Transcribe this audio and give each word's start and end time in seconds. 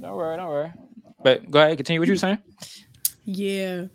Don't 0.00 0.16
worry, 0.16 0.36
don't 0.36 0.48
worry. 0.48 0.72
But 1.22 1.50
go 1.50 1.60
ahead, 1.60 1.76
continue 1.76 2.00
what 2.00 2.08
you 2.08 2.14
were 2.14 2.18
saying. 2.18 2.38
Yeah, 3.24 3.86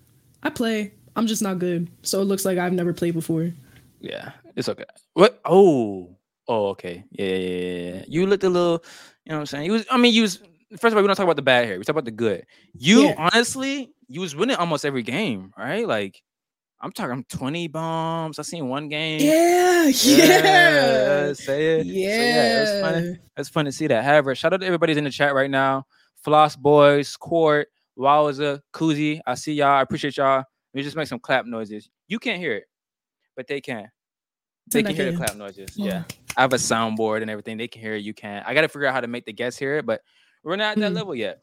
I 0.44 0.50
play. 0.50 0.94
I'm 1.16 1.28
just 1.28 1.42
not 1.42 1.60
good. 1.60 1.90
So 2.04 2.22
it 2.22 2.26
looks 2.26 2.46
like 2.46 2.58
I've 2.58 2.74
never 2.74 2.94
played 2.94 3.14
before. 3.14 3.52
Yeah, 4.00 4.32
it's 4.56 4.70
okay. 4.70 4.84
What? 5.14 5.40
Oh, 5.46 6.16
oh, 6.48 6.68
okay. 6.68 7.04
Yeah, 7.12 7.26
yeah, 7.26 7.36
yeah, 7.36 7.94
yeah. 7.96 8.04
You 8.08 8.28
looked 8.28 8.44
a 8.44 8.50
little. 8.50 8.84
You 9.26 9.32
know 9.32 9.38
what 9.38 9.40
I'm 9.42 9.46
saying? 9.48 9.66
You 9.66 9.72
was. 9.74 9.86
I 9.90 9.98
mean, 9.98 10.14
you 10.14 10.22
was. 10.24 10.38
First 10.80 10.92
of 10.92 10.98
all, 10.98 11.02
we 11.02 11.08
don't 11.08 11.16
talk 11.16 11.24
about 11.24 11.36
the 11.38 11.42
bad 11.42 11.66
here. 11.66 11.78
We 11.78 11.84
talk 11.84 11.94
about 11.94 12.06
the 12.06 12.12
good. 12.12 12.46
You 12.74 13.06
Yeah. 13.06 13.16
honestly, 13.18 13.94
you 14.08 14.22
was 14.22 14.36
winning 14.36 14.58
almost 14.58 14.86
every 14.86 15.04
game, 15.04 15.52
right? 15.58 15.88
Like, 15.88 16.22
I'm 16.82 16.92
talking 16.92 17.24
20 17.30 17.68
bombs. 17.70 18.40
I 18.40 18.42
seen 18.42 18.68
one 18.68 18.90
game. 18.90 19.22
Yeah, 19.22 19.86
yeah, 19.86 21.34
say 21.34 21.80
it. 21.80 21.86
yeah. 21.86 22.10
So, 22.18 22.22
yeah, 22.22 22.58
it 22.58 22.60
was 22.60 22.82
fun. 22.82 23.20
It's 23.38 23.50
fun 23.50 23.66
to 23.66 23.72
see 23.72 23.88
that. 23.88 24.04
However, 24.04 24.36
shout 24.36 24.54
out 24.54 24.60
to 24.62 24.66
everybody's 24.66 24.98
in 24.98 25.06
the 25.06 25.12
chat 25.12 25.34
right 25.34 25.50
now. 25.50 25.86
Floss 26.26 26.56
Boys, 26.56 27.16
Court, 27.16 27.68
Wowza, 27.98 28.60
Koozie. 28.74 29.22
I 29.28 29.36
see 29.36 29.54
y'all. 29.54 29.68
I 29.68 29.82
appreciate 29.82 30.18
y'all. 30.18 30.38
Let 30.38 30.46
me 30.74 30.82
just 30.82 30.96
make 30.96 31.08
some 31.08 31.20
clap 31.20 31.46
noises. 31.46 31.88
You 32.08 32.18
can't 32.18 32.40
hear 32.40 32.54
it, 32.54 32.64
but 33.38 33.46
they 33.46 33.62
can. 33.62 33.92
They 34.72 34.82
can 34.82 34.96
hear 34.96 35.12
the 35.12 35.18
clap 35.18 35.36
noises. 35.36 35.78
Yeah. 35.78 36.04
I 36.36 36.42
have 36.42 36.52
a 36.54 36.58
soundboard 36.58 37.22
and 37.22 37.30
everything. 37.30 37.58
They 37.58 37.68
can 37.68 37.80
hear 37.80 37.94
it. 37.94 38.02
You 38.04 38.16
can. 38.16 38.44
I 38.46 38.56
got 38.56 38.62
to 38.62 38.68
figure 38.68 38.88
out 38.88 38.94
how 38.96 39.02
to 39.02 39.08
make 39.08 39.26
the 39.26 39.34
guests 39.34 39.60
hear 39.60 39.78
it, 39.78 39.86
but 39.86 40.02
we're 40.44 40.56
not 40.56 40.72
at 40.72 40.80
that 40.80 40.90
Hmm. 40.90 40.96
level 40.96 41.14
yet. 41.16 41.42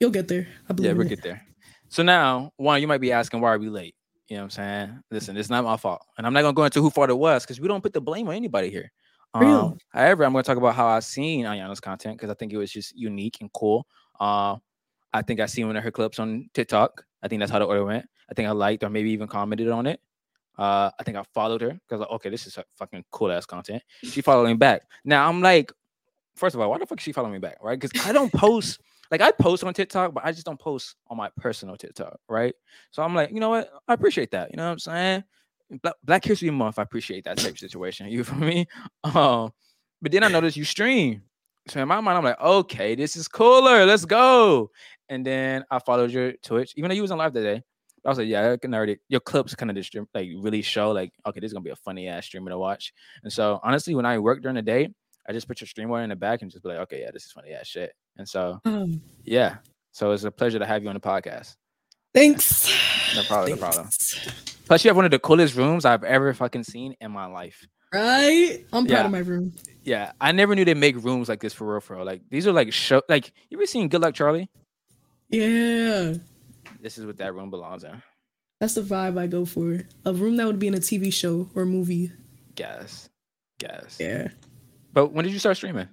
You'll 0.00 0.10
get 0.10 0.26
there. 0.26 0.48
I 0.68 0.72
believe 0.72 0.90
Yeah, 0.90 0.98
we'll 0.98 1.08
get 1.08 1.22
there. 1.22 1.46
So 1.88 2.02
now, 2.02 2.52
one, 2.56 2.80
you 2.80 2.88
might 2.88 3.00
be 3.00 3.12
asking, 3.12 3.40
why 3.40 3.54
are 3.54 3.58
we 3.58 3.68
late? 3.68 3.94
You 4.28 4.36
know 4.36 4.42
what 4.42 4.44
I'm 4.46 4.50
saying? 4.50 5.02
Listen, 5.12 5.36
it's 5.36 5.48
not 5.50 5.64
my 5.64 5.76
fault. 5.76 6.02
And 6.18 6.26
I'm 6.26 6.32
not 6.32 6.42
going 6.42 6.52
to 6.52 6.56
go 6.56 6.64
into 6.64 6.82
who 6.82 6.90
fault 6.90 7.10
it 7.10 7.14
was 7.16 7.44
because 7.44 7.60
we 7.60 7.68
don't 7.68 7.80
put 7.82 7.92
the 7.92 8.00
blame 8.00 8.28
on 8.28 8.34
anybody 8.34 8.70
here. 8.70 8.90
Real. 9.34 9.58
Um, 9.58 9.78
however, 9.90 10.24
I'm 10.24 10.32
going 10.32 10.42
to 10.42 10.46
talk 10.46 10.56
about 10.56 10.74
how 10.74 10.86
I've 10.86 11.04
seen 11.04 11.44
Ayana's 11.44 11.80
content 11.80 12.16
because 12.16 12.30
I 12.30 12.34
think 12.34 12.52
it 12.52 12.56
was 12.56 12.70
just 12.70 12.96
unique 12.96 13.38
and 13.40 13.52
cool. 13.52 13.86
Uh, 14.18 14.56
I 15.12 15.22
think 15.22 15.40
I 15.40 15.46
seen 15.46 15.66
one 15.66 15.76
of 15.76 15.84
her 15.84 15.90
clips 15.90 16.18
on 16.18 16.48
TikTok. 16.54 17.04
I 17.22 17.28
think 17.28 17.40
that's 17.40 17.52
how 17.52 17.58
the 17.58 17.66
order 17.66 17.84
went. 17.84 18.06
I 18.30 18.34
think 18.34 18.48
I 18.48 18.52
liked 18.52 18.84
or 18.84 18.90
maybe 18.90 19.10
even 19.10 19.28
commented 19.28 19.68
on 19.68 19.86
it. 19.86 20.00
Uh, 20.56 20.90
I 20.98 21.02
think 21.04 21.16
I 21.16 21.22
followed 21.34 21.60
her 21.60 21.70
because 21.70 22.00
like, 22.00 22.10
okay, 22.10 22.30
this 22.30 22.46
is 22.46 22.58
a 22.58 22.64
fucking 22.76 23.04
cool 23.10 23.30
ass 23.30 23.46
content. 23.46 23.82
She 24.02 24.20
followed 24.22 24.46
me 24.46 24.54
back. 24.54 24.82
Now 25.04 25.28
I'm 25.28 25.40
like, 25.40 25.72
first 26.34 26.54
of 26.54 26.60
all, 26.60 26.70
why 26.70 26.78
the 26.78 26.86
fuck 26.86 26.98
is 26.98 27.04
she 27.04 27.12
following 27.12 27.34
me 27.34 27.38
back? 27.38 27.58
Right? 27.62 27.78
Because 27.78 28.06
I 28.06 28.12
don't 28.12 28.32
post 28.32 28.80
like 29.10 29.20
I 29.20 29.30
post 29.30 29.64
on 29.64 29.72
TikTok, 29.72 30.14
but 30.14 30.24
I 30.24 30.32
just 30.32 30.44
don't 30.44 30.58
post 30.58 30.96
on 31.08 31.16
my 31.16 31.30
personal 31.36 31.76
TikTok, 31.76 32.18
right? 32.28 32.54
So 32.90 33.02
I'm 33.02 33.14
like, 33.14 33.30
you 33.30 33.40
know 33.40 33.50
what? 33.50 33.70
I 33.86 33.94
appreciate 33.94 34.32
that. 34.32 34.50
You 34.50 34.56
know 34.56 34.64
what 34.64 34.72
I'm 34.72 34.78
saying? 34.78 35.24
Black, 35.82 35.94
Black 36.02 36.24
History 36.24 36.50
Month, 36.50 36.78
I 36.78 36.82
appreciate 36.82 37.24
that 37.24 37.38
type 37.38 37.52
of 37.52 37.58
situation. 37.58 38.08
You 38.08 38.24
for 38.24 38.36
me? 38.36 38.66
Um, 39.04 39.52
but 40.00 40.12
then 40.12 40.22
I 40.24 40.28
noticed 40.28 40.56
you 40.56 40.64
stream. 40.64 41.22
So 41.68 41.80
in 41.80 41.88
my 41.88 42.00
mind, 42.00 42.18
I'm 42.18 42.24
like, 42.24 42.40
okay, 42.40 42.94
this 42.94 43.16
is 43.16 43.28
cooler. 43.28 43.84
Let's 43.84 44.04
go. 44.04 44.70
And 45.08 45.24
then 45.24 45.64
I 45.70 45.78
followed 45.78 46.10
your 46.10 46.32
Twitch, 46.32 46.72
even 46.76 46.88
though 46.88 46.94
you 46.94 47.02
was 47.02 47.10
on 47.10 47.18
live 47.18 47.32
that 47.34 47.42
day. 47.42 47.62
I 48.04 48.08
was 48.08 48.18
like, 48.18 48.28
yeah, 48.28 48.52
I 48.52 48.56
can 48.56 48.72
already 48.72 48.96
your 49.08 49.20
clips 49.20 49.54
kind 49.54 49.70
of 49.70 49.76
just 49.76 49.94
like 50.14 50.30
really 50.36 50.62
show 50.62 50.92
like, 50.92 51.12
okay, 51.26 51.40
this 51.40 51.48
is 51.48 51.52
gonna 51.52 51.64
be 51.64 51.70
a 51.70 51.76
funny 51.76 52.08
ass 52.08 52.24
streamer 52.26 52.50
to 52.50 52.56
watch. 52.58 52.92
And 53.22 53.32
so 53.32 53.60
honestly, 53.62 53.94
when 53.94 54.06
I 54.06 54.18
work 54.18 54.40
during 54.40 54.54
the 54.54 54.62
day, 54.62 54.88
I 55.28 55.32
just 55.32 55.46
put 55.48 55.60
your 55.60 55.68
stream 55.68 55.92
in 55.92 56.08
the 56.08 56.16
back 56.16 56.40
and 56.40 56.50
just 56.50 56.62
be 56.62 56.70
like, 56.70 56.78
okay, 56.78 57.00
yeah, 57.02 57.10
this 57.12 57.24
is 57.24 57.32
funny 57.32 57.52
ass 57.52 57.66
shit. 57.66 57.92
And 58.16 58.26
so 58.26 58.60
Um, 58.64 59.02
yeah. 59.24 59.56
So 59.92 60.12
it's 60.12 60.24
a 60.24 60.30
pleasure 60.30 60.58
to 60.58 60.64
have 60.64 60.82
you 60.82 60.88
on 60.88 60.94
the 60.94 61.00
podcast. 61.00 61.56
thanks. 62.14 62.70
No 63.14 63.24
problem, 63.24 63.50
no 63.50 63.56
problem. 63.56 63.88
Plus, 64.68 64.84
you 64.84 64.88
have 64.90 64.96
one 64.96 65.04
of 65.06 65.10
the 65.10 65.18
coolest 65.18 65.56
rooms 65.56 65.84
I've 65.84 66.04
ever 66.04 66.32
fucking 66.34 66.62
seen 66.64 66.94
in 67.00 67.10
my 67.10 67.26
life. 67.26 67.66
Right? 67.92 68.64
I'm 68.72 68.86
proud 68.86 68.98
Yeah. 68.98 69.04
of 69.06 69.10
my 69.10 69.18
room. 69.20 69.54
Yeah, 69.82 70.12
I 70.20 70.32
never 70.32 70.54
knew 70.54 70.64
they 70.66 70.74
make 70.74 71.02
rooms 71.02 71.28
like 71.28 71.40
this 71.40 71.54
for 71.54 71.66
real, 71.72 71.80
for 71.80 71.96
real. 71.96 72.04
Like 72.04 72.20
these 72.30 72.46
are 72.46 72.52
like 72.52 72.70
show. 72.72 73.00
Like 73.08 73.32
you 73.48 73.58
ever 73.58 73.66
seen 73.66 73.88
Good 73.88 74.02
Luck 74.02 74.14
Charlie? 74.14 74.50
Yeah. 75.30 76.14
This 76.80 76.98
is 76.98 77.06
what 77.06 77.16
that 77.16 77.34
room 77.34 77.50
belongs 77.50 77.84
in. 77.84 78.02
That's 78.60 78.74
the 78.74 78.82
vibe 78.82 79.18
I 79.18 79.26
go 79.26 79.44
for. 79.46 79.80
A 80.04 80.12
room 80.12 80.36
that 80.36 80.46
would 80.46 80.58
be 80.58 80.66
in 80.66 80.74
a 80.74 80.78
TV 80.78 81.10
show 81.12 81.48
or 81.54 81.64
movie. 81.64 82.12
Guess, 82.56 83.08
guess. 83.58 83.96
Yeah. 83.98 84.28
But 84.92 85.12
when 85.12 85.24
did 85.24 85.32
you 85.32 85.38
start 85.38 85.56
streaming? 85.56 85.88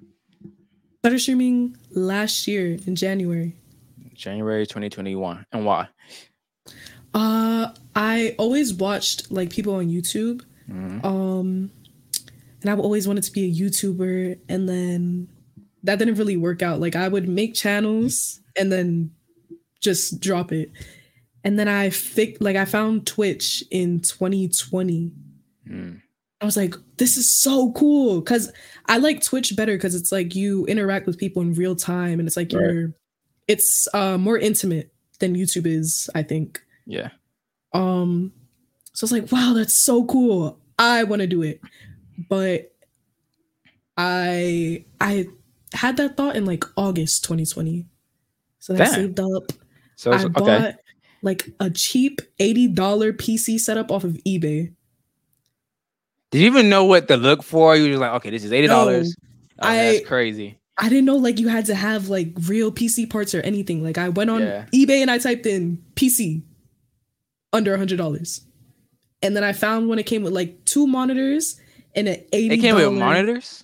Started 1.00 1.20
streaming 1.20 1.78
last 1.92 2.48
year 2.48 2.78
in 2.88 2.96
January. 2.96 3.56
January 4.14 4.66
2021. 4.66 5.46
And 5.54 5.66
why? 5.66 5.88
Uh 7.16 7.70
I 7.96 8.36
always 8.38 8.74
watched 8.74 9.32
like 9.32 9.50
people 9.50 9.74
on 9.76 9.88
YouTube. 9.88 10.42
Mhm. 10.70 11.04
Um 11.04 11.72
and 12.62 12.70
I've 12.70 12.80
always 12.80 13.08
wanted 13.08 13.24
to 13.24 13.32
be 13.32 13.46
a 13.46 13.54
YouTuber 13.54 14.38
and 14.50 14.68
then 14.70 15.28
that 15.84 15.98
didn't 16.00 16.16
really 16.16 16.36
work 16.38 16.62
out. 16.62 16.80
Like 16.80 16.96
I 16.96 17.08
would 17.08 17.28
make 17.30 17.54
channels 17.54 18.40
and 18.58 18.72
then 18.72 19.12
just 19.82 20.20
drop 20.20 20.52
it. 20.52 20.72
And 21.44 21.58
then 21.60 21.68
I 21.68 21.92
fi- 21.92 22.38
like 22.40 22.56
I 22.56 22.66
found 22.66 23.06
Twitch 23.06 23.64
in 23.70 24.02
2020. 24.02 25.12
Mm. 25.70 26.02
I 26.42 26.46
was 26.46 26.58
like, 26.58 26.74
this 26.98 27.18
is 27.18 27.32
so 27.32 27.72
cool. 27.74 28.22
Cause 28.24 28.52
I 28.88 28.98
like 28.98 29.24
Twitch 29.24 29.56
better 29.56 29.76
because 29.76 29.96
it's 29.96 30.12
like 30.12 30.36
you 30.36 30.66
interact 30.66 31.06
with 31.06 31.18
people 31.20 31.42
in 31.44 31.54
real 31.54 31.76
time 31.76 32.20
and 32.20 32.28
it's 32.28 32.36
like 32.38 32.52
Right. 32.52 32.62
you're 32.74 32.94
it's 33.48 33.88
uh 33.94 34.18
more 34.18 34.40
intimate 34.40 34.92
than 35.20 35.36
YouTube 35.36 35.68
is, 35.68 36.10
I 36.16 36.24
think. 36.24 36.62
Yeah. 36.86 37.10
Um, 37.74 38.32
so 38.94 39.04
I 39.04 39.06
was 39.06 39.12
like, 39.12 39.32
wow, 39.32 39.54
that's 39.56 39.84
so 39.84 40.06
cool. 40.06 40.60
I 40.80 41.04
want 41.04 41.22
to 41.22 41.28
do 41.28 41.42
it. 41.42 41.62
But 42.30 42.72
I 43.98 44.86
I 45.02 45.28
had 45.74 45.98
that 45.98 46.18
thought 46.18 46.36
in 46.36 46.46
like 46.46 46.64
August 46.78 47.24
2020. 47.26 47.86
So 48.60 48.76
I 48.76 48.86
saved 48.86 49.20
up. 49.20 49.52
So 49.96 50.12
I 50.12 50.16
it's, 50.16 50.26
bought 50.26 50.50
okay. 50.50 50.74
like 51.22 51.50
a 51.60 51.70
cheap 51.70 52.22
$80 52.40 52.74
PC 53.14 53.60
setup 53.60 53.92
off 53.92 54.04
of 54.04 54.14
eBay. 54.26 54.74
Did 56.32 56.42
you 56.42 56.48
even 56.48 56.70
know 56.70 56.84
what 56.86 57.08
to 57.08 57.18
look 57.18 57.44
for? 57.44 57.76
You 57.76 57.84
were 57.84 57.90
just 57.90 58.02
like, 58.02 58.12
okay, 58.14 58.30
this 58.30 58.44
is 58.44 58.52
eighty 58.52 58.68
dollars. 58.68 59.16
No, 59.62 59.68
oh, 59.68 59.72
I- 59.72 59.76
that's 59.78 60.08
crazy. 60.08 60.60
I 60.78 60.90
didn't 60.90 61.06
know 61.06 61.16
like 61.16 61.40
you 61.40 61.48
had 61.48 61.68
to 61.68 61.76
have 61.76 62.10
like 62.10 62.34
real 62.48 62.70
PC 62.70 63.10
parts 63.10 63.34
or 63.34 63.40
anything. 63.42 63.82
Like 63.82 63.98
I 63.98 64.10
went 64.10 64.30
on 64.30 64.42
Yeah. 64.42 64.66
eBay 64.74 65.02
and 65.02 65.10
I 65.10 65.20
typed 65.20 65.46
in 65.46 65.82
PC 65.96 66.42
under 67.56 67.74
a 67.74 67.78
hundred 67.78 67.98
dollars. 67.98 68.42
And 69.22 69.36
then 69.36 69.44
I 69.44 69.54
found 69.54 69.90
one 69.90 69.98
it 69.98 70.06
came 70.06 70.22
with 70.24 70.34
like 70.34 70.64
two 70.66 70.86
monitors 70.86 71.60
and 71.96 72.08
an 72.08 72.24
eighty. 72.34 72.56
It 72.56 72.60
came 72.60 72.76
with 72.76 72.92
monitors. 72.94 73.64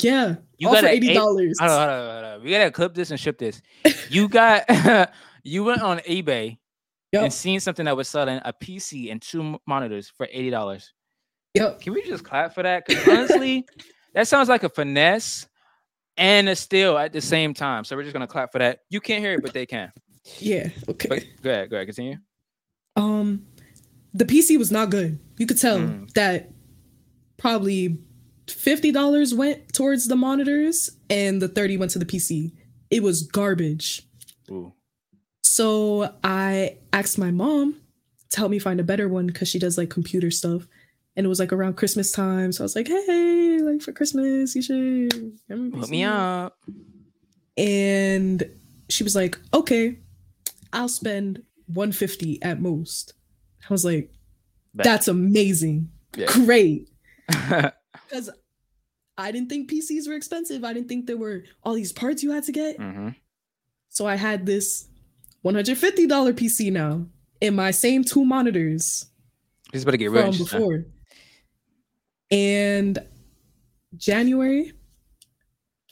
Yeah, 0.00 0.36
You 0.56 0.68
all 0.68 0.74
got 0.74 0.84
for 0.84 0.88
eighty 0.88 1.12
dollars. 1.12 1.58
Hold 1.60 1.70
hold 1.70 2.24
hold. 2.24 2.42
We 2.42 2.50
gotta 2.50 2.70
clip 2.70 2.94
this 2.94 3.10
and 3.10 3.20
ship 3.20 3.38
this. 3.38 3.60
You 4.08 4.28
got 4.28 4.64
you 5.42 5.64
went 5.64 5.82
on 5.82 5.98
eBay 6.00 6.58
Yep, 7.12 7.22
and 7.24 7.32
seen 7.32 7.60
something 7.60 7.84
that 7.84 7.96
was 7.96 8.08
selling 8.08 8.40
a 8.44 8.52
PC 8.54 9.10
and 9.12 9.20
two 9.20 9.58
monitors 9.66 10.10
for 10.16 10.26
eighty 10.30 10.48
dollars. 10.48 10.92
yep. 11.54 11.80
Can 11.80 11.92
we 11.92 12.02
just 12.02 12.24
clap 12.24 12.54
for 12.54 12.62
that? 12.62 12.86
Because 12.86 13.06
honestly, 13.06 13.66
that 14.14 14.28
sounds 14.28 14.48
like 14.48 14.62
a 14.62 14.68
finesse 14.70 15.46
and 16.16 16.48
a 16.48 16.56
steal 16.56 16.96
at 16.96 17.12
the 17.12 17.20
same 17.20 17.52
time. 17.52 17.84
So 17.84 17.96
we're 17.96 18.02
just 18.02 18.14
gonna 18.14 18.26
clap 18.26 18.50
for 18.52 18.58
that. 18.60 18.80
You 18.88 19.00
can't 19.00 19.22
hear 19.22 19.34
it, 19.34 19.42
but 19.42 19.52
they 19.52 19.66
can. 19.66 19.92
Yeah. 20.38 20.68
Okay. 20.88 21.08
But 21.08 21.24
go 21.42 21.50
ahead, 21.50 21.70
go 21.70 21.76
ahead, 21.76 21.88
continue. 21.88 22.16
Um, 22.96 23.46
the 24.14 24.24
PC 24.24 24.58
was 24.58 24.70
not 24.70 24.90
good. 24.90 25.18
You 25.38 25.46
could 25.46 25.58
tell 25.60 25.78
Mm. 25.78 26.12
that 26.14 26.50
probably 27.38 27.98
fifty 28.48 28.92
dollars 28.92 29.34
went 29.34 29.72
towards 29.72 30.06
the 30.08 30.16
monitors 30.16 30.90
and 31.08 31.40
the 31.40 31.48
thirty 31.48 31.76
went 31.76 31.90
to 31.92 31.98
the 31.98 32.04
PC. 32.04 32.52
It 32.90 33.02
was 33.02 33.22
garbage. 33.22 34.02
Ooh. 34.50 34.72
So 35.42 36.14
I 36.22 36.76
asked 36.92 37.18
my 37.18 37.30
mom 37.30 37.76
to 38.30 38.36
help 38.38 38.50
me 38.50 38.58
find 38.58 38.80
a 38.80 38.84
better 38.84 39.08
one 39.08 39.26
because 39.26 39.48
she 39.48 39.58
does 39.58 39.76
like 39.78 39.90
computer 39.90 40.30
stuff. 40.30 40.66
And 41.16 41.26
it 41.26 41.28
was 41.28 41.38
like 41.38 41.52
around 41.52 41.76
Christmas 41.76 42.10
time. 42.10 42.52
So 42.52 42.62
I 42.62 42.64
was 42.64 42.74
like, 42.76 42.88
hey, 42.88 43.58
like 43.62 43.82
for 43.82 43.92
Christmas, 43.92 44.54
you 44.56 44.62
should 44.62 45.10
get 45.48 45.58
me 45.58 45.70
a 45.72 45.76
Hook 45.76 45.90
me 45.90 46.04
up. 46.04 46.56
And 47.56 48.42
she 48.88 49.04
was 49.04 49.14
like, 49.14 49.38
okay, 49.52 49.98
I'll 50.72 50.88
spend 50.88 51.42
150 51.74 52.42
at 52.42 52.60
most. 52.60 53.14
I 53.68 53.72
was 53.72 53.84
like, 53.84 54.10
Bet. 54.74 54.84
that's 54.84 55.08
amazing. 55.08 55.90
Yeah. 56.16 56.26
Great. 56.32 56.88
Because 58.08 58.28
I 59.16 59.32
didn't 59.32 59.48
think 59.48 59.70
PCs 59.70 60.06
were 60.06 60.12
expensive. 60.14 60.64
I 60.64 60.72
didn't 60.74 60.88
think 60.88 61.06
there 61.06 61.16
were 61.16 61.44
all 61.62 61.72
these 61.74 61.92
parts 61.92 62.22
you 62.22 62.30
had 62.32 62.44
to 62.44 62.52
get. 62.52 62.76
hmm 62.76 63.10
So 63.88 64.06
I 64.06 64.16
had 64.16 64.44
this 64.44 64.86
$150 65.44 66.08
PC 66.34 66.70
now 66.70 67.06
in 67.40 67.54
my 67.54 67.70
same 67.70 68.04
two 68.04 68.24
monitors 68.24 69.06
He's 69.72 69.82
about 69.82 69.92
to 69.92 69.96
get 69.98 70.10
rich. 70.10 70.36
before. 70.38 70.84
And 72.30 72.98
January 73.96 74.72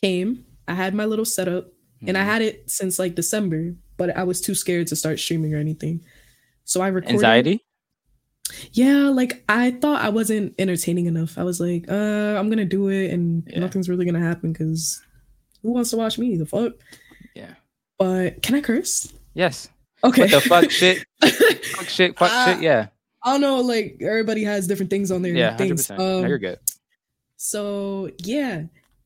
came. 0.02 0.44
I 0.68 0.74
had 0.74 0.94
my 0.94 1.04
little 1.04 1.24
setup 1.24 1.72
and 2.06 2.16
I 2.16 2.22
Mhm. 2.22 2.26
had 2.26 2.42
it 2.42 2.70
since 2.70 2.98
like 2.98 3.14
December, 3.14 3.74
but 4.00 4.16
I 4.16 4.24
was 4.24 4.40
too 4.40 4.54
scared 4.54 4.86
to 4.88 4.96
start 4.96 5.20
streaming 5.20 5.52
or 5.54 5.58
anything. 5.58 6.00
So 6.64 6.80
I 6.80 6.88
recorded. 6.88 7.16
anxiety. 7.16 7.56
Yeah, 8.72 9.10
like 9.10 9.44
I 9.48 9.72
thought 9.72 10.00
I 10.00 10.08
wasn't 10.08 10.54
entertaining 10.58 11.04
enough. 11.06 11.36
I 11.36 11.44
was 11.44 11.60
like, 11.60 11.84
uh, 11.88 12.34
I'm 12.38 12.48
gonna 12.48 12.64
do 12.64 12.88
it 12.88 13.12
and 13.12 13.44
Yeah. 13.46 13.60
nothing's 13.60 13.88
really 13.90 14.06
gonna 14.06 14.18
happen 14.30 14.52
because 14.52 15.02
who 15.62 15.72
wants 15.72 15.90
to 15.90 15.98
watch 15.98 16.18
me? 16.18 16.36
The 16.36 16.46
fuck? 16.46 16.72
Yeah. 17.34 17.54
But 17.98 18.42
can 18.42 18.54
I 18.56 18.62
curse? 18.62 19.12
Yes. 19.34 19.68
Okay. 20.02 20.22
What 20.22 20.30
the 20.30 20.40
fuck 20.40 20.70
shit? 20.80 21.04
Fuck 21.76 21.88
shit. 21.88 22.18
Fuck 22.18 22.30
Ah, 22.32 22.46
shit. 22.54 22.62
Yeah. 22.62 22.86
I 23.22 23.32
don't 23.32 23.42
know. 23.42 23.60
Like 23.60 23.98
everybody 24.00 24.44
has 24.44 24.66
different 24.66 24.88
things 24.90 25.10
on 25.12 25.20
their 25.22 25.34
Yeah. 25.34 25.56
Things. 25.58 25.90
Um, 25.90 25.98
No, 25.98 26.26
you're 26.26 26.38
good. 26.38 26.58
So 27.36 28.10
yeah, 28.24 28.64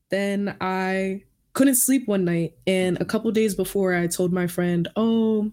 then 0.09 0.55
I 0.61 1.23
couldn't 1.55 1.75
sleep 1.75 2.07
one 2.07 2.25
night, 2.25 2.53
and 2.67 3.01
a 3.01 3.05
couple 3.05 3.31
days 3.31 3.55
before, 3.55 3.95
I 3.95 4.07
told 4.07 4.31
my 4.31 4.45
friend, 4.45 4.87
"Oh, 4.95 5.51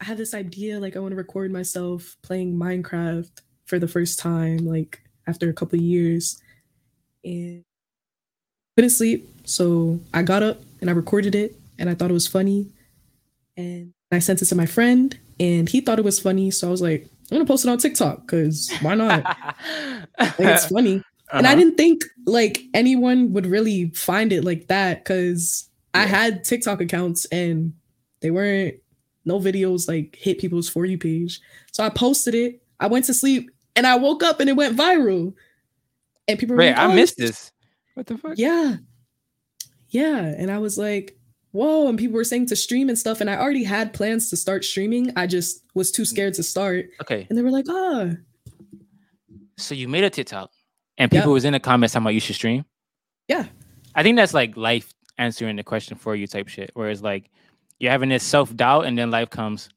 I 0.00 0.04
had 0.04 0.16
this 0.16 0.34
idea. 0.34 0.80
Like 0.80 0.96
I 0.96 0.98
want 0.98 1.12
to 1.12 1.16
record 1.16 1.52
myself 1.52 2.16
playing 2.22 2.56
Minecraft 2.56 3.30
for 3.66 3.78
the 3.78 3.86
first 3.86 4.18
time, 4.18 4.66
like 4.66 5.02
after 5.28 5.48
a 5.48 5.52
couple 5.52 5.78
years." 5.78 6.40
And 7.22 7.62
couldn't 8.76 8.90
sleep, 8.90 9.28
so 9.44 10.00
I 10.12 10.22
got 10.22 10.42
up 10.42 10.60
and 10.80 10.88
I 10.90 10.94
recorded 10.94 11.34
it, 11.34 11.54
and 11.78 11.88
I 11.88 11.94
thought 11.94 12.10
it 12.10 12.14
was 12.14 12.26
funny, 12.26 12.70
and 13.56 13.92
I 14.10 14.20
sent 14.20 14.40
it 14.40 14.46
to 14.46 14.54
my 14.54 14.66
friend, 14.66 15.16
and 15.38 15.68
he 15.68 15.82
thought 15.82 15.98
it 15.98 16.04
was 16.04 16.18
funny. 16.18 16.50
So 16.50 16.68
I 16.68 16.70
was 16.70 16.80
like, 16.80 17.10
"I'm 17.30 17.36
gonna 17.36 17.44
post 17.44 17.66
it 17.66 17.68
on 17.68 17.78
TikTok 17.78 18.22
because 18.22 18.72
why 18.80 18.94
not? 18.94 19.22
like 20.18 20.34
it's 20.40 20.68
funny." 20.68 21.02
And 21.32 21.46
I 21.46 21.50
Uh-huh. 21.52 21.60
didn't 21.60 21.76
think 21.76 22.04
like 22.26 22.62
anyone 22.74 23.32
would 23.32 23.46
really 23.46 23.90
find 23.90 24.32
it 24.32 24.44
like 24.44 24.68
that 24.68 25.02
because 25.04 25.68
I 25.94 26.06
had 26.06 26.44
TikTok 26.44 26.80
accounts 26.80 27.24
and 27.26 27.72
they 28.20 28.30
weren't 28.30 28.76
no 29.24 29.40
videos 29.40 29.88
like 29.88 30.16
hit 30.16 30.38
people's 30.38 30.68
for 30.68 30.84
you 30.84 30.98
page. 30.98 31.40
So 31.72 31.82
I 31.82 31.88
posted 31.88 32.34
it. 32.34 32.62
I 32.78 32.86
went 32.86 33.04
to 33.06 33.14
sleep 33.14 33.50
and 33.74 33.86
I 33.86 33.96
woke 33.96 34.22
up 34.22 34.38
and 34.40 34.48
it 34.48 34.54
went 34.56 34.76
viral. 34.76 35.34
And 36.28 36.38
people 36.38 36.56
were 36.56 36.62
like, 36.62 36.76
I 36.76 36.86
"Oh, 36.86 36.94
missed 36.94 37.16
this. 37.16 37.50
What 37.94 38.06
the 38.06 38.18
fuck? 38.18 38.34
Yeah. 38.36 38.76
Yeah. 39.90 40.18
And 40.38 40.50
I 40.50 40.58
was 40.58 40.76
like, 40.78 41.16
whoa. 41.52 41.88
And 41.88 41.98
people 41.98 42.14
were 42.16 42.24
saying 42.24 42.46
to 42.46 42.56
stream 42.56 42.88
and 42.88 42.98
stuff. 42.98 43.20
And 43.20 43.30
I 43.30 43.36
already 43.36 43.64
had 43.64 43.92
plans 43.94 44.28
to 44.30 44.36
start 44.36 44.64
streaming. 44.64 45.12
I 45.16 45.26
just 45.26 45.62
was 45.74 45.90
too 45.90 46.04
scared 46.04 46.34
to 46.34 46.42
start. 46.42 46.86
Okay. 47.00 47.26
And 47.28 47.36
they 47.38 47.42
were 47.42 47.50
like, 47.50 47.66
ah, 47.68 48.10
So 49.56 49.74
you 49.74 49.88
made 49.88 50.04
a 50.04 50.10
TikTok 50.10 50.50
and 50.98 51.12
Yep. 51.12 51.22
people 51.22 51.32
was 51.32 51.44
in 51.44 51.52
the 51.52 51.60
comments 51.60 51.92
talking 51.92 52.04
about 52.04 52.14
you 52.14 52.20
should 52.20 52.34
stream. 52.36 52.64
yeah. 53.28 53.46
I 53.94 54.02
think 54.02 54.16
that's 54.16 54.34
like 54.34 54.56
life 54.58 54.92
answering 55.16 55.56
the 55.56 55.62
question 55.64 55.96
for 55.96 56.14
you 56.14 56.26
type 56.26 56.48
shit. 56.48 56.70
Whereas 56.74 57.02
like 57.02 57.30
you're 57.78 57.90
having 57.92 58.10
this 58.10 58.22
self 58.22 58.54
doubt 58.54 58.84
and 58.86 58.96
then 58.98 59.10
life 59.10 59.30
comes, 59.30 59.70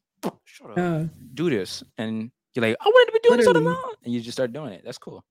shut 0.44 0.72
up, 0.72 0.78
Yeah. 0.78 1.06
do 1.34 1.50
this. 1.50 1.84
And 1.98 2.30
you're 2.54 2.66
like, 2.66 2.76
I 2.82 2.86
wanted 2.86 3.12
to 3.14 3.20
be 3.22 3.28
doing 3.28 3.38
this 3.40 3.48
all 3.48 3.56
along. 3.58 3.94
And 4.04 4.14
you 4.14 4.20
just 4.20 4.36
start 4.36 4.52
doing 4.52 4.74
it. 4.74 4.82
That's 4.84 4.98
cool. 4.98 5.24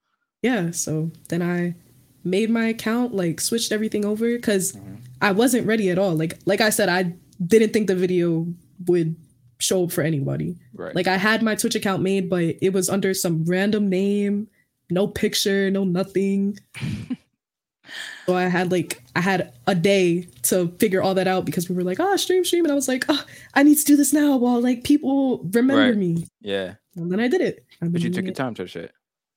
yeah 0.42 0.70
so 0.70 1.10
then 1.30 1.42
i 1.42 1.74
made 2.22 2.48
my 2.48 2.66
account 2.68 3.12
like 3.12 3.40
switched 3.40 3.72
everything 3.72 4.04
over 4.04 4.26
because 4.36 4.72
Mhm. 4.72 4.98
i 5.20 5.32
wasn't 5.32 5.66
ready 5.66 5.90
at 5.90 5.98
all 5.98 6.14
like 6.14 6.38
like 6.46 6.60
i 6.60 6.70
said 6.70 6.88
i 6.88 7.12
didn't 7.44 7.72
think 7.72 7.88
the 7.88 7.96
video 7.96 8.46
would 8.86 9.16
show 9.58 9.82
up 9.84 9.90
for 9.90 10.02
anybody 10.02 10.56
Right. 10.72 10.94
like 10.94 11.08
i 11.08 11.16
had 11.16 11.42
my 11.42 11.56
twitch 11.56 11.74
account 11.74 12.02
made 12.04 12.28
but 12.30 12.54
it 12.62 12.72
was 12.72 12.88
under 12.88 13.14
some 13.14 13.44
random 13.46 13.88
name 13.88 14.46
no 14.90 15.06
picture 15.06 15.70
no 15.70 15.84
nothing 15.84 16.58
so 18.26 18.34
i 18.34 18.44
had 18.44 18.70
like 18.70 19.02
i 19.16 19.20
had 19.20 19.52
a 19.66 19.74
day 19.74 20.22
to 20.42 20.68
figure 20.78 21.02
all 21.02 21.14
that 21.14 21.26
out 21.26 21.44
because 21.46 21.68
we 21.68 21.74
were 21.74 21.82
like 21.82 21.98
oh 22.00 22.16
stream 22.16 22.44
stream 22.44 22.64
and 22.64 22.72
i 22.72 22.74
was 22.74 22.88
like 22.88 23.04
oh 23.08 23.24
i 23.54 23.62
need 23.62 23.76
to 23.78 23.84
do 23.84 23.96
this 23.96 24.12
now 24.12 24.36
while 24.36 24.60
like 24.60 24.84
people 24.84 25.38
remember 25.52 25.88
Right. 25.88 25.96
me 25.96 26.26
yeah. 26.40 26.74
and 26.96 27.10
then 27.10 27.20
i 27.20 27.28
did 27.28 27.40
it 27.40 27.64
I've 27.80 27.92
But 27.92 28.02
you 28.02 28.08
took 28.08 28.16
doing 28.16 28.26
your 28.26 28.34
time 28.34 28.54
to 28.54 28.66
shit. 28.66 28.92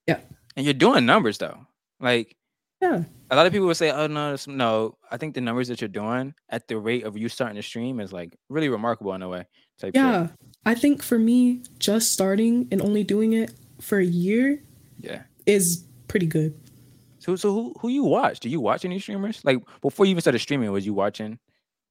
Yeah. 0.07 0.19
And 0.57 0.65
you're 0.65 0.73
doing 0.73 1.05
numbers 1.05 1.37
though. 1.37 1.59
Like 1.99 2.35
yeah 2.81 3.03
a 3.29 3.35
lot 3.35 3.45
of 3.45 3.53
people 3.53 3.67
would 3.67 3.77
say, 3.77 3.91
"Oh 3.91 4.07
no, 4.07 4.35
no." 4.47 4.97
I 5.09 5.15
think 5.17 5.35
the 5.35 5.41
numbers 5.41 5.67
that 5.69 5.79
you're 5.79 5.87
doing 5.87 6.33
at 6.49 6.67
the 6.67 6.77
rate 6.77 7.05
of 7.05 7.15
you 7.15 7.29
starting 7.29 7.55
to 7.55 7.61
stream 7.61 7.99
is 8.01 8.11
like 8.11 8.35
really 8.49 8.67
remarkable 8.67 9.13
in 9.13 9.21
a 9.21 9.29
way. 9.29 9.45
Type 9.79 9.93
shit. 9.93 9.95
Yeah, 9.95 10.27
I 10.65 10.73
think 10.75 11.01
for 11.03 11.17
me, 11.19 11.63
just 11.77 12.11
starting 12.11 12.67
and 12.71 12.81
only 12.81 13.03
doing 13.05 13.31
it 13.33 13.53
for 13.79 13.99
a 13.99 14.03
year 14.05 14.63
Yeah. 14.97 15.21
Is 15.45 15.85
pretty 16.07 16.25
good. 16.25 16.53
So 17.19 17.35
so 17.35 17.53
who 17.53 17.75
who 17.79 17.89
you 17.89 18.03
watch? 18.03 18.39
Do 18.39 18.49
you 18.49 18.59
watch 18.59 18.83
any 18.85 18.99
streamers? 18.99 19.41
Like 19.43 19.59
before 19.81 20.05
you 20.05 20.11
even 20.11 20.21
started 20.21 20.39
streaming, 20.39 20.71
was 20.71 20.85
you 20.85 20.93
watching 20.93 21.37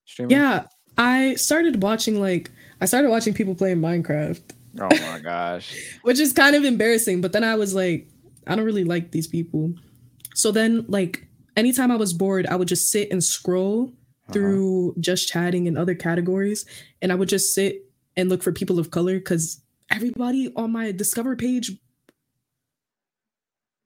streamers? 0.04 0.32
Yeah, 0.32 0.66
I 0.98 1.34
started 1.36 1.82
watching 1.82 2.20
like 2.20 2.50
I 2.80 2.86
started 2.86 3.10
watching 3.10 3.32
people 3.34 3.54
playing 3.54 3.78
Minecraft, 3.78 4.42
Oh 4.80 4.88
my 4.88 5.20
gosh. 5.22 5.74
which 6.02 6.18
is 6.18 6.32
kind 6.32 6.56
of 6.56 6.64
embarrassing. 6.64 7.20
But 7.20 7.32
then 7.32 7.44
I 7.44 7.54
was 7.54 7.74
like, 7.74 8.08
I 8.46 8.56
don't 8.56 8.64
really 8.64 8.84
like 8.84 9.12
these 9.12 9.26
people. 9.28 9.72
So 10.34 10.50
then, 10.52 10.84
like, 10.88 11.26
anytime 11.56 11.90
I 11.90 11.96
was 11.96 12.12
bored, 12.12 12.46
I 12.46 12.56
would 12.56 12.68
just 12.68 12.90
sit 12.90 13.10
and 13.12 13.22
scroll 13.22 13.84
Uh-huh. 13.88 14.32
through 14.32 14.94
just 15.00 15.28
chatting 15.28 15.68
and 15.68 15.76
other 15.76 15.94
categories, 15.94 16.64
and 17.02 17.12
I 17.12 17.14
would 17.14 17.28
just 17.28 17.54
sit 17.54 17.84
and 18.16 18.28
look 18.30 18.42
for 18.42 18.52
people 18.52 18.78
of 18.78 18.90
color 18.90 19.18
because 19.18 19.60
everybody 19.90 20.52
on 20.56 20.72
my 20.72 20.92
Discover 20.92 21.36
page 21.36 21.72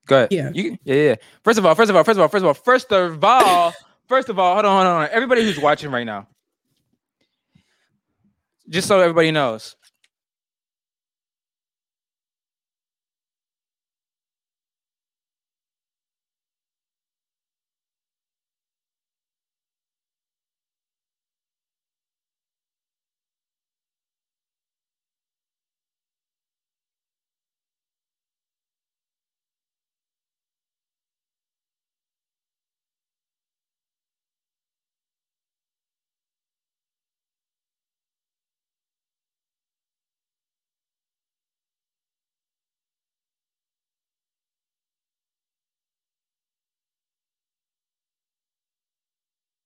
Go 0.06 0.17
ahead. 0.17 0.33
Yeah. 0.33 0.51
You, 0.53 0.79
yeah, 0.85 0.95
yeah. 0.95 1.15
First 1.43 1.59
of 1.59 1.67
all, 1.67 1.75
first 1.75 1.91
of 1.91 1.97
all, 1.97 2.05
first 2.05 2.17
of 2.17 2.23
all, 2.23 2.29
first 2.29 2.43
of 2.43 2.47
all, 2.47 2.55
first 2.55 2.93
of 2.93 3.25
all, 3.25 3.73
first 4.09 4.29
of 4.29 4.39
all, 4.39 4.55
hold 4.55 4.67
on, 4.67 4.73
hold 4.73 4.87
on, 4.87 4.93
hold 4.97 5.09
on. 5.11 5.17
Everybody 5.17 5.43
who's 5.43 5.59
watching 5.59 5.91
right 5.91 6.05
now, 6.05 6.29
just 8.69 8.89
so 8.89 9.01
everybody 9.01 9.31
knows, 9.31 9.77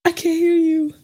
I 0.09 0.13
can't 0.13 0.39
hear 0.39 0.57
you. 0.57 0.95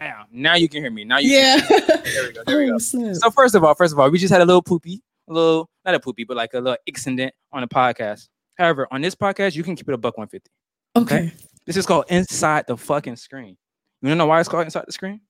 now, 0.00 0.26
now 0.30 0.54
you 0.54 0.68
can 0.68 0.82
hear 0.82 0.90
me. 0.90 1.04
Now 1.04 1.18
you 1.18 1.32
Yeah. 1.36 1.60
Can, 1.60 1.80
there 2.04 2.22
we 2.26 2.32
go. 2.32 2.42
There 2.46 2.58
we 2.58 2.64
oh, 2.70 2.78
go. 2.78 3.08
oh. 3.10 3.12
So 3.14 3.30
first 3.30 3.54
of 3.54 3.64
all, 3.64 3.74
first 3.74 3.92
of 3.92 3.98
all, 3.98 4.10
we 4.10 4.18
just 4.18 4.32
had 4.32 4.40
a 4.40 4.46
little 4.46 4.62
poopy, 4.62 5.02
a 5.28 5.32
little 5.32 5.68
not 5.84 5.94
a 5.94 6.00
poopy, 6.00 6.24
but 6.24 6.36
like 6.36 6.54
a 6.54 6.60
little 6.60 6.78
incident 6.86 7.34
on 7.52 7.62
the 7.62 7.68
podcast. 7.68 8.28
However, 8.56 8.86
on 8.90 9.00
this 9.02 9.14
podcast, 9.14 9.54
you 9.56 9.62
can 9.62 9.76
keep 9.76 9.88
it 9.88 9.94
a 9.94 9.98
buck 9.98 10.16
150. 10.16 10.50
okay. 10.96 11.32
This 11.66 11.76
is 11.76 11.84
called 11.84 12.06
inside 12.08 12.64
the 12.66 12.78
fucking 12.78 13.16
screen. 13.16 13.58
You 14.00 14.14
know 14.14 14.24
why 14.24 14.40
it's 14.40 14.48
called 14.48 14.64
inside 14.64 14.84
the 14.86 14.92
screen? 14.92 15.20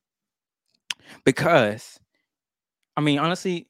Because, 1.25 1.99
I 2.95 3.01
mean, 3.01 3.19
honestly, 3.19 3.67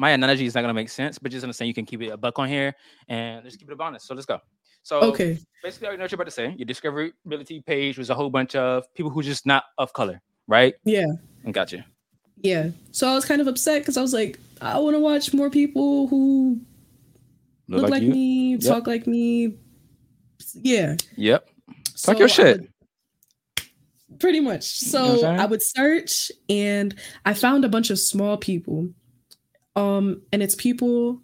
my 0.00 0.10
analogy 0.12 0.46
is 0.46 0.54
not 0.54 0.62
gonna 0.62 0.72
make 0.74 0.88
sense, 0.88 1.18
but 1.18 1.30
just 1.30 1.44
understand 1.44 1.68
you 1.68 1.74
can 1.74 1.84
keep 1.84 2.00
it 2.00 2.08
a 2.08 2.16
buck 2.16 2.38
on 2.38 2.48
here 2.48 2.74
and 3.08 3.44
let's 3.44 3.56
keep 3.56 3.68
it 3.68 3.72
a 3.72 3.76
bonus. 3.76 4.04
So 4.04 4.14
let's 4.14 4.26
go. 4.26 4.38
So 4.82 5.00
Okay. 5.00 5.38
basically, 5.62 5.86
I 5.86 5.88
already 5.90 5.98
know 5.98 6.04
what 6.04 6.10
you're 6.12 6.16
about 6.16 6.24
to 6.24 6.30
say. 6.30 6.54
Your 6.56 6.66
discoverability 6.66 7.64
page 7.66 7.98
was 7.98 8.08
a 8.08 8.14
whole 8.14 8.30
bunch 8.30 8.56
of 8.56 8.92
people 8.94 9.10
who 9.10 9.22
just 9.22 9.44
not 9.44 9.64
of 9.76 9.92
color, 9.92 10.22
right? 10.48 10.74
Yeah. 10.84 11.04
Got 11.52 11.72
you. 11.72 11.82
Yeah. 12.42 12.70
So 12.92 13.06
I 13.08 13.14
was 13.14 13.26
kind 13.26 13.42
of 13.42 13.46
upset 13.46 13.82
because 13.82 13.98
I 13.98 14.00
was 14.00 14.14
like, 14.14 14.38
I 14.62 14.78
want 14.78 14.96
to 14.96 15.00
watch 15.00 15.34
more 15.34 15.50
people 15.50 16.06
who 16.08 16.58
look, 17.68 17.90
like, 17.90 18.02
you. 18.02 18.10
me, 18.10 18.50
Yep. 18.52 18.60
talk 18.62 18.86
like 18.86 19.06
me. 19.06 19.58
Yeah. 20.54 20.96
Yep. 21.16 21.46
So 21.94 22.12
Talk 22.12 22.18
your 22.18 22.28
shit. 22.28 22.60
would- 22.62 22.70
pretty 24.18 24.40
much. 24.40 24.92
know 24.92 25.02
what 25.02 25.12
I'm 25.12 25.18
So? 25.18 25.26
I 25.26 25.44
would 25.46 25.62
search 25.62 26.32
and 26.48 26.94
I 27.26 27.34
found 27.34 27.66
a 27.66 27.68
bunch 27.68 27.90
of 27.90 27.98
small 27.98 28.38
people. 28.38 28.88
Um, 29.76 30.22
and 30.32 30.42
it's 30.42 30.54
people 30.54 31.20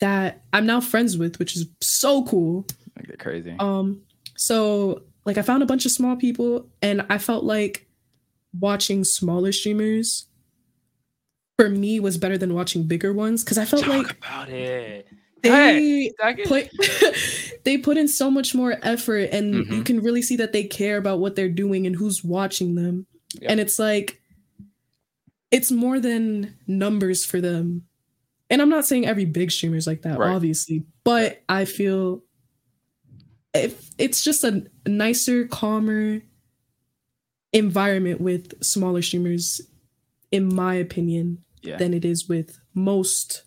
that 0.00 0.42
I'm 0.52 0.66
now 0.66 0.80
friends 0.80 1.18
with, 1.18 1.38
which 1.38 1.56
is 1.56 1.66
so 1.80 2.24
cool. 2.24 2.66
I 2.98 3.02
get 3.02 3.18
crazy. 3.18 3.54
Um, 3.58 4.02
so 4.36 5.02
like 5.26 5.36
I 5.36 5.42
found 5.42 5.62
a 5.62 5.66
bunch 5.66 5.84
of 5.84 5.92
small 5.92 6.16
people 6.16 6.68
and 6.82 7.04
I 7.10 7.18
felt 7.18 7.44
like 7.44 7.86
watching 8.58 9.04
smaller 9.04 9.52
streamers 9.52 10.26
for 11.58 11.68
me 11.68 12.00
was 12.00 12.16
better 12.16 12.38
than 12.38 12.54
watching 12.54 12.84
bigger 12.84 13.12
ones 13.12 13.44
because 13.44 13.58
I 13.58 13.64
felt 13.66 13.84
Talk 13.84 14.06
like 14.06 14.16
about 14.18 14.48
it. 14.48 15.06
They 15.42 16.10
put 16.46 16.70
they 17.64 17.78
put 17.78 17.96
in 17.96 18.08
so 18.08 18.30
much 18.30 18.54
more 18.54 18.76
effort 18.82 19.28
and 19.32 19.54
you 19.54 19.64
Mhm. 19.64 19.84
can 19.86 20.00
really 20.00 20.22
see 20.22 20.36
that 20.36 20.52
they 20.52 20.64
care 20.64 20.96
about 20.96 21.18
what 21.20 21.36
they're 21.36 21.48
doing 21.48 21.86
and 21.86 21.94
who's 21.96 22.24
watching 22.24 22.74
them. 22.74 23.06
Yep. 23.40 23.50
And 23.50 23.60
it's 23.60 23.78
like 23.78 24.19
it's 25.50 25.70
more 25.70 25.98
than 26.00 26.56
numbers 26.66 27.24
for 27.24 27.40
them. 27.40 27.82
And 28.48 28.60
I'm 28.60 28.68
not 28.68 28.84
saying 28.86 29.06
every 29.06 29.24
big 29.24 29.50
streamer 29.50 29.76
is 29.76 29.86
like 29.86 30.02
that, 30.02 30.18
Right. 30.18 30.30
obviously, 30.34 30.84
but 31.04 31.42
I 31.48 31.64
feel 31.64 32.22
if 33.54 33.90
it's 33.98 34.22
just 34.22 34.44
a 34.44 34.64
nicer, 34.86 35.46
calmer 35.46 36.22
environment 37.52 38.20
with 38.20 38.62
smaller 38.62 39.02
streamers, 39.02 39.60
in 40.30 40.52
my 40.54 40.74
opinion, 40.74 41.38
Yeah. 41.62 41.76
than 41.76 41.92
it 41.94 42.04
is 42.04 42.28
with 42.28 42.58
most 42.74 43.42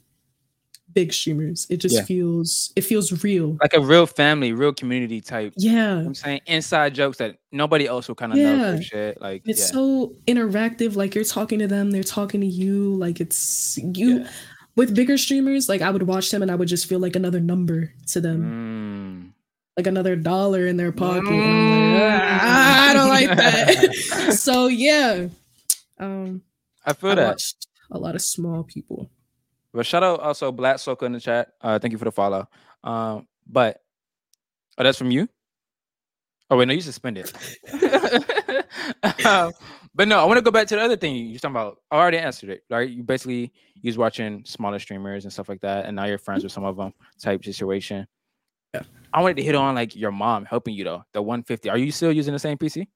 big 0.94 1.12
streamers. 1.14 1.66
It 1.70 1.78
just 1.78 1.96
Yeah. 1.96 2.04
feels 2.04 2.72
it 2.76 2.82
feels 2.82 3.24
real. 3.24 3.58
like 3.62 3.74
a 3.74 3.80
real 3.80 4.06
family, 4.06 4.54
real 4.54 4.74
community 4.74 5.22
type. 5.22 5.54
You 5.58 5.72
know 5.72 5.78
Yeah. 5.78 6.06
I'm 6.08 6.16
saying 6.16 6.42
inside 6.46 6.94
jokes 6.96 7.18
that 7.18 7.38
nobody 7.52 7.86
else 7.88 8.08
will 8.08 8.16
kind 8.16 8.32
of 8.34 8.38
know 8.40 8.56
Yeah. 8.56 8.76
for 8.78 8.82
shit. 8.84 9.22
Like 9.22 9.42
It's 9.46 9.60
yeah. 9.62 9.66
so 9.74 10.14
interactive. 10.28 10.96
Like 10.96 11.16
you're 11.16 11.24
talking 11.24 11.60
to 11.60 11.68
them, 11.68 11.92
they're 11.92 12.04
talking 12.04 12.42
to 12.42 12.48
you. 12.48 12.96
Like 12.96 13.20
it's 13.20 13.78
you 13.78 14.20
Yeah. 14.20 14.30
with 14.76 14.96
bigger 14.96 15.18
streamers, 15.18 15.68
like 15.70 15.82
I 15.82 15.90
would 15.90 16.04
watch 16.04 16.32
them 16.32 16.42
and 16.42 16.50
I 16.52 16.56
would 16.56 16.68
just 16.68 16.86
feel 16.88 17.00
like 17.00 17.16
another 17.16 17.40
number 17.40 17.94
to 18.14 18.22
them. 18.22 18.42
Mm. 19.26 19.30
like 19.76 19.88
another 19.88 20.16
dollar 20.16 20.68
in 20.68 20.78
their 20.78 20.92
pocket. 20.92 21.28
I'm 21.32 21.94
like, 21.96 22.22
"Ah, 22.24 22.90
I 22.90 22.94
don't 22.94 23.10
like 23.10 23.36
that. 23.38 23.96
so 24.38 24.68
yeah, 24.68 25.30
um, 25.98 26.44
I 26.86 26.94
feel 26.94 27.10
I 27.12 27.16
that. 27.16 27.40
a 27.90 27.98
lot 27.98 28.14
of 28.14 28.22
small 28.22 28.64
people. 28.64 29.10
But 29.74 29.86
shout 29.86 30.04
out 30.04 30.20
also 30.20 30.52
Black 30.52 30.78
Soca 30.78 31.04
in 31.04 31.14
the 31.14 31.20
chat. 31.20 31.50
Uh, 31.60 31.80
thank 31.80 31.92
you 31.92 31.98
for 31.98 32.06
the 32.06 32.12
follow. 32.12 32.48
Um, 32.84 33.28
but 33.48 33.82
oh, 34.78 34.84
that's 34.84 34.98
from 34.98 35.12
you. 35.12 35.28
Oh 36.50 36.58
wait, 36.58 36.68
no, 36.68 36.74
you 36.74 36.82
suspended. 36.82 37.32
um, 39.26 39.52
but 39.96 40.08
no, 40.08 40.20
I 40.20 40.26
want 40.26 40.38
to 40.38 40.42
go 40.42 40.52
back 40.52 40.68
to 40.68 40.76
the 40.76 40.82
other 40.82 40.98
thing 40.98 41.16
you're 41.16 41.40
talking 41.40 41.56
about. 41.56 41.78
I 41.90 41.98
already 41.98 42.18
answered 42.18 42.50
it. 42.50 42.64
Right? 42.70 42.90
You 42.90 43.04
basically 43.04 43.52
you 43.76 43.90
was 43.90 43.98
watching 43.98 44.44
smaller 44.46 44.80
streamers 44.80 45.24
and 45.24 45.34
stuff 45.34 45.50
like 45.50 45.62
that, 45.62 45.86
and 45.86 45.96
now 45.96 46.06
you're 46.06 46.18
friends 46.18 46.44
with 46.44 46.52
some 46.52 46.66
of 46.66 46.78
them. 46.78 46.94
Type 47.20 47.44
situation. 47.44 48.08
Yeah. 48.74 48.84
I 49.14 49.22
wanted 49.22 49.38
to 49.38 49.44
hit 49.44 49.56
on 49.56 49.76
like 49.76 49.96
your 49.96 50.12
mom 50.12 50.46
helping 50.46 50.74
you 50.76 50.84
though. 50.84 51.04
The 51.14 51.22
150. 51.22 51.70
Are 51.70 51.78
you 51.78 51.92
still 51.92 52.12
using 52.12 52.34
the 52.34 52.40
same 52.40 52.58
PC? 52.58 52.88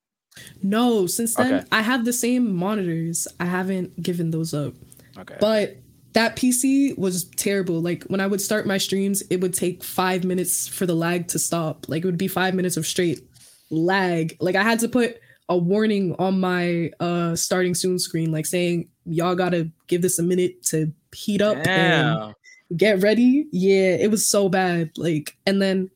No, 0.61 1.07
since 1.07 1.35
then 1.35 1.53
Okay. 1.53 1.65
I 1.71 1.81
have 1.81 2.05
the 2.05 2.13
same 2.13 2.55
monitors. 2.55 3.27
I 3.39 3.45
haven't 3.45 4.01
given 4.01 4.31
those 4.31 4.53
up. 4.53 4.73
Okay. 5.17 5.37
But 5.39 5.77
that 6.17 6.35
PC 6.35 6.97
was 6.97 7.25
terrible. 7.35 7.79
Like 7.79 8.03
when 8.05 8.19
I 8.19 8.25
would 8.25 8.41
start 8.41 8.65
my 8.65 8.79
streams, 8.79 9.21
it 9.29 9.39
would 9.39 9.53
take 9.53 9.83
five 9.83 10.23
minutes 10.23 10.67
for 10.67 10.87
the 10.87 10.95
lag 10.95 11.27
to 11.27 11.37
stop. 11.37 11.87
Like 11.87 12.01
it 12.03 12.07
would 12.07 12.17
be 12.17 12.27
five 12.27 12.55
minutes 12.55 12.75
of 12.75 12.87
straight 12.87 13.21
lag. 13.69 14.35
Like 14.39 14.55
I 14.55 14.63
had 14.63 14.79
to 14.79 14.89
put 14.89 15.19
a 15.47 15.55
warning 15.55 16.15
on 16.17 16.39
my 16.39 16.89
uh 16.99 17.35
starting 17.35 17.75
soon 17.75 17.99
screen, 17.99 18.31
like 18.31 18.47
saying 18.47 18.89
y'all 19.05 19.35
gotta 19.35 19.69
give 19.85 20.01
this 20.01 20.17
a 20.17 20.23
minute 20.23 20.63
to 20.63 20.91
heat 21.15 21.39
up 21.39 21.55
and 21.67 22.33
get 22.75 23.03
ready. 23.03 23.45
Yeah, 23.51 23.91
it 23.97 24.09
was 24.09 24.27
so 24.27 24.49
bad. 24.49 24.89
Like, 24.97 25.37
and 25.45 25.61
then 25.61 25.91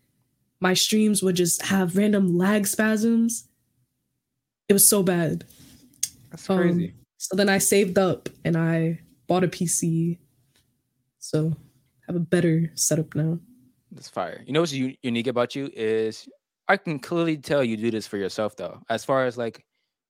my 0.59 0.75
streams 0.75 1.23
would 1.23 1.35
just 1.35 1.63
have 1.63 1.97
random 1.97 2.37
lag 2.37 2.67
spasms. 2.67 3.47
It 4.69 4.73
was 4.73 4.87
so 4.87 5.01
bad. 5.01 5.45
That's 6.29 6.47
Um, 6.47 6.59
crazy. 6.59 6.93
So 7.17 7.35
then 7.35 7.49
I 7.49 7.57
saved 7.57 7.97
up 7.97 8.29
and 8.45 8.55
I 8.55 8.99
bought 9.31 9.45
a 9.45 9.47
PC. 9.47 10.19
So 11.19 11.55
have 12.07 12.17
a 12.17 12.19
better 12.19 12.69
setup 12.75 13.15
now. 13.15 13.39
That's 13.91 14.09
fire. 14.09 14.43
You 14.45 14.51
know 14.51 14.59
what's 14.59 14.73
u- 14.73 14.95
unique 15.03 15.27
about 15.27 15.55
you 15.55 15.69
is 15.73 16.27
I 16.67 16.75
can 16.75 16.99
clearly 16.99 17.37
tell 17.37 17.63
you 17.63 17.77
do 17.77 17.91
this 17.91 18.07
for 18.07 18.17
yourself 18.17 18.57
though. 18.57 18.81
As 18.89 19.05
far 19.05 19.25
as 19.25 19.37
like 19.37 19.63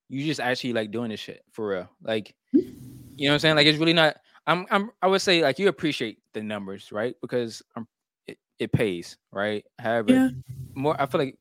you 0.10 0.26
just 0.26 0.40
actually 0.40 0.74
like 0.74 0.90
doing 0.90 1.10
this 1.12 1.20
shit 1.20 1.44
for 1.52 1.68
real. 1.70 1.90
Like 2.02 2.34
you 2.54 3.28
know 3.28 3.32
what 3.32 3.34
I'm 3.36 3.40
saying? 3.40 3.56
Like 3.58 3.68
it's 3.68 3.78
really 3.78 3.94
not 3.94 4.18
I'm 4.48 4.66
I'm 4.72 4.90
I 5.04 5.08
would 5.08 5.22
say 5.22 5.44
like 5.44 5.60
you 5.60 5.68
appreciate 5.68 6.18
the 6.34 6.42
numbers, 6.42 6.92
right? 6.92 7.16
Because 7.22 7.62
um 7.76 7.88
it, 8.28 8.40
it 8.58 8.72
pays, 8.72 9.18
right? 9.32 9.64
However, 9.78 10.14
Yeah. 10.14 10.30
more 10.76 11.00
I 11.00 11.06
feel 11.06 11.20
like 11.22 11.38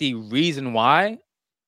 the 0.00 0.14
reason 0.14 0.72
why 0.72 1.18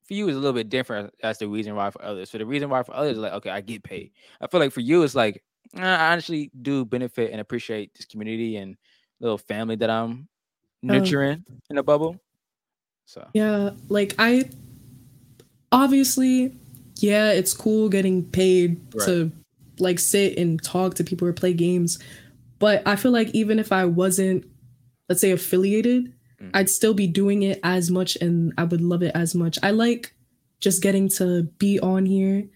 for 0.04 0.14
you 0.14 0.28
is 0.28 0.34
a 0.34 0.38
little 0.40 0.52
bit 0.52 0.68
different 0.68 1.14
as 1.22 1.38
the 1.38 1.46
reason 1.46 1.76
why 1.76 1.90
for 1.90 2.04
others. 2.04 2.30
So 2.30 2.38
the 2.38 2.46
reason 2.46 2.68
why 2.68 2.82
for 2.82 2.94
others 2.94 3.12
is 3.12 3.22
like, 3.22 3.32
okay, 3.34 3.50
I 3.50 3.60
get 3.60 3.84
paid. 3.84 4.10
I 4.40 4.48
feel 4.48 4.58
like 4.58 4.72
for 4.72 4.80
you 4.80 5.02
it's 5.04 5.14
like 5.14 5.34
"Nah, 5.34 5.38
I 5.74 6.12
honestly 6.12 6.50
do 6.60 6.84
benefit 6.84 7.32
and 7.32 7.40
appreciate 7.40 7.94
this 7.94 8.06
community 8.06 8.56
and 8.56 8.76
little 9.20 9.38
family 9.38 9.76
that 9.76 9.88
I'm 9.90 10.28
nurturing 10.82 11.44
in 11.70 11.78
a 11.78 11.82
bubble. 11.82 12.20
So 13.06 13.26
Yeah, 13.34 13.70
like 13.88 14.14
I 14.18 14.50
obviously, 15.70 16.56
yeah, 16.96 17.30
it's 17.32 17.54
cool 17.54 17.88
getting 17.88 18.24
paid 18.24 18.80
Right. 18.94 19.06
to 19.06 19.32
like 19.78 19.98
sit 19.98 20.38
and 20.38 20.62
talk 20.62 20.94
to 20.94 21.04
people 21.04 21.26
or 21.26 21.32
play 21.32 21.54
games. 21.54 21.98
But 22.58 22.86
I 22.86 22.96
feel 22.96 23.10
like 23.10 23.30
even 23.34 23.58
if 23.58 23.72
I 23.72 23.84
wasn't, 23.86 24.44
let's 25.08 25.20
say, 25.20 25.30
affiliated, 25.30 26.12
Mhm. 26.40 26.50
I'd 26.54 26.68
still 26.68 26.94
be 26.94 27.06
doing 27.06 27.42
it 27.42 27.58
as 27.62 27.90
much 27.90 28.16
and 28.20 28.52
I 28.58 28.64
would 28.64 28.80
love 28.80 29.02
it 29.02 29.12
as 29.14 29.34
much. 29.34 29.58
I 29.62 29.70
like 29.70 30.14
just 30.60 30.82
getting 30.82 31.08
to 31.08 31.44
be 31.58 31.80
on 31.80 32.06
here 32.06 32.48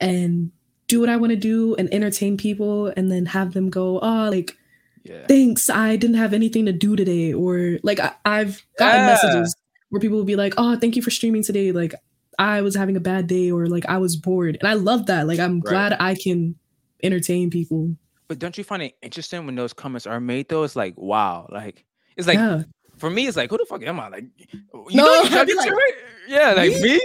and 0.00 0.52
do 0.92 1.00
what 1.00 1.08
I 1.08 1.16
want 1.16 1.30
to 1.30 1.36
do 1.52 1.74
and 1.76 1.92
entertain 1.92 2.36
people 2.36 2.92
and 2.96 3.10
then 3.10 3.24
have 3.26 3.54
them 3.56 3.70
go, 3.70 3.98
oh, 4.00 4.28
like, 4.30 4.56
yeah. 5.04 5.26
thanks, 5.26 5.70
I 5.70 5.96
didn't 5.96 6.16
have 6.16 6.32
anything 6.34 6.66
to 6.66 6.72
do 6.72 6.96
today. 6.96 7.32
Or 7.32 7.78
like 7.82 7.98
I, 8.00 8.12
I've 8.24 8.60
gotten 8.78 9.00
Yeah. 9.00 9.06
messages 9.06 9.56
where 9.90 10.00
people 10.00 10.16
will 10.18 10.24
be 10.34 10.36
like, 10.36 10.54
oh, 10.58 10.76
thank 10.76 10.94
you 10.96 11.02
for 11.02 11.10
streaming 11.10 11.42
today. 11.42 11.72
Like 11.72 11.94
I 12.38 12.60
was 12.60 12.74
having 12.74 12.96
a 12.96 13.00
bad 13.00 13.26
day 13.26 13.50
or 13.50 13.66
like 13.66 13.86
I 13.88 13.98
was 13.98 14.16
bored. 14.16 14.56
And 14.60 14.68
I 14.68 14.74
love 14.74 15.06
that. 15.06 15.26
Like 15.26 15.38
I'm 15.40 15.60
Right. 15.60 15.70
glad 15.70 15.96
I 15.98 16.14
can 16.14 16.54
entertain 17.02 17.50
people. 17.50 17.96
But 18.28 18.38
don't 18.38 18.56
you 18.56 18.64
find 18.64 18.82
it 18.82 18.94
interesting 19.02 19.44
when 19.46 19.54
those 19.56 19.72
comments 19.72 20.06
are 20.06 20.20
made 20.20 20.48
though? 20.48 20.62
It's 20.64 20.76
like 20.76 20.94
wow, 20.96 21.48
like 21.52 21.84
it's 22.16 22.26
like 22.26 22.38
yeah. 22.38 22.62
for 22.96 23.10
me, 23.10 23.26
it's 23.26 23.36
like 23.36 23.50
who 23.50 23.58
the 23.58 23.66
fuck 23.68 23.82
am 23.82 24.00
I? 24.00 24.08
Like 24.08 24.24
you 24.50 24.60
No, 24.96 25.04
know 25.04 25.22
you 25.24 25.30
got 25.30 25.40
I'd 25.40 25.46
be 25.46 25.52
this 25.54 25.66
like? 25.66 25.74
Yeah, 26.28 26.52
like 26.52 26.72
"Me?" 26.80 26.96
me? 26.96 27.00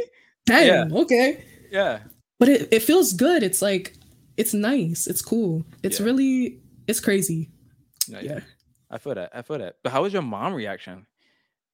Damn, 0.46 0.94
okay. 1.04 1.44
Yeah. 1.72 2.00
But 2.40 2.50
it, 2.50 2.70
it 2.72 2.84
feels 2.84 3.14
good. 3.14 3.44
It's 3.44 3.62
like 3.62 3.94
it's 4.38 4.54
nice. 4.54 5.08
It's 5.08 5.22
cool. 5.22 5.66
It's 5.84 6.00
Yeah. 6.00 6.06
really 6.06 6.60
it's 6.88 7.00
crazy. 7.00 7.50
No, 8.10 8.20
Yeah. 8.20 8.40
I 8.90 8.98
feel 9.00 9.16
that. 9.16 9.32
I 9.34 9.42
feel 9.42 9.58
that. 9.58 9.76
But 9.84 9.92
how 9.92 10.04
was 10.04 10.14
your 10.14 10.22
mom 10.22 10.54
reaction? 10.54 11.06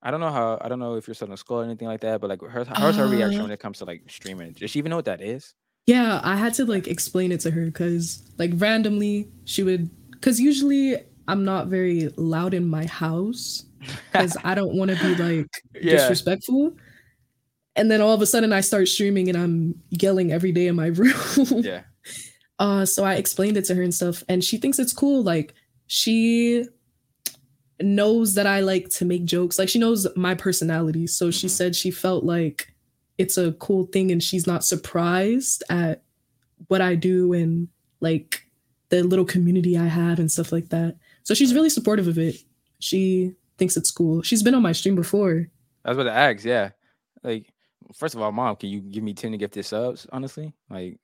I 0.01 0.11
don't 0.11 0.19
know 0.19 0.31
how 0.31 0.57
I 0.61 0.67
don't 0.69 0.79
know 0.79 0.95
if 0.95 1.07
you're 1.07 1.13
still 1.15 1.29
in 1.31 1.37
school 1.37 1.59
or 1.61 1.63
anything 1.63 1.87
like 1.87 2.01
that, 2.01 2.19
but 2.21 2.29
like 2.29 2.41
her 2.41 2.65
how's 2.65 2.95
her 2.97 3.07
reaction 3.07 3.41
Uh, 3.41 3.43
when 3.43 3.51
it 3.51 3.59
comes 3.59 3.77
to 3.79 3.85
like 3.85 4.03
streaming? 4.09 4.53
Does 4.53 4.71
she 4.71 4.79
even 4.79 4.89
know 4.89 4.95
what 4.97 5.05
that 5.05 5.21
is? 5.21 5.53
Yeah, 5.85 6.21
I 6.23 6.35
had 6.37 6.53
to 6.55 6.65
like 6.65 6.87
explain 6.87 7.31
it 7.31 7.41
to 7.41 7.51
her 7.51 7.65
because 7.65 8.23
like 8.37 8.51
randomly 8.55 9.29
she 9.45 9.63
would 9.63 9.89
because 10.11 10.39
usually 10.39 10.97
I'm 11.27 11.43
not 11.45 11.67
very 11.67 12.09
loud 12.17 12.53
in 12.53 12.67
my 12.67 12.85
house 12.85 13.65
because 14.11 14.35
I 14.43 14.55
don't 14.55 14.75
want 14.75 14.91
to 14.91 14.97
be 14.97 15.15
like 15.15 15.47
Yeah. 15.75 15.97
disrespectful. 15.97 16.73
And 17.75 17.89
then 17.89 18.01
all 18.01 18.13
of 18.13 18.21
a 18.21 18.25
sudden 18.25 18.53
I 18.53 18.61
start 18.61 18.87
streaming 18.87 19.29
and 19.29 19.37
I'm 19.37 19.75
yelling 19.89 20.31
every 20.31 20.51
day 20.51 20.67
in 20.67 20.75
my 20.75 20.87
room. 21.01 21.13
Yeah. 21.63 21.81
Uh 22.59 22.85
so 22.85 23.03
I 23.03 23.15
explained 23.15 23.57
it 23.57 23.65
to 23.65 23.75
her 23.75 23.81
and 23.81 23.93
stuff 23.93 24.23
and 24.29 24.43
she 24.43 24.57
thinks 24.57 24.77
it's 24.79 24.93
cool. 24.93 25.23
Like 25.23 25.53
she 25.87 26.65
knows 27.81 28.35
that 28.35 28.47
I 28.47 28.59
like 28.61 28.89
to 28.89 29.05
make 29.05 29.25
jokes. 29.25 29.57
Like 29.59 29.69
she 29.69 29.79
knows 29.79 30.07
my 30.15 30.35
personality. 30.35 31.07
So 31.07 31.31
she 31.31 31.47
Mhm. 31.47 31.51
said 31.51 31.75
she 31.75 31.91
felt 31.91 32.23
like 32.23 32.73
it's 33.17 33.37
a 33.37 33.53
cool 33.53 33.85
thing 33.87 34.11
and 34.11 34.21
she's 34.23 34.47
not 34.47 34.63
surprised 34.63 35.63
at 35.69 36.03
what 36.67 36.81
I 36.81 36.95
do 36.95 37.33
and 37.33 37.67
like 37.99 38.47
the 38.89 39.03
little 39.03 39.25
community 39.25 39.77
I 39.77 39.87
have 39.87 40.19
and 40.19 40.31
stuff 40.31 40.51
like 40.51 40.69
that. 40.69 40.97
So 41.23 41.33
she's 41.33 41.53
really 41.53 41.69
supportive 41.69 42.07
of 42.07 42.17
it. 42.17 42.37
She 42.79 43.33
thinks 43.57 43.75
it's 43.77 43.91
cool. 43.91 44.21
She's 44.21 44.43
been 44.43 44.55
on 44.55 44.61
my 44.61 44.71
stream 44.71 44.95
before. 44.95 45.47
That's 45.83 45.95
about 45.95 46.03
to 46.03 46.11
ask, 46.11 46.43
yeah. 46.45 46.69
Like, 47.23 47.52
first 47.95 48.15
of 48.15 48.21
all, 48.21 48.31
mom, 48.31 48.55
can 48.55 48.69
you 48.69 48.79
give 48.81 49.03
me 49.03 49.13
10 49.13 49.31
to 49.31 49.37
gifted 49.37 49.65
subs, 49.65 50.07
honestly? 50.11 50.53
Like, 50.69 50.97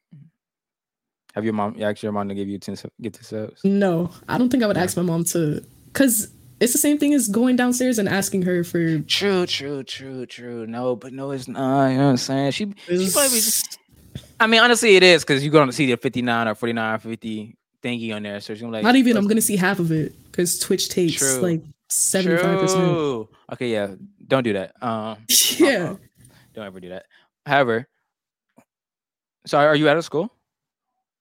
have 1.35 1.43
your 1.43 1.53
mom 1.53 1.75
asked 1.81 2.01
your 2.03 2.11
mom 2.11 2.27
to 2.29 2.35
give 2.35 2.47
you 2.47 2.57
10 2.57 2.75
sub- 2.75 2.91
gifted 3.01 3.25
subs? 3.25 3.61
No, 3.63 4.11
I 4.27 4.37
don't 4.37 4.49
think 4.49 4.63
I 4.63 4.67
would 4.67 4.75
Yeah. 4.77 4.83
ask 4.83 4.97
my 4.97 5.03
mom 5.03 5.23
to 5.25 5.63
cuz 5.93 6.29
it's 6.59 6.73
the 6.73 6.77
same 6.79 6.97
thing 6.97 7.13
as 7.13 7.29
going 7.29 7.55
downstairs 7.55 7.99
and 7.99 8.09
asking 8.09 8.41
her 8.41 8.63
for 8.65 8.99
True, 8.99 9.45
true, 9.45 9.81
true, 9.83 10.25
true. 10.25 10.67
No, 10.67 10.95
but 10.95 11.13
no, 11.13 11.31
it's 11.31 11.47
not. 11.47 11.87
You 11.89 11.97
know 11.97 12.05
what 12.05 12.09
I'm 12.11 12.17
saying? 12.17 12.51
She, 12.51 12.65
she 12.87 13.09
probably 13.13 13.39
just, 13.39 13.79
I 14.41 14.47
mean, 14.47 14.59
honestly, 14.59 14.95
it 14.97 15.03
is 15.03 15.23
because 15.23 15.41
you're 15.43 15.53
going 15.53 15.67
to 15.69 15.73
see 15.73 15.85
the 15.85 15.95
59 15.95 16.47
or 16.49 16.55
49 16.55 16.95
or 16.95 16.99
50 16.99 17.55
thingy 17.81 18.13
on 18.13 18.23
there. 18.23 18.41
So 18.41 18.53
she's 18.53 18.61
gonna 18.61 18.73
like, 18.73 18.83
not 18.83 18.97
even 18.97 19.15
I'm 19.15 19.23
going 19.23 19.37
to 19.37 19.41
see 19.41 19.55
half 19.55 19.79
of 19.79 19.91
it 19.93 20.13
cuz 20.33 20.59
Twitch 20.59 20.89
takes 20.89 21.13
True. 21.19 21.39
like 21.41 21.61
75%. 21.89 22.73
True. 22.73 23.29
Okay, 23.53 23.71
yeah. 23.71 23.91
Don't 24.27 24.43
do 24.43 24.51
that. 24.53 24.73
Um, 24.83 25.17
Yeah. 25.57 25.95
Don't 26.53 26.65
ever 26.65 26.79
do 26.79 26.89
that. 26.89 27.05
However, 27.45 27.87
so 29.45 29.57
are 29.57 29.75
you 29.75 29.87
out 29.89 29.97
of 29.97 30.05
school? 30.05 30.31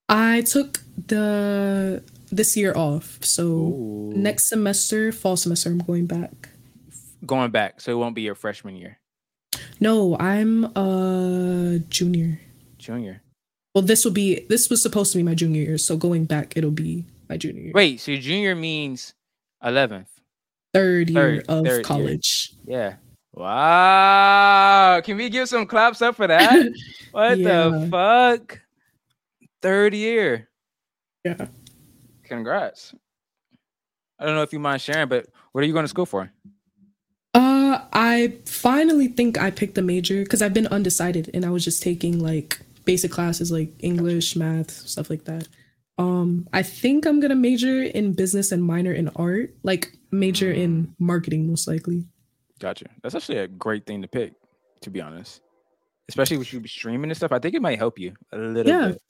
I 0.08 0.42
took 0.42 0.80
the 1.06 2.02
this 2.30 2.56
year 2.56 2.72
off. 2.76 3.18
So 3.24 3.44
Ooh. 3.44 4.12
next 4.14 4.48
semester, 4.48 5.12
fall 5.12 5.36
semester, 5.36 5.70
I'm 5.70 5.78
going 5.78 6.06
back. 6.06 6.48
going 7.26 7.50
back, 7.50 7.80
so 7.80 7.92
it 7.92 7.96
won't 7.96 8.14
be 8.14 8.22
your 8.22 8.34
freshman 8.34 8.76
year, 8.76 8.98
No, 9.80 10.16
I'm 10.18 10.64
a 10.76 11.80
junior. 11.88 12.40
junior. 12.78 13.22
Well, 13.74 13.82
this 13.82 14.04
will 14.04 14.12
be 14.12 14.46
this 14.48 14.70
was 14.70 14.82
supposed 14.82 15.12
to 15.12 15.18
be 15.18 15.22
my 15.24 15.34
junior 15.34 15.62
year, 15.62 15.78
so 15.78 15.96
going 15.96 16.24
back 16.24 16.56
it'll 16.56 16.70
be 16.70 17.04
my 17.28 17.36
junior 17.36 17.62
year. 17.64 17.72
Wait, 17.74 18.00
so 18.00 18.16
junior 18.16 18.54
means 18.54 19.14
11th. 19.62 20.06
third 20.74 21.10
year 21.10 21.36
third- 21.42 21.46
of 21.48 21.64
third 21.66 21.72
year. 21.74 21.82
college. 21.82 22.54
Yeah. 22.66 22.94
Wow. 23.38 25.00
Can 25.04 25.16
we 25.16 25.28
give 25.28 25.48
some 25.48 25.66
claps 25.66 26.02
up 26.02 26.16
for 26.16 26.26
that? 26.26 26.72
what 27.12 27.38
Yeah. 27.38 27.68
the 27.68 27.88
fuck? 27.90 28.60
Third 29.62 29.94
year. 29.94 30.48
Yeah. 31.24 31.46
Congrats. 32.24 32.94
I 34.18 34.26
don't 34.26 34.34
know 34.34 34.42
if 34.42 34.52
you 34.52 34.58
mind 34.58 34.82
sharing, 34.82 35.08
but 35.08 35.26
what 35.52 35.62
are 35.62 35.66
you 35.66 35.72
going 35.72 35.84
to 35.84 35.88
school 35.88 36.06
for? 36.06 36.30
Uh, 37.34 37.80
I 37.92 38.34
finally 38.46 39.08
think 39.08 39.38
I 39.38 39.50
picked 39.50 39.78
a 39.78 39.82
major 39.82 40.22
because 40.24 40.42
I've 40.42 40.54
been 40.54 40.66
undecided 40.68 41.30
and 41.34 41.44
I 41.44 41.50
was 41.50 41.64
just 41.64 41.82
taking 41.82 42.18
like 42.18 42.60
basic 42.84 43.10
classes 43.12 43.52
like 43.52 43.72
English, 43.80 44.34
math, 44.34 44.70
stuff 44.70 45.10
like 45.10 45.24
that. 45.24 45.46
Um, 45.98 46.48
I 46.52 46.62
think 46.62 47.06
I'm 47.06 47.20
gonna 47.20 47.34
major 47.34 47.82
in 47.82 48.12
business 48.12 48.52
and 48.52 48.62
minor 48.62 48.92
in 48.92 49.08
art, 49.16 49.50
like 49.62 49.92
major 50.10 50.50
in 50.52 50.94
marketing 50.98 51.48
most 51.48 51.66
likely. 51.68 52.04
Gotcha. 52.58 52.86
That's 53.02 53.14
actually 53.14 53.38
a 53.38 53.48
great 53.48 53.86
thing 53.86 54.02
to 54.02 54.08
pick, 54.08 54.32
to 54.82 54.90
be 54.90 55.00
honest. 55.00 55.40
Especially 56.08 56.38
with 56.38 56.52
you 56.52 56.66
streaming 56.66 57.10
and 57.10 57.16
stuff. 57.16 57.32
I 57.32 57.38
think 57.38 57.54
it 57.54 57.62
might 57.62 57.78
help 57.78 57.98
you 57.98 58.14
a 58.32 58.38
little 58.38 58.72
Yeah. 58.72 58.88
bit. 58.88 59.02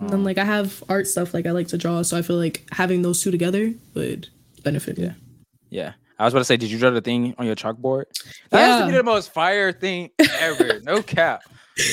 And 0.00 0.10
then 0.10 0.18
Um, 0.20 0.24
like 0.24 0.36
I 0.38 0.44
have 0.44 0.82
art 0.88 1.06
stuff, 1.06 1.32
like 1.32 1.46
I 1.46 1.52
like 1.52 1.68
to 1.68 1.78
draw, 1.78 2.02
so 2.02 2.18
I 2.18 2.22
feel 2.22 2.36
like 2.36 2.64
having 2.72 3.00
those 3.02 3.22
two 3.22 3.30
together 3.30 3.72
would 3.94 4.28
benefit 4.62 4.98
me. 4.98 5.04
Yeah. 5.04 5.12
yeah. 5.70 5.92
I 6.18 6.24
was 6.24 6.34
about 6.34 6.40
to 6.40 6.44
say, 6.44 6.56
did 6.56 6.70
you 6.70 6.78
draw 6.78 6.90
the 6.90 7.00
thing 7.00 7.34
on 7.38 7.46
your 7.46 7.54
chalkboard? 7.56 8.04
That 8.50 8.66
has 8.66 8.80
to 8.82 8.86
be 8.88 8.96
the 8.96 9.02
most 9.02 9.32
fire 9.32 9.72
thing 9.72 10.10
ever. 10.40 10.80
no 10.82 11.02
cap. 11.16 11.42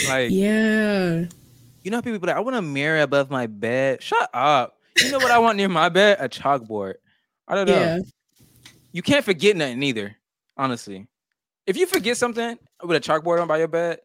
Like 0.08 0.32
Yeah. 0.32 1.26
You 1.84 1.92
know, 1.92 1.98
how 1.98 2.02
people 2.02 2.20
like, 2.26 2.36
I 2.36 2.40
want 2.40 2.56
a 2.56 2.62
mirror 2.62 3.02
above 3.02 3.30
my 3.30 3.48
bed. 3.48 4.02
Shut 4.02 4.30
up. 4.34 4.78
You 4.98 5.12
know 5.12 5.18
what 5.18 5.32
I 5.32 5.40
want 5.40 5.58
near 5.58 5.68
my 5.70 5.90
bed? 5.90 6.18
A 6.20 6.30
chalkboard. 6.30 6.94
I 7.48 7.56
don't 7.56 7.68
know. 7.68 7.78
Yeah. 7.80 8.00
You 8.94 9.02
can't 9.02 9.26
forget 9.26 9.56
nothing 9.58 9.82
either, 9.84 10.16
honestly. 10.58 11.08
If 11.66 11.78
you 11.78 11.86
forget 11.86 12.18
something 12.18 12.58
with 12.84 12.98
a 12.98 13.00
chalkboard 13.00 13.42
on 13.42 13.48
by 13.48 13.58
your 13.60 13.68
bed, 13.68 14.00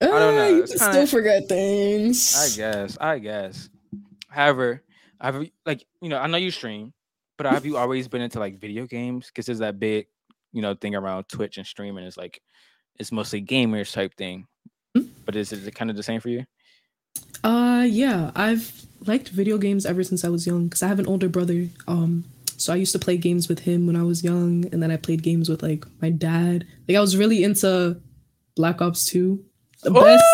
I 0.00 0.06
don't 0.06 0.34
know, 0.36 0.48
You 0.48 0.62
can 0.64 0.78
kinda- 0.78 0.92
still 0.92 1.06
forget 1.06 1.48
things. 1.48 2.34
I 2.36 2.56
guess, 2.56 2.98
I 3.00 3.18
guess. 3.18 3.68
However, 4.28 4.82
you 5.22 5.50
like 5.66 5.86
you 6.00 6.08
know, 6.08 6.18
I 6.18 6.26
know 6.26 6.38
you 6.38 6.50
stream, 6.50 6.92
but 7.38 7.46
have 7.46 7.64
you 7.66 7.76
always 7.76 8.08
been 8.08 8.22
into 8.22 8.40
like 8.40 8.58
video 8.58 8.86
games? 8.86 9.26
Because 9.26 9.46
there's 9.46 9.60
that 9.60 9.78
big, 9.78 10.06
you 10.52 10.62
know, 10.62 10.74
thing 10.74 10.94
around 10.96 11.28
Twitch 11.28 11.58
and 11.58 11.66
streaming 11.66 12.04
is 12.04 12.16
like 12.16 12.40
it's 12.98 13.12
mostly 13.12 13.42
gamers 13.42 13.92
type 13.92 14.14
thing. 14.16 14.46
Hmm? 14.96 15.04
But 15.24 15.36
is 15.36 15.52
it 15.52 15.74
kind 15.74 15.90
of 15.90 15.96
the 15.96 16.02
same 16.02 16.20
for 16.20 16.30
you? 16.30 16.46
Uh 17.44 17.86
yeah, 17.88 18.30
I've 18.34 18.72
liked 19.06 19.28
video 19.28 19.58
games 19.58 19.84
ever 19.86 20.02
since 20.02 20.24
I 20.24 20.28
was 20.30 20.46
young 20.46 20.64
because 20.64 20.82
I 20.82 20.88
have 20.88 20.98
an 20.98 21.06
older 21.06 21.28
brother. 21.28 21.68
Um 21.86 22.24
so 22.60 22.72
I 22.72 22.76
used 22.76 22.92
to 22.92 22.98
play 22.98 23.16
games 23.16 23.48
with 23.48 23.58
him 23.60 23.86
when 23.86 23.96
I 23.96 24.02
was 24.02 24.22
young 24.24 24.64
and 24.72 24.82
then 24.82 24.90
I 24.90 24.96
played 24.96 25.22
games 25.22 25.48
with 25.48 25.62
like 25.62 25.84
my 26.00 26.10
dad. 26.10 26.66
Like 26.88 26.96
I 26.96 27.00
was 27.00 27.16
really 27.16 27.44
into 27.44 28.00
Black 28.56 28.80
Ops 28.82 29.04
2. 29.06 29.42
The 29.82 29.90
best 29.90 30.24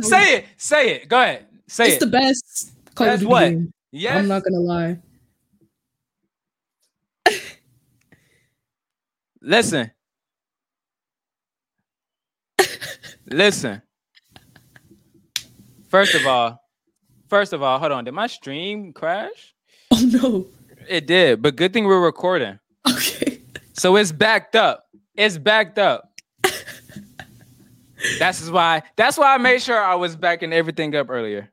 Say 0.08 0.36
it, 0.36 0.44
say 0.58 0.90
it. 0.96 1.08
Go 1.08 1.20
ahead, 1.20 1.46
say 1.66 1.86
it's 1.86 1.96
it. 1.96 2.00
the 2.00 2.06
best 2.18 2.72
Call 2.94 3.06
That's 3.06 3.16
of 3.16 3.20
Duty 3.20 3.30
what? 3.30 3.48
game. 3.50 3.72
yes. 3.90 4.16
I'm 4.16 4.28
not 4.28 4.42
gonna 4.44 4.60
lie. 4.60 4.98
Listen. 9.40 9.90
Listen. 13.26 13.82
First 15.88 16.14
of 16.14 16.26
all, 16.26 16.60
first 17.28 17.52
of 17.52 17.62
all, 17.62 17.78
hold 17.78 17.92
on. 17.92 18.04
Did 18.04 18.12
my 18.14 18.26
stream 18.26 18.92
crash? 18.92 19.54
Oh 19.94 20.00
no. 20.00 20.46
It 20.88 21.06
did, 21.06 21.42
but 21.42 21.56
good 21.56 21.72
thing 21.72 21.84
we're 21.84 22.04
recording. 22.04 22.58
Okay. 22.88 23.40
So 23.74 23.96
it's 23.96 24.12
backed 24.12 24.56
up. 24.56 24.86
It's 25.14 25.38
backed 25.38 25.78
up. 25.78 26.12
that's 28.18 28.48
why. 28.50 28.82
That's 28.96 29.16
why 29.18 29.34
I 29.34 29.38
made 29.38 29.62
sure 29.62 29.80
I 29.82 29.94
was 29.94 30.16
backing 30.16 30.52
everything 30.52 30.94
up 30.94 31.10
earlier. 31.10 31.50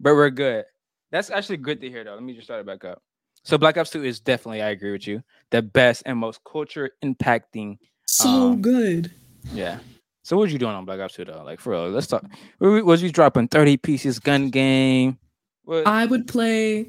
But 0.00 0.14
we're 0.14 0.30
good. 0.30 0.64
That's 1.10 1.30
actually 1.30 1.58
good 1.58 1.80
to 1.82 1.88
hear, 1.88 2.04
though. 2.04 2.14
Let 2.14 2.22
me 2.22 2.32
just 2.34 2.46
start 2.46 2.60
it 2.60 2.66
back 2.66 2.84
up. 2.84 3.02
So 3.44 3.58
Black 3.58 3.76
Ops 3.76 3.90
2 3.90 4.04
is 4.04 4.20
definitely, 4.20 4.62
I 4.62 4.70
agree 4.70 4.92
with 4.92 5.06
you, 5.06 5.22
the 5.50 5.62
best 5.62 6.02
and 6.06 6.18
most 6.18 6.40
culture 6.44 6.90
impacting. 7.04 7.78
So 8.06 8.28
Um, 8.28 8.62
good. 8.62 9.12
Yeah. 9.52 9.78
So 10.22 10.36
what 10.36 10.42
was 10.44 10.52
you 10.52 10.58
doing 10.58 10.72
on 10.74 10.84
Black 10.84 11.00
Ops 11.00 11.14
2 11.14 11.24
though? 11.24 11.42
Like 11.44 11.58
for 11.60 11.70
real, 11.72 11.90
let's 11.90 12.06
talk. 12.06 12.24
Was 12.60 13.02
you 13.02 13.10
dropping 13.10 13.48
30 13.48 13.76
pieces 13.78 14.18
gun 14.20 14.50
game? 14.50 15.18
What? 15.64 15.86
I 15.86 16.06
would 16.06 16.26
play 16.28 16.88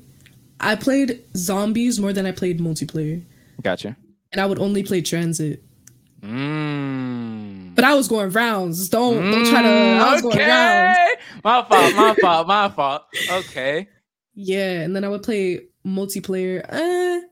I 0.71 0.75
played 0.75 1.21
zombies 1.35 1.99
more 1.99 2.13
than 2.13 2.25
I 2.25 2.31
played 2.31 2.59
multiplayer. 2.59 3.21
gotcha. 3.61 3.95
And 4.31 4.41
I 4.41 4.45
would 4.45 4.59
only 4.59 4.83
play 4.83 5.01
transit. 5.01 5.63
Mm. 6.21 7.75
But 7.75 7.83
I 7.85 7.93
was 7.95 8.07
going 8.07 8.29
rounds. 8.31 8.89
Don't 8.89 9.31
don't 9.31 9.45
try 9.49 9.61
to 9.61 9.67
I 9.69 10.13
was 10.13 10.21
going 10.21 10.37
rounds. 10.37 10.97
okay. 10.97 11.21
My 11.43 11.63
fault, 11.63 11.95
my 11.95 12.15
fault, 12.15 12.47
my 12.47 12.69
fault. 12.69 13.03
Okay. 13.31 13.87
Yeah, 14.35 14.81
and 14.81 14.95
then 14.95 15.03
I 15.03 15.09
would 15.09 15.23
play 15.23 15.61
multiplayer. 15.85 16.63
Uh 16.71 17.27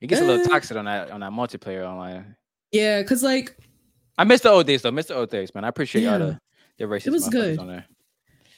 It 0.00 0.06
gets 0.08 0.20
a 0.20 0.24
little 0.24 0.44
Uh. 0.44 0.48
toxic 0.48 0.76
on 0.76 0.84
that 0.86 1.10
on 1.10 1.20
that 1.20 1.32
multiplayer 1.32 1.84
online. 1.86 2.36
yeah, 2.72 3.02
cause 3.02 3.22
like 3.22 3.56
I 4.16 4.24
miss 4.24 4.40
the 4.42 4.50
old 4.50 4.66
days 4.66 4.82
though. 4.82 4.90
Miss 4.92 5.06
the 5.06 5.16
old 5.16 5.30
days, 5.30 5.54
man. 5.54 5.64
I 5.64 5.68
appreciate 5.68 6.06
all 6.06 6.18
the 6.18 6.38
the 6.78 6.84
racist 6.84 7.06
It 7.08 7.10
was 7.10 7.28
good. 7.28 7.58
on 7.58 7.68
there. 7.68 7.86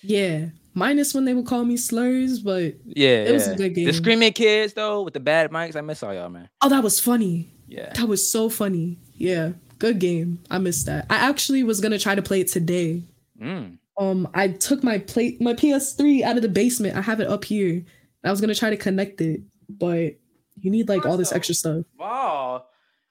yeah, 0.03 0.47
minus 0.77 1.13
when 1.15 1.25
they 1.25 1.35
would 1.35 1.47
call 1.47 1.65
me 1.65 1.77
slurs, 1.77 2.39
but 2.39 2.75
Yeah, 2.85 3.25
It 3.25 3.33
was 3.33 3.49
a 3.49 3.57
good 3.57 3.75
game. 3.75 3.87
The 3.87 3.93
screaming 3.93 4.33
kids 4.33 4.75
though 4.75 5.03
with 5.03 5.15
the 5.15 5.21
bad 5.21 5.51
mics. 5.51 5.75
I 5.75 5.81
miss 5.81 6.03
all 6.05 6.15
y'all, 6.15 6.29
man. 6.29 6.49
oh 6.63 6.69
that 6.69 6.85
was 6.85 7.01
funny. 7.01 7.53
Yeah. 7.67 7.93
That 7.95 8.07
was 8.07 8.31
so 8.31 8.49
funny. 8.49 8.99
Yeah, 9.15 9.53
good 9.81 9.99
game. 9.99 10.39
I 10.51 10.59
missed 10.59 10.87
that. 10.87 11.07
I 11.11 11.17
actually 11.17 11.65
was 11.65 11.81
gonna 11.81 11.99
try 11.99 12.15
to 12.15 12.23
play 12.23 12.41
it 12.43 12.49
today. 12.49 13.03
Mm. 13.41 13.79
Um, 13.99 14.29
I 14.35 14.49
took 14.49 14.85
my 14.85 14.99
plate, 14.99 15.41
my 15.41 15.55
PS3 15.55 16.23
out 16.23 16.37
of 16.37 16.43
the 16.43 16.49
basement. 16.51 16.97
I 16.97 17.01
have 17.01 17.19
it 17.21 17.27
up 17.29 17.45
here. 17.45 17.83
I 18.23 18.31
was 18.31 18.41
gonna 18.41 18.55
try 18.55 18.71
to 18.71 18.77
connect 18.77 19.21
it, 19.21 19.41
but 19.69 20.15
you 20.61 20.71
need 20.71 20.89
like 20.89 21.07
all 21.07 21.17
this 21.17 21.33
extra 21.33 21.55
stuff. 21.55 21.85
Wow. 21.99 22.67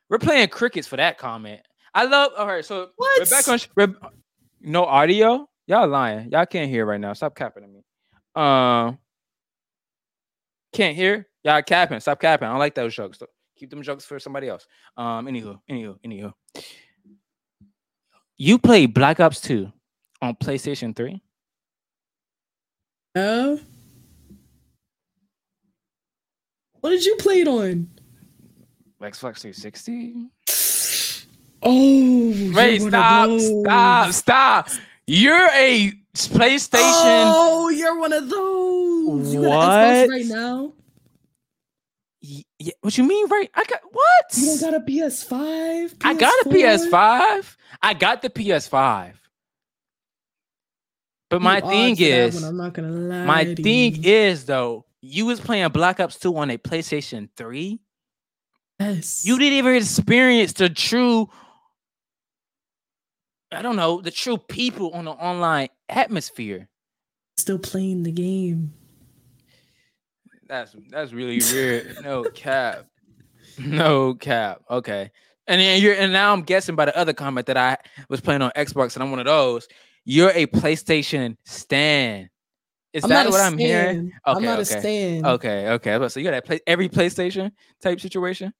We're 0.09 0.19
playing 0.19 0.49
crickets 0.49 0.87
for 0.87 0.97
that 0.97 1.17
comment. 1.17 1.61
I 1.93 2.05
love. 2.05 2.31
All 2.37 2.45
right, 2.45 2.63
so 2.63 2.89
What? 2.95 3.19
we're 3.19 3.25
back 3.25 3.47
on. 3.47 3.59
We're, 3.75 3.95
no 4.61 4.83
audio. 4.85 5.49
Y'all 5.67 5.87
lying. 5.87 6.29
Y'all 6.31 6.45
can't 6.45 6.69
hear 6.69 6.85
right 6.85 6.99
now. 6.99 7.13
Stop 7.13 7.35
capping 7.35 7.63
at 7.63 7.69
me. 7.69 7.81
Um, 8.35 8.97
can't 10.73 10.95
hear. 10.95 11.27
Y'all 11.43 11.61
capping. 11.61 11.99
Stop 11.99 12.19
capping. 12.21 12.47
I 12.47 12.51
don't 12.51 12.59
like 12.59 12.75
those 12.75 12.95
jokes. 12.95 13.19
So 13.19 13.27
keep 13.57 13.69
them 13.69 13.81
jokes 13.81 14.05
for 14.05 14.19
somebody 14.19 14.47
else. 14.47 14.67
Um, 14.97 15.25
anywho, 15.25 15.59
anywho, 15.69 15.97
anywho. 16.05 16.33
You 18.37 18.59
played 18.59 18.93
Black 18.93 19.19
Ops 19.19 19.39
2 19.41 19.71
on 20.21 20.35
PlayStation 20.35 20.95
3? 20.95 21.21
Uh, 23.15 23.57
what 26.81 26.89
did 26.89 27.05
you 27.05 27.15
play 27.15 27.41
it 27.41 27.47
on? 27.47 27.89
Xbox 29.01 29.39
360? 29.41 30.29
Oh, 31.61 32.29
you're 32.31 32.53
Wait, 32.53 32.81
stop, 32.81 33.39
stop, 33.39 34.11
stop. 34.11 34.69
You're 35.07 35.49
a 35.53 35.91
PlayStation. 36.15 36.79
Oh, 36.81 37.69
you're 37.69 37.99
one 37.99 38.13
of 38.13 38.29
those. 38.29 39.33
You 39.33 39.41
got 39.43 39.51
an 39.51 40.07
Xbox 40.07 40.07
What? 40.07 40.09
right 40.09 40.25
now? 40.25 40.73
Yeah, 42.21 42.71
what 42.81 42.97
you 42.97 43.03
mean, 43.03 43.27
right? 43.29 43.51
I 43.53 43.63
got 43.65 43.81
what? 43.91 44.25
You 44.35 44.45
don't 44.47 44.61
got 44.61 44.73
a 44.73 44.79
PS5? 44.79 45.93
I 46.03 46.13
got 46.15 46.33
a 46.45 46.49
PS4? 46.49 46.89
PS5. 46.89 47.55
I 47.83 47.93
got 47.93 48.21
the 48.23 48.29
PS5. 48.31 49.13
But 51.29 51.41
my 51.41 51.57
You 51.57 51.61
thing 51.69 51.95
for 51.95 52.01
that 52.03 52.09
is, 52.09 52.35
one, 52.35 52.43
I'm 52.45 52.57
not 52.57 52.73
gonna 52.73 52.89
lie. 52.91 53.25
my 53.25 53.55
thing 53.55 53.95
you. 53.95 54.11
is 54.11 54.45
though, 54.45 54.85
you 55.01 55.25
was 55.27 55.39
playing 55.39 55.69
Black 55.69 55.99
Ops 55.99 56.17
2 56.17 56.35
on 56.35 56.49
a 56.49 56.57
PlayStation 56.57 57.29
3. 57.37 57.79
yes, 58.79 59.23
You 59.25 59.37
didn't 59.37 59.57
even 59.59 59.75
experience 59.75 60.53
the 60.53 60.69
true, 60.69 61.29
I 63.51 63.61
don't 63.61 63.75
know, 63.75 64.01
the 64.01 64.11
true 64.11 64.37
people 64.37 64.91
on 64.91 65.05
the 65.05 65.11
online 65.11 65.69
atmosphere. 65.89 66.67
still 67.37 67.59
playing 67.59 68.03
the 68.03 68.11
game. 68.11 68.73
That's 70.47 70.75
that's 70.89 71.11
really 71.13 71.39
weird. 71.51 71.97
No 72.03 72.23
cap. 72.23 72.85
No 73.57 74.13
cap. 74.15 74.61
Okay. 74.69 75.11
And 75.47 75.61
then 75.61 75.81
you're 75.81 75.95
and 75.95 76.11
now 76.11 76.33
I'm 76.33 76.41
guessing 76.43 76.75
by 76.75 76.85
the 76.85 76.97
other 76.97 77.13
comment 77.13 77.47
that 77.47 77.57
I 77.57 77.77
was 78.09 78.21
playing 78.21 78.41
on 78.41 78.51
Xbox 78.55 78.95
and 78.95 79.03
I'm 79.03 79.11
one 79.11 79.19
of 79.19 79.25
those. 79.25 79.67
You're 80.03 80.31
a 80.31 80.45
PlayStation 80.47 81.35
stan. 81.45 82.29
Is 82.93 83.03
I'm 83.03 83.09
that 83.09 83.29
what 83.29 83.41
I'm 83.41 83.57
hearing? 83.57 84.09
stan. 84.09 84.19
I'm 84.25 84.37
Okay, 84.37 84.45
not 84.45 84.59
a 84.59 84.61
okay. 84.61 84.79
stan. 84.79 85.25
Okay, 85.25 85.69
okay. 85.69 86.07
So 86.09 86.19
you 86.19 86.23
got 86.25 86.31
that 86.31 86.45
play 86.45 86.59
every 86.67 86.89
PlayStation 86.89 87.51
type 87.81 87.99
situation? 87.99 88.53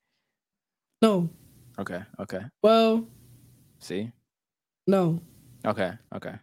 No. 1.02 1.30
Okay, 1.78 2.02
okay. 2.20 2.42
Well, 2.62 3.06
See? 3.80 4.12
No. 4.88 5.22
Okay, 5.66 5.92
okay. 6.16 6.36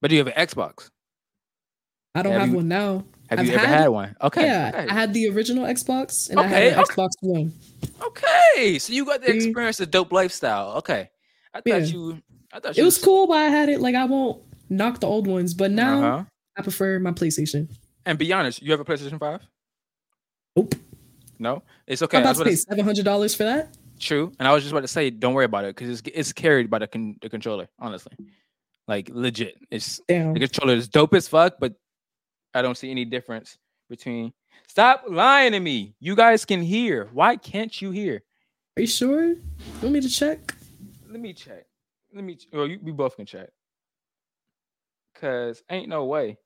But 0.00 0.08
do 0.08 0.16
you 0.16 0.24
have 0.24 0.34
an 0.34 0.46
Xbox? 0.46 0.90
I 2.14 2.22
don't 2.22 2.32
Have 2.32 2.40
have 2.42 2.50
you- 2.50 2.56
one 2.56 2.68
now. 2.68 3.04
Have 3.28 3.38
I've 3.38 3.46
you 3.46 3.52
ever 3.54 3.64
had- 3.66 3.78
had 3.82 3.88
one? 3.88 4.16
Okay. 4.22 4.42
yeah, 4.44 4.72
okay. 4.74 4.88
I 4.88 4.92
had 4.92 5.14
the 5.14 5.28
original 5.28 5.64
Xbox 5.64 6.28
and 6.30 6.40
I 6.40 6.48
had 6.48 6.62
an 6.72 6.78
okay. 6.80 6.92
Xbox 6.94 7.10
One. 7.20 7.52
Okay, 8.02 8.78
so 8.80 8.92
you 8.92 9.04
got 9.04 9.20
the 9.22 9.32
experience, 9.32 9.76
the 9.76 9.86
dope 9.86 10.10
lifestyle. 10.10 10.72
Okay, 10.78 11.10
I 11.54 11.58
thought 11.60 11.66
Yeah. 11.66 11.76
you. 11.78 12.20
I 12.52 12.58
thought 12.58 12.76
you 12.76 12.80
It 12.80 12.82
you 12.82 12.84
was 12.86 12.98
cool, 12.98 13.28
but 13.28 13.36
I 13.36 13.44
had 13.48 13.68
it 13.68 13.80
like 13.80 13.94
I 13.94 14.04
won't 14.06 14.42
knock 14.68 14.98
the 14.98 15.06
old 15.06 15.28
ones, 15.28 15.54
but 15.54 15.70
now 15.70 16.02
Uh-huh. 16.02 16.24
I 16.56 16.62
prefer 16.62 16.98
my 16.98 17.12
PlayStation. 17.12 17.68
And 18.04 18.18
be 18.18 18.32
honest, 18.32 18.60
you 18.62 18.72
have 18.72 18.80
a 18.80 18.84
PlayStation 18.84 19.20
Five? 19.20 19.42
Nope. 20.56 20.74
No, 21.38 21.62
it's 21.86 22.02
okay. 22.02 22.18
About 22.18 22.30
was 22.30 22.38
to 22.38 22.44
pay 22.44 22.56
seven 22.56 22.84
hundred 22.84 23.04
dollars 23.04 23.36
for 23.36 23.44
that. 23.44 23.76
True, 24.00 24.32
and 24.38 24.48
I 24.48 24.52
was 24.52 24.62
just 24.62 24.72
about 24.72 24.80
to 24.82 24.88
say, 24.88 25.10
don't 25.10 25.34
worry 25.34 25.44
about 25.44 25.64
it 25.64 25.76
because 25.76 25.90
it's 26.00 26.02
it's 26.14 26.32
carried 26.32 26.70
by 26.70 26.78
the 26.78 26.88
con- 26.88 27.16
the 27.20 27.28
controller. 27.28 27.68
Honestly, 27.78 28.12
like 28.88 29.08
legit, 29.12 29.56
it's 29.70 30.00
Damn. 30.08 30.34
the 30.34 30.40
controller 30.40 30.74
is 30.74 30.88
dope 30.88 31.14
as 31.14 31.28
fuck, 31.28 31.54
but 31.60 31.74
I 32.54 32.62
don't 32.62 32.76
see 32.76 32.90
any 32.90 33.04
difference 33.04 33.56
between. 33.88 34.32
Stop 34.66 35.04
lying 35.08 35.52
to 35.52 35.60
me. 35.60 35.94
You 36.00 36.16
guys 36.16 36.44
can 36.44 36.62
hear. 36.62 37.08
Why 37.12 37.36
can't 37.36 37.80
you 37.80 37.90
hear? 37.90 38.22
Are 38.76 38.80
you 38.80 38.86
sure? 38.86 39.24
You 39.24 39.42
want 39.82 39.92
me 39.92 40.00
to 40.00 40.08
check? 40.08 40.54
Let 41.08 41.20
me 41.20 41.32
check. 41.32 41.66
Let 42.14 42.24
me. 42.24 42.38
Well, 42.52 42.66
you, 42.66 42.78
we 42.82 42.92
both 42.92 43.16
can 43.16 43.26
check. 43.26 43.50
Cause 45.20 45.62
ain't 45.68 45.88
no 45.88 46.04
way. 46.04 46.38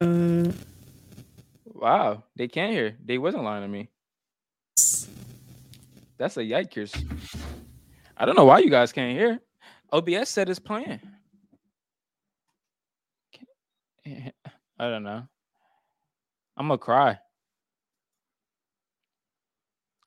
Uh, 0.00 0.50
Wow, 1.80 2.24
they 2.36 2.46
can't 2.46 2.72
hear. 2.72 2.94
They 3.02 3.16
wasn't 3.16 3.44
lying 3.44 3.62
to 3.62 3.68
me. 3.68 3.88
That's 6.18 6.36
a 6.36 6.40
yikers. 6.40 6.94
I 8.18 8.26
don't 8.26 8.36
know 8.36 8.44
why 8.44 8.58
you 8.58 8.68
guys 8.68 8.92
can't 8.92 9.18
hear. 9.18 9.40
OBS 9.90 10.28
said 10.28 10.50
it's 10.50 10.58
playing. 10.58 11.00
I 14.06 14.32
don't 14.78 15.04
know. 15.04 15.26
I'm 16.54 16.68
gonna 16.68 16.76
cry. 16.76 17.18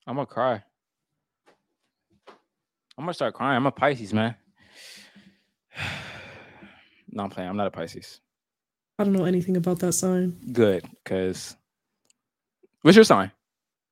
I'm 0.05 0.15
gonna 0.15 0.27
cry. 0.27 0.63
I'm 2.95 3.05
gonna 3.05 3.15
start 3.15 3.33
crying. 3.33 3.57
I'm 3.57 3.65
a 3.65 3.71
Pisces, 3.71 4.13
man. 4.13 4.36
no, 7.09 7.23
I'm 7.23 7.31
playing. 7.31 7.49
I'm 7.49 7.57
not 7.57 7.65
a 7.65 7.71
Pisces. 7.71 8.21
I 8.99 9.05
don't 9.05 9.13
know 9.13 9.25
anything 9.25 9.57
about 9.57 9.79
that 9.79 9.93
sign. 9.93 10.38
Good, 10.51 10.88
because 11.03 11.55
what's 12.84 12.96
your 12.96 13.04
sign? 13.04 13.32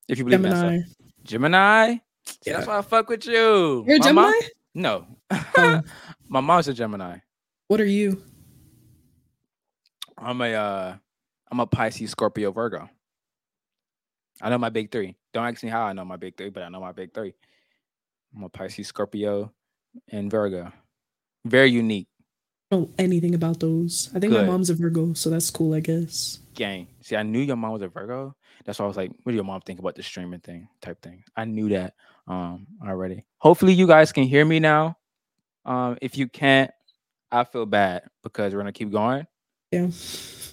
If 0.07 0.17
you 0.19 0.25
believe 0.25 0.43
in 0.45 0.49
that 0.49 0.61
Gemini. 0.61 0.81
stuff. 0.83 0.95
Gemini. 1.23 1.95
See, 2.43 2.51
that's 2.51 2.67
why 2.67 2.77
I 2.77 2.81
fuck 2.83 3.09
with 3.09 3.25
you. 3.25 3.83
You're 3.87 3.97
My 3.99 4.05
Gemini? 4.05 4.21
mom- 4.27 4.41
no. 4.75 5.07
Oh. 5.57 5.81
My 6.29 6.39
mom's 6.39 6.67
a 6.67 6.73
Gemini. 6.73 7.17
What 7.67 7.81
are 7.81 7.85
you? 7.85 8.21
I'm 10.17 10.39
a 10.41 10.53
uh 10.53 10.95
I'm 11.51 11.59
a 11.59 11.65
Pisces, 11.65 12.11
Scorpio, 12.11 12.51
Virgo. 12.51 12.89
I 14.41 14.49
know 14.49 14.57
my 14.57 14.69
big 14.69 14.89
three. 14.91 15.17
Don't 15.33 15.45
ask 15.45 15.63
me 15.63 15.69
how 15.69 15.83
I 15.83 15.93
know 15.93 16.05
my 16.05 16.15
big 16.15 16.37
three, 16.37 16.49
but 16.49 16.63
I 16.63 16.69
know 16.69 16.79
my 16.79 16.93
big 16.93 17.13
three. 17.13 17.33
I'm 18.35 18.43
a 18.43 18.49
Pisces, 18.49 18.87
Scorpio, 18.87 19.51
and 20.09 20.31
Virgo. 20.31 20.71
Very 21.45 21.69
unique. 21.71 22.07
I 22.71 22.75
don't 22.77 22.87
know 22.87 22.93
anything 22.97 23.35
about 23.35 23.59
those. 23.59 24.09
I 24.15 24.19
think 24.19 24.31
my 24.33 24.43
mom's 24.45 24.69
a 24.69 24.73
Virgo, 24.75 25.13
so 25.13 25.29
that's 25.29 25.49
cool, 25.49 25.73
I 25.73 25.81
guess. 25.81 26.39
gang. 26.55 26.87
See, 27.01 27.15
I 27.17 27.23
knew 27.23 27.39
your 27.41 27.57
mom 27.57 27.73
was 27.73 27.81
a 27.81 27.87
Virgo. 27.89 28.35
That's 28.65 28.79
why 28.79 28.85
I 28.85 28.87
was 28.87 28.97
like, 28.97 29.11
what 29.23 29.31
do 29.31 29.35
your 29.35 29.43
mom 29.43 29.61
think 29.61 29.79
about 29.79 29.95
the 29.95 30.03
streaming 30.03 30.39
thing 30.39 30.67
type 30.81 31.01
thing? 31.01 31.23
I 31.35 31.45
knew 31.45 31.69
that 31.69 31.93
um 32.27 32.67
already. 32.85 33.25
Hopefully 33.37 33.73
you 33.73 33.87
guys 33.87 34.11
can 34.11 34.23
hear 34.23 34.45
me 34.45 34.59
now. 34.59 34.97
Um, 35.65 35.97
if 36.01 36.17
you 36.17 36.27
can't, 36.27 36.71
I 37.31 37.43
feel 37.43 37.65
bad 37.65 38.03
because 38.23 38.53
we're 38.53 38.59
gonna 38.59 38.71
keep 38.71 38.91
going. 38.91 39.25
Yeah. 39.71 39.87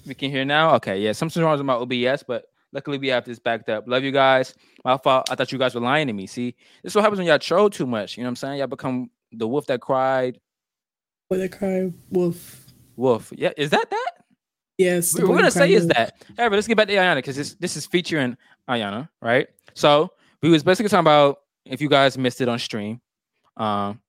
We 0.07 0.14
can 0.14 0.31
hear 0.31 0.44
now. 0.44 0.75
Okay, 0.77 1.01
yeah. 1.01 1.12
Something's 1.12 1.42
wrong 1.42 1.57
with 1.59 1.66
my 1.66 1.75
OBS, 1.75 2.23
but 2.23 2.44
luckily 2.73 2.99
we 2.99 3.09
have 3.09 3.25
this 3.25 3.38
backed 3.38 3.68
up. 3.68 3.85
Love 3.87 4.05
you 4.05 4.12
guys. 4.12 4.55
My 4.85 4.97
fault. 4.97 5.31
I 5.31 5.35
thought 5.35 5.53
you 5.53 5.59
guys 5.59 5.75
were 5.75 5.81
lying 5.81 6.07
to 6.07 6.12
me. 6.12 6.27
See, 6.27 6.55
this 6.83 6.92
is 6.92 6.94
what 6.94 7.03
happens 7.03 7.18
when 7.18 7.27
y'all 7.27 7.38
troll 7.38 7.68
too 7.68 7.87
much. 7.87 8.16
You 8.16 8.23
know 8.23 8.29
what 8.29 8.31
I'm 8.31 8.37
saying? 8.37 8.59
Y'all 8.59 8.68
become 8.68 9.11
the 9.33 9.47
wolf 9.47 9.66
that 9.66 9.81
cried. 9.81 10.40
Boy 11.29 11.38
that 11.38 11.53
cry 11.53 11.92
wolf. 12.11 12.64
Wolf. 12.97 13.33
Yeah, 13.37 13.51
is 13.57 13.71
that 13.71 13.90
that? 13.90 14.12
Yes. 14.78 15.18
we're 15.18 15.26
gonna 15.26 15.50
say 15.50 15.72
is 15.72 15.88
that. 15.88 16.24
However, 16.36 16.54
let's 16.54 16.68
get 16.68 16.76
back 16.76 16.86
to 16.86 16.94
Ayana 16.94 17.16
because 17.16 17.36
this 17.36 17.54
this 17.54 17.76
is 17.76 17.84
featuring 17.84 18.36
Ayana, 18.68 19.08
right? 19.20 19.48
So 19.74 20.12
we 20.40 20.48
was 20.50 20.62
basically 20.62 20.88
talking 20.88 21.00
about 21.00 21.40
if 21.64 21.80
you 21.80 21.88
guys 21.88 22.16
missed 22.16 22.40
it 22.40 22.48
on 22.48 22.58
stream. 22.60 23.00
Um, 23.56 24.00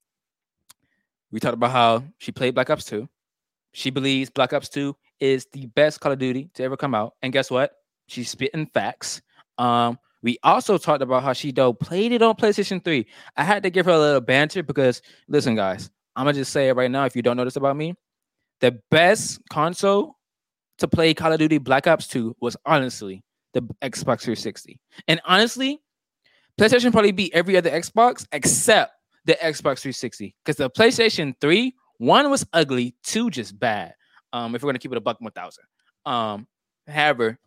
we 1.32 1.40
talked 1.40 1.54
about 1.54 1.72
how 1.72 2.04
she 2.18 2.32
played 2.32 2.54
Black 2.54 2.70
Ops 2.70 2.84
2. 2.84 3.08
She 3.72 3.90
believes 3.90 4.30
Black 4.30 4.52
Ops 4.52 4.68
2 4.68 4.96
is 5.20 5.46
the 5.52 5.66
best 5.66 6.00
Call 6.00 6.12
of 6.12 6.18
Duty 6.18 6.50
to 6.54 6.62
ever 6.62 6.76
come 6.76 6.94
out. 6.94 7.14
And 7.22 7.32
guess 7.32 7.50
what? 7.50 7.72
She's 8.06 8.30
spitting 8.30 8.66
facts. 8.66 9.22
Um, 9.58 9.98
we 10.22 10.38
also 10.42 10.78
talked 10.78 11.02
about 11.02 11.22
how 11.22 11.32
she 11.32 11.52
though 11.52 11.72
played 11.72 12.12
it 12.12 12.22
on 12.22 12.34
PlayStation 12.36 12.82
3. 12.82 13.06
I 13.36 13.44
had 13.44 13.62
to 13.62 13.70
give 13.70 13.86
her 13.86 13.92
a 13.92 13.98
little 13.98 14.20
banter 14.20 14.62
because 14.62 15.02
listen, 15.28 15.54
guys, 15.54 15.90
I'm 16.14 16.24
gonna 16.24 16.34
just 16.34 16.52
say 16.52 16.68
it 16.68 16.76
right 16.76 16.90
now. 16.90 17.04
If 17.04 17.16
you 17.16 17.22
don't 17.22 17.36
know 17.36 17.44
this 17.44 17.56
about 17.56 17.76
me, 17.76 17.94
the 18.60 18.80
best 18.90 19.40
console 19.50 20.16
to 20.80 20.88
play 20.88 21.14
Call 21.14 21.32
of 21.32 21.38
Duty 21.38 21.58
Black 21.58 21.86
Ops 21.86 22.06
2 22.08 22.36
was 22.40 22.56
honestly 22.66 23.22
the 23.52 23.62
Xbox 23.82 24.20
360. 24.22 24.80
And 25.08 25.20
honestly, 25.24 25.80
PlayStation 26.58 26.92
probably 26.92 27.12
beat 27.12 27.32
every 27.32 27.56
other 27.56 27.70
Xbox 27.70 28.26
except 28.32 28.92
the 29.24 29.34
Xbox 29.34 29.80
360. 29.80 30.34
Because 30.44 30.56
the 30.56 30.70
PlayStation 30.70 31.34
3, 31.40 31.74
one 31.98 32.30
was 32.30 32.46
ugly, 32.52 32.94
two 33.02 33.30
just 33.30 33.58
bad. 33.58 33.94
Um, 34.32 34.54
if 34.54 34.62
we're 34.62 34.68
gonna 34.68 34.78
keep 34.78 34.92
it 34.92 34.98
a 34.98 35.00
buck 35.00 35.20
one 35.20 35.32
thousand. 35.32 35.64
Um, 36.06 36.46
however, 36.86 37.38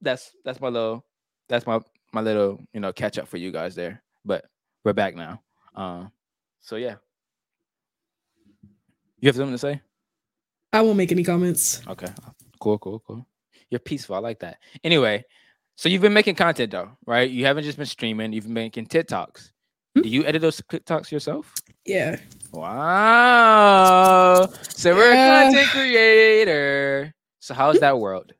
that's 0.00 0.30
that's 0.44 0.60
my 0.60 0.68
little 0.68 1.04
that's 1.48 1.66
my 1.66 1.80
my 2.12 2.20
little 2.20 2.60
you 2.72 2.80
know 2.80 2.92
catch 2.92 3.18
up 3.18 3.28
for 3.28 3.36
you 3.36 3.50
guys 3.50 3.74
there. 3.74 4.02
But 4.24 4.44
we're 4.84 4.92
back 4.92 5.16
now. 5.16 5.42
Um, 5.74 6.12
so 6.60 6.76
yeah. 6.76 6.96
You 9.18 9.26
have 9.26 9.36
something 9.36 9.52
to 9.52 9.58
say? 9.58 9.82
I 10.72 10.80
won't 10.80 10.96
make 10.96 11.12
any 11.12 11.24
comments. 11.24 11.82
Okay. 11.86 12.08
Cool, 12.60 12.78
cool, 12.78 13.02
cool. 13.06 13.26
You're 13.70 13.80
peaceful. 13.80 14.16
I 14.16 14.18
like 14.18 14.40
that. 14.40 14.58
Anyway, 14.84 15.24
so 15.76 15.88
you've 15.88 16.02
been 16.02 16.12
making 16.12 16.34
content 16.34 16.70
though, 16.72 16.90
right? 17.06 17.30
You 17.30 17.46
haven't 17.46 17.64
just 17.64 17.78
been 17.78 17.86
streaming, 17.86 18.32
you've 18.32 18.44
been 18.44 18.52
making 18.52 18.86
TikToks. 18.86 19.50
Hmm? 19.96 20.02
Do 20.02 20.08
you 20.08 20.24
edit 20.26 20.42
those 20.42 20.60
TikToks 20.60 21.10
yourself? 21.10 21.54
Yeah. 21.86 22.16
Wow. 22.52 24.46
So 24.68 24.94
we're 24.94 25.12
a 25.12 25.14
content 25.14 25.68
creator. 25.70 27.14
So 27.40 27.54
how's 27.54 27.80
that 27.80 27.98
world? 27.98 28.32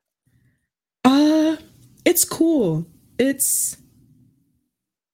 Uh 1.04 1.56
it's 2.04 2.24
cool. 2.24 2.86
It's 3.18 3.78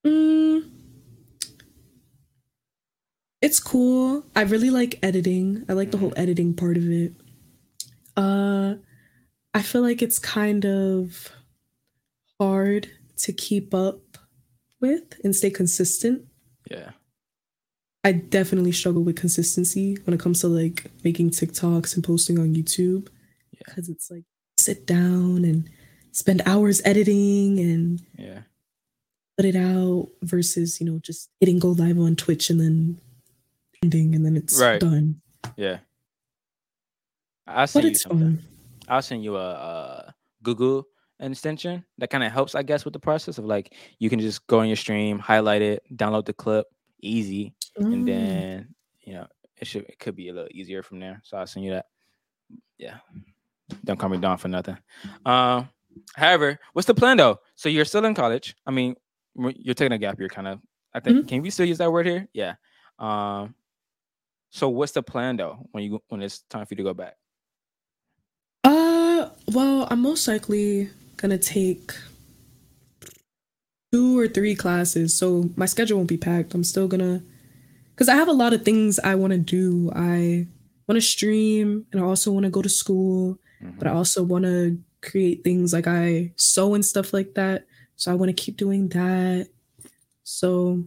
mm, 0.04 0.68
it's 3.40 3.60
cool. 3.60 4.24
I 4.34 4.42
really 4.42 4.70
like 4.70 4.98
editing. 5.02 5.64
I 5.68 5.74
like 5.74 5.92
the 5.92 5.98
whole 5.98 6.12
editing 6.16 6.54
part 6.54 6.76
of 6.76 6.90
it. 6.90 7.12
Uh 8.16 8.74
I 9.56 9.62
feel 9.62 9.80
like 9.80 10.02
it's 10.02 10.18
kind 10.18 10.66
of 10.66 11.32
hard 12.38 12.90
to 13.18 13.32
keep 13.32 13.72
up 13.72 14.18
with 14.82 15.18
and 15.24 15.34
stay 15.34 15.48
consistent. 15.48 16.26
Yeah. 16.70 16.90
I 18.04 18.12
definitely 18.12 18.72
struggle 18.72 19.02
with 19.02 19.16
consistency 19.16 19.96
when 20.04 20.12
it 20.12 20.20
comes 20.20 20.42
to 20.42 20.48
like 20.48 20.90
making 21.02 21.30
TikToks 21.30 21.94
and 21.94 22.04
posting 22.04 22.38
on 22.38 22.54
YouTube. 22.54 23.08
Yeah. 23.52 23.60
Because 23.64 23.88
it's 23.88 24.10
like 24.10 24.24
sit 24.58 24.86
down 24.86 25.44
and 25.46 25.70
spend 26.12 26.42
hours 26.44 26.82
editing 26.84 27.58
and 27.58 28.02
Yeah. 28.18 28.42
put 29.38 29.46
it 29.46 29.56
out 29.56 30.10
versus, 30.22 30.80
you 30.80 30.86
know, 30.86 30.98
just 30.98 31.30
hitting 31.40 31.58
go 31.58 31.70
live 31.70 31.98
on 31.98 32.14
Twitch 32.14 32.50
and 32.50 32.60
then 32.60 33.00
ending 33.82 34.14
and 34.14 34.24
then 34.26 34.36
it's 34.36 34.60
Right. 34.60 34.78
done. 34.80 35.22
Yeah. 35.56 35.78
I'll 37.46 37.66
But 37.72 37.84
you 37.84 37.90
it's 37.90 38.02
fun. 38.02 38.42
I'll 38.88 39.02
send 39.02 39.24
you 39.24 39.36
a, 39.36 39.50
a 39.50 40.14
Google 40.42 40.86
extension 41.20 41.84
that 41.98 42.10
kind 42.10 42.22
of 42.22 42.30
helps, 42.32 42.54
I 42.54 42.62
guess, 42.62 42.84
with 42.84 42.92
the 42.92 43.00
process 43.00 43.38
of 43.38 43.44
like 43.44 43.74
you 43.98 44.10
can 44.10 44.20
just 44.20 44.46
go 44.46 44.60
on 44.60 44.66
your 44.68 44.76
stream, 44.76 45.18
highlight 45.18 45.62
it, 45.62 45.82
download 45.94 46.26
the 46.26 46.32
clip, 46.34 46.66
easy, 47.00 47.54
and 47.76 48.04
Mm. 48.04 48.06
then 48.06 48.74
you 49.02 49.14
know 49.14 49.26
it 49.56 49.66
should 49.66 49.84
it 49.84 49.98
could 49.98 50.14
be 50.16 50.28
a 50.28 50.32
little 50.32 50.48
easier 50.52 50.82
from 50.82 50.98
there. 51.00 51.20
So 51.24 51.36
I'll 51.36 51.46
send 51.46 51.64
you 51.64 51.72
that. 51.72 51.86
Yeah, 52.78 52.98
don't 53.84 53.98
call 53.98 54.10
me 54.10 54.18
Don 54.18 54.36
for 54.38 54.48
nothing. 54.48 54.76
Um, 55.24 55.68
however, 56.14 56.58
what's 56.72 56.86
the 56.86 56.94
plan 56.94 57.16
though? 57.16 57.40
So 57.54 57.68
you're 57.68 57.84
still 57.86 58.04
in 58.04 58.14
college. 58.14 58.54
I 58.66 58.70
mean, 58.70 58.94
you're 59.56 59.74
taking 59.74 59.92
a 59.92 59.98
gap 59.98 60.18
year, 60.18 60.28
kind 60.28 60.48
of. 60.48 60.60
I 60.94 61.00
think. 61.00 61.28
Can 61.28 61.42
we 61.42 61.50
still 61.50 61.66
use 61.66 61.78
that 61.78 61.90
word 61.92 62.06
here? 62.06 62.28
Yeah. 62.32 62.54
Um. 62.98 63.54
So 64.50 64.68
what's 64.68 64.92
the 64.92 65.02
plan 65.02 65.36
though 65.36 65.66
when 65.72 65.84
you 65.84 66.02
when 66.08 66.22
it's 66.22 66.40
time 66.48 66.64
for 66.66 66.72
you 66.74 66.78
to 66.78 66.82
go 66.82 66.94
back? 66.94 67.16
Well, 69.52 69.86
I'm 69.90 70.02
most 70.02 70.26
likely 70.26 70.90
gonna 71.16 71.38
take 71.38 71.92
two 73.92 74.18
or 74.18 74.28
three 74.28 74.54
classes, 74.54 75.16
so 75.16 75.50
my 75.56 75.66
schedule 75.66 75.96
won't 75.98 76.08
be 76.08 76.16
packed. 76.16 76.54
I'm 76.54 76.64
still 76.64 76.88
gonna, 76.88 77.22
because 77.94 78.08
I 78.08 78.16
have 78.16 78.28
a 78.28 78.32
lot 78.32 78.52
of 78.52 78.64
things 78.64 78.98
I 78.98 79.14
want 79.14 79.32
to 79.32 79.38
do. 79.38 79.90
I 79.94 80.46
want 80.88 80.96
to 80.96 81.00
stream 81.00 81.86
and 81.92 82.00
I 82.00 82.04
also 82.04 82.32
want 82.32 82.44
to 82.44 82.50
go 82.50 82.62
to 82.62 82.68
school, 82.68 83.38
Mhm. 83.62 83.78
but 83.78 83.86
I 83.86 83.92
also 83.92 84.22
want 84.22 84.44
to 84.44 84.78
create 85.00 85.44
things 85.44 85.72
like 85.72 85.86
I 85.86 86.32
sew 86.36 86.74
and 86.74 86.84
stuff 86.84 87.12
like 87.12 87.34
that. 87.34 87.66
So 87.94 88.10
I 88.10 88.14
want 88.14 88.28
to 88.28 88.42
keep 88.42 88.56
doing 88.56 88.88
that. 88.88 89.48
So 90.24 90.84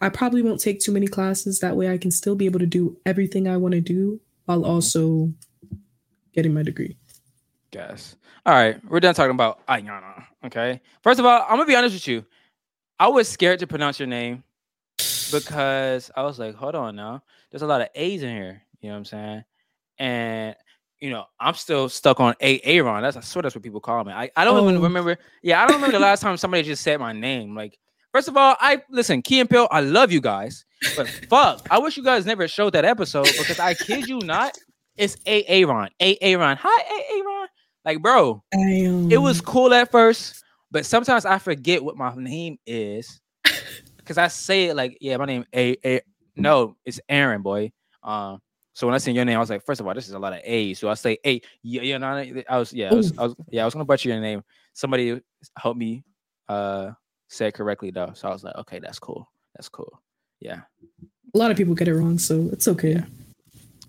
I 0.00 0.08
probably 0.08 0.42
won't 0.42 0.60
take 0.60 0.80
too 0.80 0.92
many 0.92 1.06
classes. 1.06 1.60
That 1.60 1.76
way 1.76 1.88
I 1.92 1.98
can 1.98 2.10
still 2.10 2.34
be 2.34 2.46
able 2.46 2.58
to 2.58 2.66
do 2.66 2.96
everything 3.06 3.46
I 3.46 3.56
want 3.58 3.72
to 3.74 3.80
do 3.80 4.20
while 4.46 4.64
also 4.64 5.32
getting 6.34 6.54
my 6.54 6.62
degree. 6.62 6.96
Guess. 7.72 8.16
All 8.44 8.52
right, 8.54 8.78
we're 8.88 9.00
done 9.00 9.14
talking 9.14 9.30
about 9.32 9.66
Ayana. 9.66 10.24
Okay. 10.44 10.80
First 11.02 11.18
of 11.20 11.26
all, 11.26 11.42
I'm 11.42 11.56
gonna 11.56 11.64
be 11.66 11.74
honest 11.76 11.94
with 11.94 12.06
you. 12.08 12.24
I 12.98 13.08
was 13.08 13.28
scared 13.28 13.58
to 13.60 13.66
pronounce 13.66 13.98
your 13.98 14.08
name 14.08 14.44
because 15.32 16.10
I 16.16 16.22
was 16.22 16.38
like, 16.38 16.54
hold 16.54 16.74
on 16.74 16.96
now. 16.96 17.22
There's 17.50 17.62
a 17.62 17.66
lot 17.66 17.80
of 17.80 17.88
A's 17.94 18.22
in 18.22 18.34
here. 18.34 18.62
You 18.80 18.88
know 18.88 18.94
what 18.94 18.98
I'm 18.98 19.04
saying? 19.06 19.44
And 19.98 20.56
you 21.00 21.10
know, 21.10 21.24
I'm 21.40 21.54
still 21.54 21.88
stuck 21.88 22.20
on 22.20 22.34
A 22.40 22.60
Aaron. 22.60 23.02
That's 23.02 23.16
I 23.16 23.20
swear 23.20 23.42
that's 23.42 23.54
what 23.54 23.64
people 23.64 23.80
call 23.80 24.04
me. 24.04 24.12
I, 24.12 24.30
I 24.36 24.44
don't 24.44 24.62
even 24.62 24.76
Oh. 24.76 24.82
remember. 24.82 25.18
Yeah, 25.42 25.62
I 25.62 25.66
don't 25.66 25.76
remember 25.76 25.96
the 25.96 26.02
last 26.02 26.20
time 26.20 26.36
somebody 26.36 26.62
just 26.62 26.82
said 26.82 27.00
my 27.00 27.12
name. 27.12 27.56
Like, 27.56 27.78
first 28.12 28.28
of 28.28 28.36
all, 28.36 28.54
I 28.60 28.82
listen, 28.90 29.22
Key 29.22 29.40
and 29.40 29.50
Peele, 29.50 29.66
I 29.70 29.80
love 29.80 30.12
you 30.12 30.20
guys, 30.20 30.64
but 30.96 31.08
fuck, 31.28 31.66
I 31.70 31.78
wish 31.78 31.96
you 31.96 32.04
guys 32.04 32.24
never 32.26 32.46
showed 32.46 32.74
that 32.74 32.84
episode 32.84 33.24
because 33.26 33.58
I 33.58 33.74
kid 33.74 34.06
you 34.08 34.18
not, 34.20 34.56
it's 34.96 35.16
A 35.26 35.42
Aaron. 35.46 35.88
A 36.00 36.16
Aaron. 36.20 36.56
Hi, 36.60 36.82
A 36.82 37.18
Aaron. 37.18 37.48
Like, 37.84 38.00
bro, 38.00 38.42
um, 38.54 39.10
it 39.10 39.18
was 39.18 39.40
cool 39.40 39.74
at 39.74 39.90
first, 39.90 40.42
but 40.70 40.86
sometimes 40.86 41.24
I 41.24 41.38
forget 41.38 41.82
what 41.82 41.96
my 41.96 42.14
name 42.14 42.58
is 42.66 43.20
because 43.96 44.18
I 44.18 44.28
say 44.28 44.66
it 44.66 44.76
like, 44.76 44.98
yeah, 45.00 45.16
my 45.16 45.26
name 45.26 45.44
A 45.54 45.76
A. 45.84 46.00
No, 46.36 46.76
it's 46.84 47.00
Aaron, 47.08 47.42
boy. 47.42 47.72
Um, 48.02 48.40
so 48.72 48.86
when 48.86 48.94
I 48.94 48.98
seen 48.98 49.14
your 49.14 49.24
name, 49.24 49.36
I 49.36 49.40
was 49.40 49.50
like, 49.50 49.64
first 49.66 49.80
of 49.80 49.86
all, 49.86 49.94
this 49.94 50.08
is 50.08 50.14
a 50.14 50.18
lot 50.18 50.32
of 50.32 50.40
A's. 50.44 50.78
So 50.78 50.88
I 50.88 50.94
say, 50.94 51.18
A. 51.26 51.40
Yeah, 51.62 51.82
you 51.82 51.98
know, 51.98 52.06
I 52.48 52.58
was, 52.58 52.72
yeah, 52.72 52.90
I 52.90 52.94
was, 52.94 53.18
I 53.18 53.22
was, 53.24 53.34
yeah, 53.50 53.62
I 53.62 53.64
was 53.64 53.74
gonna 53.74 53.84
butcher 53.84 54.08
your 54.08 54.20
name. 54.20 54.42
Somebody 54.72 55.20
helped 55.58 55.78
me 55.78 56.04
uh 56.48 56.92
say 57.28 57.48
it 57.48 57.54
correctly 57.54 57.90
though, 57.90 58.12
so 58.14 58.28
I 58.28 58.32
was 58.32 58.44
like, 58.44 58.54
okay, 58.56 58.78
that's 58.78 58.98
cool, 58.98 59.28
that's 59.54 59.68
cool. 59.68 60.00
Yeah, 60.40 60.60
a 61.34 61.38
lot 61.38 61.50
of 61.50 61.56
people 61.56 61.74
get 61.74 61.88
it 61.88 61.94
wrong, 61.94 62.18
so 62.18 62.48
it's 62.52 62.68
okay. 62.68 62.92
Yeah. 62.92 63.04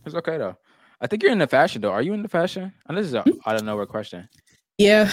it's 0.05 0.15
okay 0.15 0.37
though. 0.37 0.57
I 1.03 1.07
think 1.07 1.21
you're 1.21 1.33
into 1.33 1.47
fashion 1.47 1.81
though. 1.81 1.91
Are 1.91 2.01
you 2.01 2.13
into 2.13 2.29
fashion? 2.29 2.71
And 2.87 2.97
this 2.97 3.05
is 3.05 3.13
a 3.13 3.23
hmm? 3.23 3.31
out 3.45 3.57
of 3.57 3.65
nowhere 3.65 3.85
question. 3.85 4.27
Yeah. 4.77 5.11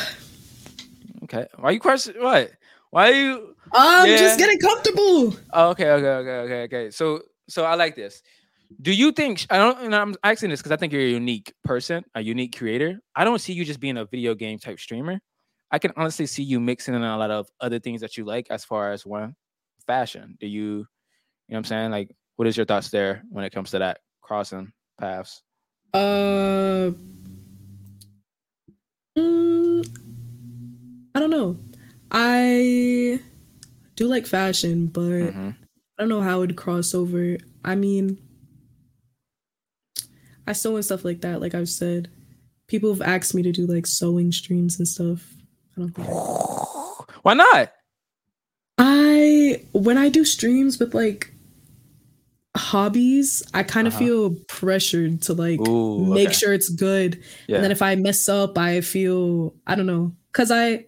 Okay, 1.24 1.46
why 1.59 1.72
you 1.72 1.81
question 1.81 2.14
what? 2.18 2.53
Why 2.90 3.11
are 3.11 3.14
you? 3.14 3.57
I'm 3.72 4.09
Yeah. 4.09 4.16
just 4.16 4.38
getting 4.38 4.59
comfortable. 4.61 5.37
Oh, 5.53 5.70
okay, 5.70 5.90
okay, 5.90 6.09
okay, 6.09 6.31
okay, 6.31 6.62
okay. 6.62 6.90
So, 6.90 7.22
so 7.48 7.64
I 7.64 7.74
like 7.74 7.96
this. 7.96 8.22
Do 8.81 8.92
you 8.92 9.11
think 9.11 9.46
I 9.50 9.59
don't? 9.59 9.81
And 9.81 9.94
I'm 9.94 10.14
asking 10.22 10.50
this 10.50 10.61
because 10.61 10.70
I 10.70 10.76
think 10.76 10.92
you're 10.92 11.03
a 11.03 11.11
unique 11.11 11.53
person, 11.64 12.05
a 12.14 12.20
unique 12.20 12.57
creator. 12.57 13.00
I 13.16 13.24
don't 13.24 13.40
see 13.40 13.53
you 13.53 13.64
just 13.64 13.81
being 13.81 13.96
a 13.96 14.05
video 14.05 14.37
game 14.37 14.61
type 14.61 14.79
streamer. 14.79 15.20
I 15.72 15.81
can 15.81 15.92
honestly 15.96 16.26
see 16.26 16.44
you 16.44 16.61
mixing 16.61 16.94
in 16.94 17.03
a 17.03 17.18
lot 17.18 17.33
of 17.33 17.48
other 17.61 17.81
things 17.81 18.00
that 18.00 18.16
you 18.16 18.24
like, 18.24 18.46
as 18.48 18.64
far 18.64 18.92
as 18.92 19.05
one 19.05 19.35
fashion. 19.88 20.37
Do 20.38 20.46
you? 20.46 20.62
You 20.62 20.76
know 20.76 20.87
what 21.48 21.59
I'm 21.59 21.64
saying? 21.64 21.90
Like, 21.90 22.14
what 22.37 22.46
is 22.46 22.57
your 22.57 22.66
thoughts 22.66 22.90
there 22.90 23.24
when 23.29 23.44
it 23.44 23.53
comes 23.53 23.72
to 23.72 23.81
that 23.81 23.98
crossing 24.22 24.72
paths? 25.00 25.42
Uh, 25.92 26.92
mm, 29.18 29.87
I 31.14 31.20
don't 31.20 31.31
know. 31.31 31.57
I 32.11 33.20
do 33.96 34.07
like 34.07 34.26
fashion, 34.26 34.87
but 34.87 35.03
Mhm. 35.03 35.57
I 35.98 36.03
don't 36.03 36.09
know 36.09 36.22
how 36.22 36.37
it 36.38 36.40
would 36.48 36.57
cross 36.57 36.94
over. 36.94 37.37
I 37.64 37.74
mean, 37.74 38.18
I 40.46 40.53
sew 40.53 40.76
and 40.76 40.85
stuff 40.85 41.05
like 41.05 41.20
that. 41.20 41.40
Like 41.40 41.55
I've 41.55 41.68
said, 41.68 42.09
people 42.66 42.90
have 42.92 43.03
asked 43.03 43.35
me 43.35 43.42
to 43.42 43.53
do 43.53 43.66
like 43.66 43.87
sewing 43.87 44.33
streams 44.33 44.79
and 44.79 44.88
stuff. 44.88 45.35
I 45.76 45.81
don't 45.81 45.94
think. 45.94 46.09
Why 47.24 47.35
not? 47.35 47.72
I 48.79 49.64
when 49.72 49.98
I 49.98 50.09
do 50.09 50.24
streams 50.24 50.79
with 50.79 50.94
like 50.94 51.29
hobbies, 52.56 53.42
I 53.54 53.62
kind 53.62 53.86
of 53.86 53.94
Uh-huh. 53.94 54.04
feel 54.04 54.30
pressured 54.48 55.22
to 55.22 55.34
like 55.34 55.60
Ooh, 55.60 56.04
make 56.14 56.28
okay. 56.28 56.34
sure 56.36 56.52
it's 56.52 56.68
good. 56.68 57.22
Yeah. 57.46 57.56
And 57.56 57.64
then 57.64 57.70
if 57.72 57.82
I 57.82 57.94
mess 57.96 58.28
up, 58.28 58.58
I 58.58 58.80
feel 58.80 59.54
I 59.66 59.74
don't 59.74 59.86
know 59.86 60.14
because 60.32 60.50
I 60.50 60.86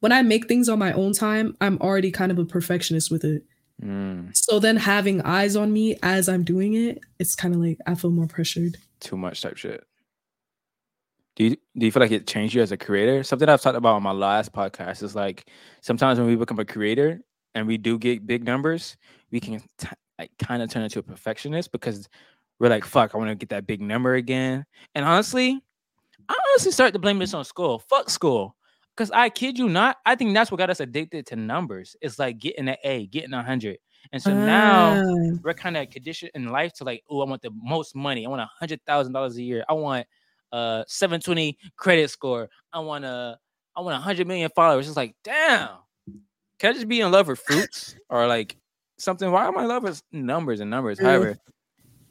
when 0.00 0.12
I 0.12 0.22
make 0.22 0.48
things 0.48 0.68
on 0.68 0.78
my 0.78 0.92
own 0.92 1.12
time, 1.14 1.56
I'm 1.60 1.78
already 1.78 2.10
kind 2.10 2.30
of 2.30 2.38
a 2.38 2.44
perfectionist 2.44 3.10
with 3.10 3.24
it. 3.24 3.44
Mm, 3.82 4.36
So 4.36 4.58
then 4.60 4.76
having 4.76 5.20
eyes 5.22 5.56
on 5.56 5.72
me 5.72 5.96
as 6.02 6.28
I'm 6.28 6.44
doing 6.44 6.74
it, 6.74 7.00
it's 7.18 7.34
kind 7.34 7.54
of 7.54 7.60
like 7.60 7.78
I 7.86 7.94
feel 7.94 8.10
more 8.10 8.26
pressured. 8.26 8.76
too 9.00 9.16
much 9.16 9.42
type 9.42 9.56
shit. 9.56 9.84
Do 11.36 11.44
you 11.44 11.50
do 11.76 11.86
you 11.86 11.90
feel 11.92 12.00
like 12.00 12.12
it 12.12 12.26
changed 12.26 12.54
you 12.54 12.62
as 12.62 12.70
a 12.72 12.76
creator? 12.76 13.22
Something 13.24 13.48
I've 13.48 13.60
talked 13.60 13.76
about 13.76 13.96
on 13.96 14.02
my 14.02 14.12
last 14.12 14.52
podcast 14.52 15.02
is 15.02 15.14
like 15.16 15.46
sometimes 15.80 16.18
when 16.18 16.28
we 16.28 16.36
become 16.36 16.58
a 16.60 16.64
creator 16.64 17.20
and 17.54 17.66
we 17.66 17.76
do 17.76 17.98
get 17.98 18.26
big 18.26 18.44
numbers, 18.44 18.96
we 19.32 19.40
can 19.40 19.60
t- 19.78 19.88
like 20.18 20.30
kind 20.38 20.62
of 20.62 20.70
turn 20.70 20.82
into 20.82 20.98
a 20.98 21.02
perfectionist 21.02 21.72
because 21.72 22.08
we're 22.58 22.68
like, 22.68 22.84
"Fuck, 22.84 23.14
I 23.14 23.18
want 23.18 23.30
to 23.30 23.34
get 23.34 23.48
that 23.50 23.66
big 23.66 23.80
number 23.80 24.14
again." 24.14 24.64
And 24.94 25.04
honestly, 25.04 25.60
I 26.28 26.38
honestly 26.50 26.72
start 26.72 26.92
to 26.92 26.98
blame 26.98 27.18
this 27.18 27.34
on 27.34 27.44
school. 27.44 27.78
Fuck 27.78 28.10
school. 28.10 28.56
Because 28.96 29.10
I 29.10 29.28
kid 29.28 29.58
you 29.58 29.68
not, 29.68 29.96
I 30.06 30.14
think 30.14 30.34
that's 30.34 30.52
what 30.52 30.58
got 30.58 30.70
us 30.70 30.78
addicted 30.78 31.26
to 31.26 31.36
numbers. 31.36 31.96
It's 32.00 32.18
like 32.18 32.38
getting 32.38 32.68
an 32.68 32.76
A, 32.84 33.06
getting 33.08 33.32
a 33.32 33.42
hundred. 33.42 33.78
And 34.12 34.22
so 34.22 34.32
now 34.32 35.02
Ah, 35.02 35.36
we're 35.42 35.54
kind 35.54 35.76
of 35.76 35.90
conditioned 35.90 36.30
in 36.34 36.48
life 36.48 36.72
to 36.74 36.84
like, 36.84 37.02
oh, 37.10 37.20
I 37.22 37.28
want 37.28 37.42
the 37.42 37.50
most 37.50 37.96
money. 37.96 38.24
I 38.24 38.28
want 38.28 38.42
a 38.42 38.50
hundred 38.58 38.80
thousand 38.86 39.12
dollars 39.12 39.36
a 39.36 39.42
year. 39.42 39.64
I 39.68 39.72
want 39.72 40.06
a 40.52 40.84
720 40.86 41.58
credit 41.76 42.10
score. 42.10 42.48
I 42.72 42.78
want 42.80 43.04
a 43.04 43.38
I 43.76 43.80
want 43.80 43.96
a 43.96 44.00
hundred 44.00 44.28
million 44.28 44.50
followers. 44.54 44.86
It's 44.86 44.96
like, 44.96 45.16
damn. 45.24 45.70
Can 46.60 46.70
I 46.70 46.72
just 46.74 46.86
be 46.86 47.00
in 47.00 47.10
love 47.10 47.26
with 47.26 47.40
fruits 47.40 47.96
or 48.08 48.28
like 48.28 48.56
something? 49.04 49.30
Why 49.30 49.46
am 49.46 49.56
I 49.58 49.78
with 49.78 50.02
numbers 50.12 50.60
and 50.60 50.70
numbers? 50.70 50.98
Yeah. 50.98 51.06
However, 51.06 51.38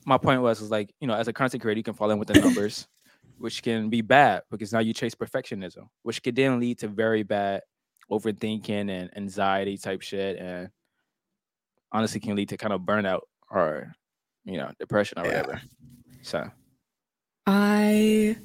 my 0.06 0.17
point 0.17 0.41
was 0.41 0.62
was 0.62 0.71
like, 0.71 0.93
you 1.01 1.08
know, 1.08 1.15
as 1.15 1.27
a 1.27 1.34
content 1.34 1.62
creator, 1.62 1.79
you 1.79 1.84
can 1.84 1.93
fall 1.93 2.12
in 2.12 2.19
with 2.19 2.27
the 2.27 2.36
numbers, 2.36 2.88
which 3.38 3.63
can 3.63 3.89
be 3.89 4.01
bad 4.01 4.43
because 4.51 4.71
now 4.71 4.79
you 4.79 4.93
chase 4.93 5.15
perfectionism, 5.15 5.88
which 6.03 6.21
could 6.23 6.36
then 6.36 6.60
lead 6.60 6.79
to 6.79 6.88
very 6.88 7.23
bad 7.23 7.62
overthinking 8.12 8.89
and 8.89 9.10
anxiety 9.17 9.77
type 9.77 10.01
shit 10.01 10.38
and 10.38 10.69
honestly 11.91 12.19
can 12.19 12.36
lead 12.36 12.49
to 12.49 12.58
kind 12.58 12.73
of 12.73 12.82
burnout 12.82 13.21
or 13.49 13.93
you 14.43 14.58
know 14.58 14.69
depression 14.79 15.17
or 15.19 15.25
Yeah. 15.25 15.29
whatever 15.41 15.62
so 16.21 16.51
I 17.47 18.36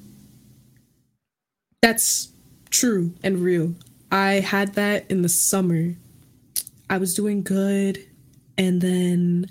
that's 1.81 2.29
true 2.69 3.13
and 3.23 3.39
real. 3.39 3.75
I 4.11 4.33
had 4.39 4.73
that 4.75 5.09
in 5.09 5.21
the 5.21 5.29
summer. 5.29 5.95
I 6.89 6.97
was 6.97 7.13
doing 7.13 7.43
good 7.43 8.05
and 8.59 8.81
then 8.81 9.45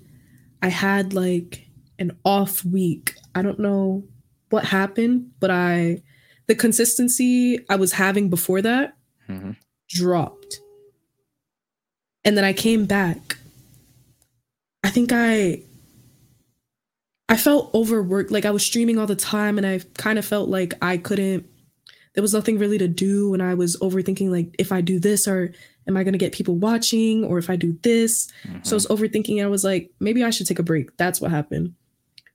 I 0.62 0.68
had 0.68 1.14
like 1.14 1.66
an 1.98 2.16
off 2.24 2.64
week. 2.64 3.16
I 3.34 3.42
don't 3.42 3.58
know 3.58 4.04
what 4.50 4.64
happened, 4.64 5.30
but 5.40 5.50
I 5.50 6.02
the 6.46 6.54
consistency 6.54 7.64
I 7.68 7.76
was 7.76 7.92
having 7.92 8.28
before 8.28 8.62
that 8.62 8.96
mhm. 9.28 9.56
dropped. 9.88 10.60
And 12.24 12.36
then 12.36 12.44
I 12.44 12.52
came 12.52 12.84
back. 12.84 13.38
I 14.84 14.90
think 14.90 15.10
I 15.12 15.62
I 17.30 17.36
felt 17.38 17.74
overworked. 17.74 18.30
Like 18.30 18.44
I 18.44 18.50
was 18.50 18.64
streaming 18.64 18.98
all 18.98 19.06
the 19.06 19.16
time 19.16 19.56
and 19.56 19.66
I 19.66 19.80
kind 19.96 20.18
of 20.18 20.24
felt 20.26 20.50
like 20.50 20.74
I 20.82 20.98
couldn't 20.98 21.46
there 22.18 22.22
was 22.22 22.34
nothing 22.34 22.58
really 22.58 22.78
to 22.78 22.88
do 22.88 23.30
when 23.30 23.40
I 23.40 23.54
was 23.54 23.76
overthinking 23.76 24.28
like 24.28 24.52
if 24.58 24.72
I 24.72 24.80
do 24.80 24.98
this 24.98 25.28
or 25.28 25.54
am 25.86 25.96
I 25.96 26.02
going 26.02 26.14
to 26.14 26.18
get 26.18 26.32
people 26.32 26.56
watching 26.56 27.22
or 27.22 27.38
if 27.38 27.48
I 27.48 27.54
do 27.54 27.78
this. 27.84 28.28
So 28.64 28.74
I 28.74 28.74
was 28.74 28.86
mm-hmm. 28.88 28.92
overthinking 28.92 29.36
and 29.36 29.46
I 29.46 29.46
was 29.46 29.62
like 29.62 29.92
maybe 30.00 30.24
I 30.24 30.30
should 30.30 30.48
take 30.48 30.58
a 30.58 30.64
break. 30.64 30.96
That's 30.96 31.20
what 31.20 31.30
happened. 31.30 31.74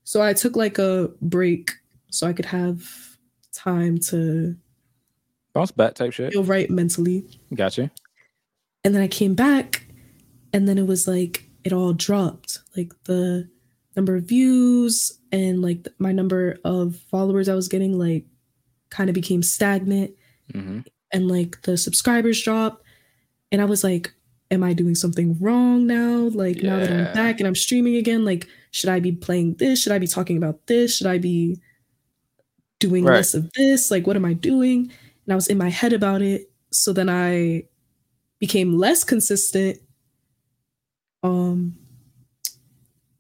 So 0.06 0.22
I 0.22 0.32
took 0.32 0.56
like 0.56 0.78
a 0.78 1.10
break 1.22 1.72
so 2.10 2.28
I 2.28 2.32
could 2.32 2.46
have 2.46 2.82
time 3.52 3.98
to 4.08 4.56
bounce 5.52 5.72
back 5.72 5.96
type 5.96 6.14
shit 6.14 6.32
feel 6.32 6.46
right 6.46 6.70
mentally. 6.70 7.26
gotcha 7.54 7.92
And 8.86 8.96
then 8.96 9.02
I 9.02 9.10
came 9.10 9.36
back 9.36 9.86
and 10.54 10.66
then 10.66 10.78
it 10.78 10.88
was 10.88 11.10
like 11.10 11.44
it 11.66 11.74
all 11.74 11.92
dropped. 11.92 12.60
Like 12.78 12.94
the 13.04 13.50
number 13.98 14.16
of 14.16 14.24
views 14.24 15.20
and 15.34 15.62
like 15.62 15.90
my 16.00 16.14
number 16.14 16.58
of 16.64 16.96
followers 17.12 17.50
I 17.50 17.54
was 17.54 17.68
getting 17.68 18.00
like 18.00 18.24
kind 18.94 19.10
of 19.10 19.16
became 19.16 19.44
stagnant 19.44 20.14
hmm 20.54 20.82
and 21.12 21.28
like 21.28 21.62
the 21.64 21.78
subscribers 21.78 22.42
dropped 22.44 22.84
and 23.52 23.62
I 23.62 23.66
was 23.66 23.84
like 23.84 24.14
am 24.52 24.64
I 24.64 24.74
doing 24.74 24.96
something 24.96 25.38
wrong 25.42 25.88
now? 25.88 26.30
Like 26.34 26.64
now 26.64 26.80
that 26.80 26.92
I'm 26.92 27.08
back 27.08 27.40
and 27.40 27.48
I'm 27.48 27.56
streaming 27.56 27.96
again, 27.98 28.26
like 28.26 28.48
should 28.72 28.90
I 28.90 29.00
be 29.00 29.12
playing 29.12 29.56
this? 29.56 29.82
Should 29.82 29.94
I 29.94 30.00
be 30.00 30.08
talking 30.08 30.38
about 30.38 30.68
this? 30.68 30.98
Should 30.98 31.08
I 31.08 31.18
be 31.20 31.60
doing 32.80 33.06
Right. 33.06 33.14
less 33.14 33.34
of 33.34 33.52
this? 33.54 33.92
Like 33.92 34.08
what 34.08 34.16
am 34.16 34.26
I 34.26 34.34
doing? 34.34 34.92
And 35.26 35.34
I 35.34 35.36
was 35.36 35.48
in 35.48 35.58
my 35.58 35.70
head 35.70 35.94
about 35.94 36.22
it. 36.22 36.52
So 36.72 36.94
then 36.94 37.10
I 37.10 37.64
became 38.40 38.78
less 38.78 39.04
consistent. 39.04 39.80
Um 41.24 41.78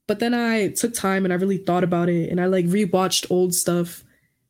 But 0.07 0.19
then 0.19 0.33
I 0.33 0.69
took 0.69 0.93
time 0.93 1.23
and 1.25 1.33
I 1.33 1.37
really 1.37 1.57
thought 1.57 1.83
about 1.83 2.09
it 2.09 2.29
and 2.29 2.39
I 2.41 2.45
like 2.47 2.65
rewatched 2.65 3.27
old 3.31 3.53
stuff. 3.55 4.03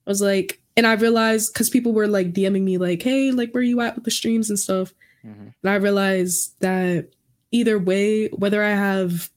I 0.07 0.09
was 0.11 0.21
like, 0.21 0.61
and 0.75 0.87
I 0.87 0.93
realized 0.93 1.53
because 1.53 1.69
people 1.69 1.93
were 1.93 2.07
like 2.07 2.33
DMing 2.33 2.63
me, 2.63 2.77
like, 2.77 3.01
hey, 3.01 3.31
like, 3.31 3.51
where 3.51 3.63
you 3.63 3.81
at 3.81 3.95
with 3.95 4.03
the 4.03 4.11
streams 4.11 4.49
and 4.49 4.57
stuff? 4.57 4.93
Mm-hmm. 5.25 5.47
And 5.63 5.71
I 5.71 5.75
realized 5.75 6.59
that 6.59 7.09
either 7.51 7.77
way, 7.77 8.27
whether 8.29 8.63
I 8.63 8.71
have 8.71 9.29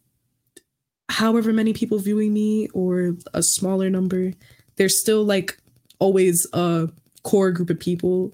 however 1.09 1.53
many 1.53 1.73
people 1.73 1.99
viewing 1.99 2.33
me 2.33 2.69
or 2.75 3.17
a 3.33 3.43
smaller 3.43 3.91
number, 3.91 4.33
there's 4.77 4.99
still 4.99 5.25
like 5.25 5.57
always 5.99 6.47
a 6.53 6.89
core 7.23 7.51
group 7.51 7.71
of 7.71 7.79
people 7.79 8.33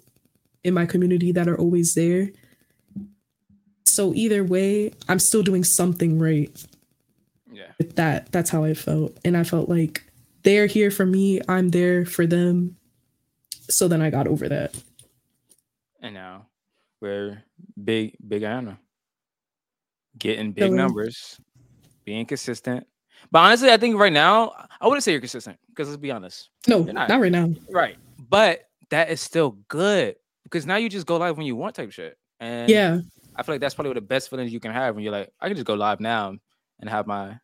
in 0.64 0.74
my 0.74 0.86
community 0.86 1.32
that 1.32 1.48
are 1.48 1.58
always 1.58 1.94
there. 1.94 2.30
So 3.84 4.14
either 4.14 4.42
way, 4.42 4.92
I'm 5.08 5.18
still 5.18 5.42
doing 5.42 5.64
something 5.64 6.18
right. 6.18 6.50
Yeah. 7.52 7.72
With 7.78 7.96
that, 7.96 8.32
that's 8.32 8.50
how 8.50 8.64
I 8.64 8.74
felt. 8.74 9.18
And 9.24 9.36
I 9.36 9.44
felt 9.44 9.68
like 9.68 10.02
they're 10.44 10.66
here 10.66 10.90
for 10.90 11.04
me, 11.04 11.40
I'm 11.48 11.70
there 11.70 12.06
for 12.06 12.26
them. 12.26 12.76
So 13.72 13.88
then 13.88 14.02
I 14.02 14.10
got 14.10 14.26
over 14.26 14.48
that. 14.48 14.74
And 16.00 16.14
now 16.14 16.46
we're 17.00 17.42
big, 17.82 18.16
big 18.26 18.42
Anna. 18.42 18.78
Getting 20.18 20.52
big 20.52 20.72
numbers, 20.72 21.40
being 22.04 22.26
consistent. 22.26 22.86
But 23.30 23.40
honestly, 23.40 23.70
I 23.70 23.76
think 23.76 23.96
right 23.96 24.12
now, 24.12 24.52
I 24.80 24.86
wouldn't 24.86 25.04
say 25.04 25.12
you're 25.12 25.20
consistent 25.20 25.58
because 25.68 25.88
let's 25.88 26.00
be 26.00 26.10
honest. 26.10 26.50
No, 26.66 26.82
not. 26.82 27.08
not 27.08 27.20
right 27.20 27.32
now. 27.32 27.50
Right. 27.70 27.96
But 28.28 28.68
that 28.90 29.10
is 29.10 29.20
still 29.20 29.56
good 29.68 30.16
because 30.44 30.66
now 30.66 30.76
you 30.76 30.88
just 30.88 31.06
go 31.06 31.16
live 31.16 31.36
when 31.38 31.46
you 31.46 31.56
want 31.56 31.74
type 31.74 31.92
shit. 31.92 32.18
And 32.40 32.68
yeah, 32.68 33.00
I 33.36 33.42
feel 33.42 33.54
like 33.54 33.60
that's 33.60 33.74
probably 33.74 33.94
the 33.94 34.00
best 34.00 34.28
feelings 34.28 34.52
you 34.52 34.60
can 34.60 34.72
have 34.72 34.94
when 34.94 35.04
you're 35.04 35.12
like, 35.12 35.32
I 35.40 35.48
can 35.48 35.56
just 35.56 35.66
go 35.66 35.74
live 35.74 36.00
now 36.00 36.34
and 36.80 36.90
have 36.90 37.06
my 37.06 37.38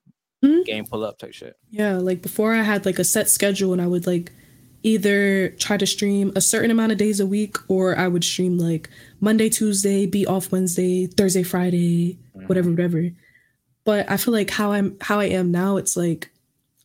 mm-hmm. 0.45 0.63
game 0.63 0.85
pull 0.85 1.05
up 1.05 1.19
type 1.19 1.33
shit. 1.33 1.57
Yeah, 1.71 1.97
like 1.97 2.21
before 2.21 2.55
I 2.55 2.63
had 2.63 2.85
like 2.85 2.99
a 2.99 3.05
set 3.05 3.31
schedule 3.31 3.73
and 3.73 3.81
I 3.81 3.87
would 3.87 4.07
like 4.07 4.33
either 4.83 5.51
try 5.51 5.77
to 5.77 5.87
stream 5.87 6.33
a 6.37 6.41
certain 6.41 6.71
amount 6.71 6.93
of 6.93 6.99
days 6.99 7.21
a 7.21 7.27
week 7.27 7.57
or 7.69 7.99
I 7.99 8.09
would 8.09 8.25
stream 8.25 8.59
like 8.59 8.89
Monday, 9.21 9.49
Tuesday, 9.49 10.07
be 10.07 10.27
off 10.27 10.53
Wednesday, 10.53 11.07
Thursday, 11.07 11.43
Friday, 11.43 12.19
whatever, 12.33 12.71
whatever. 12.71 13.11
But 13.85 14.11
I 14.11 14.17
feel 14.17 14.33
like 14.35 14.51
how 14.51 14.73
I'm 14.73 14.97
how 15.01 15.19
I 15.19 15.27
am 15.27 15.51
now, 15.51 15.77
it's 15.77 15.97
like 15.97 16.31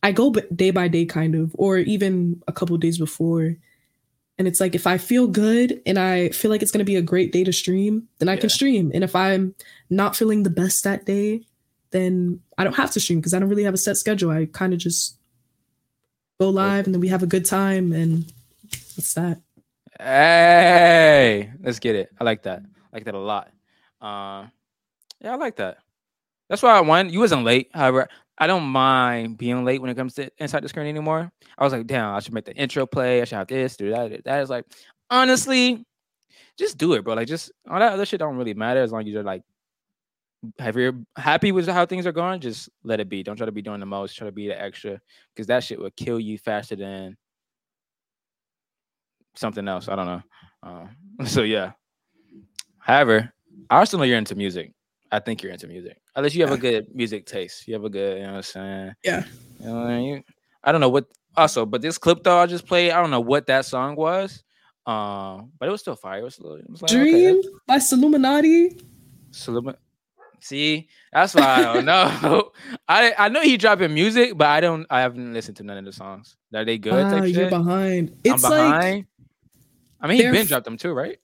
I 0.02 0.12
go 0.12 0.32
day 0.32 0.70
by 0.70 0.88
day 0.88 1.04
kind 1.04 1.34
of, 1.34 1.54
or 1.58 1.78
even 1.78 2.42
a 2.48 2.52
couple 2.52 2.76
days 2.78 2.98
before. 2.98 3.56
And 4.36 4.48
it's 4.48 4.60
like 4.60 4.74
if 4.74 4.86
I 4.86 4.98
feel 4.98 5.28
good 5.28 5.80
and 5.86 5.98
I 5.98 6.30
feel 6.30 6.50
like 6.50 6.62
it's 6.62 6.72
gonna 6.72 6.84
be 6.84 6.96
a 6.96 7.02
great 7.02 7.30
day 7.30 7.44
to 7.44 7.52
stream, 7.52 8.08
then 8.18 8.28
I 8.28 8.34
yeah. 8.34 8.40
can 8.40 8.50
stream. 8.50 8.90
And 8.92 9.04
if 9.04 9.14
I'm 9.14 9.54
not 9.88 10.16
feeling 10.16 10.42
the 10.42 10.50
best 10.50 10.82
that 10.84 11.06
day, 11.06 11.42
then 11.90 12.40
I 12.58 12.64
don't 12.64 12.74
have 12.74 12.90
to 12.92 13.00
stream 13.00 13.20
because 13.20 13.34
I 13.34 13.38
don't 13.38 13.48
really 13.48 13.62
have 13.62 13.74
a 13.74 13.78
set 13.78 13.96
schedule. 13.96 14.30
I 14.30 14.46
kind 14.46 14.72
of 14.72 14.80
just 14.80 15.16
go 16.40 16.50
live 16.50 16.86
and 16.86 16.94
then 16.94 17.00
we 17.00 17.08
have 17.08 17.22
a 17.22 17.26
good 17.26 17.44
time 17.44 17.92
and 17.92 18.24
what's 18.96 19.14
that. 19.14 19.40
Hey, 19.98 21.50
let's 21.62 21.78
get 21.78 21.94
it. 21.94 22.10
I 22.20 22.24
like 22.24 22.42
that. 22.42 22.62
I 22.64 22.96
like 22.96 23.04
that 23.04 23.14
a 23.14 23.18
lot. 23.18 23.50
Uh, 24.00 24.46
yeah, 25.20 25.32
I 25.32 25.36
like 25.36 25.56
that. 25.56 25.78
That's 26.48 26.62
why 26.62 26.76
I 26.76 26.80
won. 26.80 27.10
You 27.10 27.20
wasn't 27.20 27.44
late. 27.44 27.70
However, 27.72 28.08
I 28.36 28.46
don't 28.46 28.64
mind 28.64 29.38
being 29.38 29.64
late 29.64 29.80
when 29.80 29.90
it 29.90 29.94
comes 29.94 30.14
to 30.14 30.30
inside 30.38 30.64
the 30.64 30.68
screen 30.68 30.86
anymore. 30.86 31.30
I 31.56 31.64
was 31.64 31.72
like, 31.72 31.86
damn, 31.86 32.14
I 32.14 32.20
should 32.20 32.34
make 32.34 32.44
the 32.44 32.54
intro 32.54 32.86
play. 32.86 33.22
I 33.22 33.24
should 33.24 33.38
have 33.38 33.46
this, 33.46 33.76
do 33.76 33.90
that. 33.90 34.24
That 34.24 34.42
is 34.42 34.50
like, 34.50 34.64
honestly, 35.08 35.86
just 36.58 36.76
do 36.76 36.94
it, 36.94 37.04
bro. 37.04 37.14
Like, 37.14 37.28
just 37.28 37.52
all 37.70 37.78
that 37.78 37.92
other 37.92 38.04
shit 38.04 38.18
don't 38.18 38.36
really 38.36 38.54
matter 38.54 38.82
as 38.82 38.92
long 38.92 39.02
as 39.02 39.08
you're 39.08 39.22
like, 39.22 39.42
if 40.58 40.76
you're 40.76 40.94
happy 41.16 41.52
with 41.52 41.68
how 41.68 41.86
things 41.86 42.06
are 42.06 42.12
going, 42.12 42.40
just 42.40 42.68
let 42.82 43.00
it 43.00 43.08
be. 43.08 43.22
Don't 43.22 43.36
try 43.36 43.46
to 43.46 43.52
be 43.52 43.62
doing 43.62 43.80
the 43.80 43.86
most. 43.86 44.16
Try 44.16 44.26
to 44.26 44.32
be 44.32 44.48
the 44.48 44.60
extra, 44.60 45.00
because 45.34 45.46
that 45.48 45.64
shit 45.64 45.78
will 45.78 45.90
kill 45.96 46.20
you 46.20 46.38
faster 46.38 46.76
than 46.76 47.16
something 49.34 49.66
else. 49.68 49.88
I 49.88 49.96
don't 49.96 50.06
know. 50.06 50.22
Uh, 50.62 50.86
so 51.24 51.42
yeah. 51.42 51.72
However, 52.78 53.32
I 53.70 53.78
also 53.78 53.98
know 53.98 54.04
you're 54.04 54.18
into 54.18 54.34
music. 54.34 54.72
I 55.10 55.20
think 55.20 55.42
you're 55.42 55.52
into 55.52 55.68
music. 55.68 56.00
Unless 56.16 56.34
you 56.34 56.42
have 56.42 56.52
a 56.52 56.58
good 56.58 56.94
music 56.94 57.24
taste. 57.26 57.66
You 57.68 57.74
have 57.74 57.84
a 57.84 57.90
good, 57.90 58.18
you 58.18 58.24
know 58.24 58.32
what 58.32 58.36
I'm 58.36 58.42
saying? 58.42 58.94
Yeah. 59.04 59.24
You 59.60 59.66
know 59.66 59.74
what 59.76 59.86
I 59.86 59.98
mean? 59.98 60.24
I 60.62 60.72
don't 60.72 60.80
know 60.80 60.88
what 60.88 61.06
also, 61.36 61.66
but 61.66 61.82
this 61.82 61.98
clip 61.98 62.22
though 62.22 62.38
I 62.38 62.46
just 62.46 62.66
played, 62.66 62.90
I 62.90 63.00
don't 63.00 63.10
know 63.10 63.20
what 63.20 63.46
that 63.46 63.64
song 63.64 63.96
was. 63.96 64.42
Um, 64.86 65.52
but 65.58 65.68
it 65.68 65.72
was 65.72 65.80
still 65.80 65.96
fire. 65.96 66.18
It 66.18 66.24
was, 66.24 66.38
it 66.38 66.70
was 66.70 66.82
like, 66.82 66.90
Dream 66.90 67.38
okay, 67.38 67.48
by 67.66 67.80
Illuminati. 67.90 68.76
Salum- 69.30 69.76
See, 70.44 70.88
that's 71.10 71.34
why 71.34 71.42
I 71.42 71.62
don't 71.62 71.86
know. 71.86 72.52
I 72.86 73.14
I 73.16 73.28
know 73.30 73.40
he 73.40 73.56
dropping 73.56 73.94
music, 73.94 74.36
but 74.36 74.48
I 74.48 74.60
don't. 74.60 74.86
I 74.90 75.00
haven't 75.00 75.32
listened 75.32 75.56
to 75.56 75.62
none 75.62 75.78
of 75.78 75.86
the 75.86 75.92
songs. 75.92 76.36
Are 76.54 76.66
they 76.66 76.76
good? 76.76 76.92
Ah, 76.92 77.24
you're 77.24 77.48
behind. 77.48 78.14
It's 78.22 78.44
I'm 78.44 78.50
behind. 78.50 78.96
Like, 78.96 79.06
I 80.02 80.06
mean, 80.06 80.18
he 80.18 80.30
been 80.30 80.46
dropped 80.46 80.66
them 80.66 80.76
too, 80.76 80.92
right? 80.92 81.16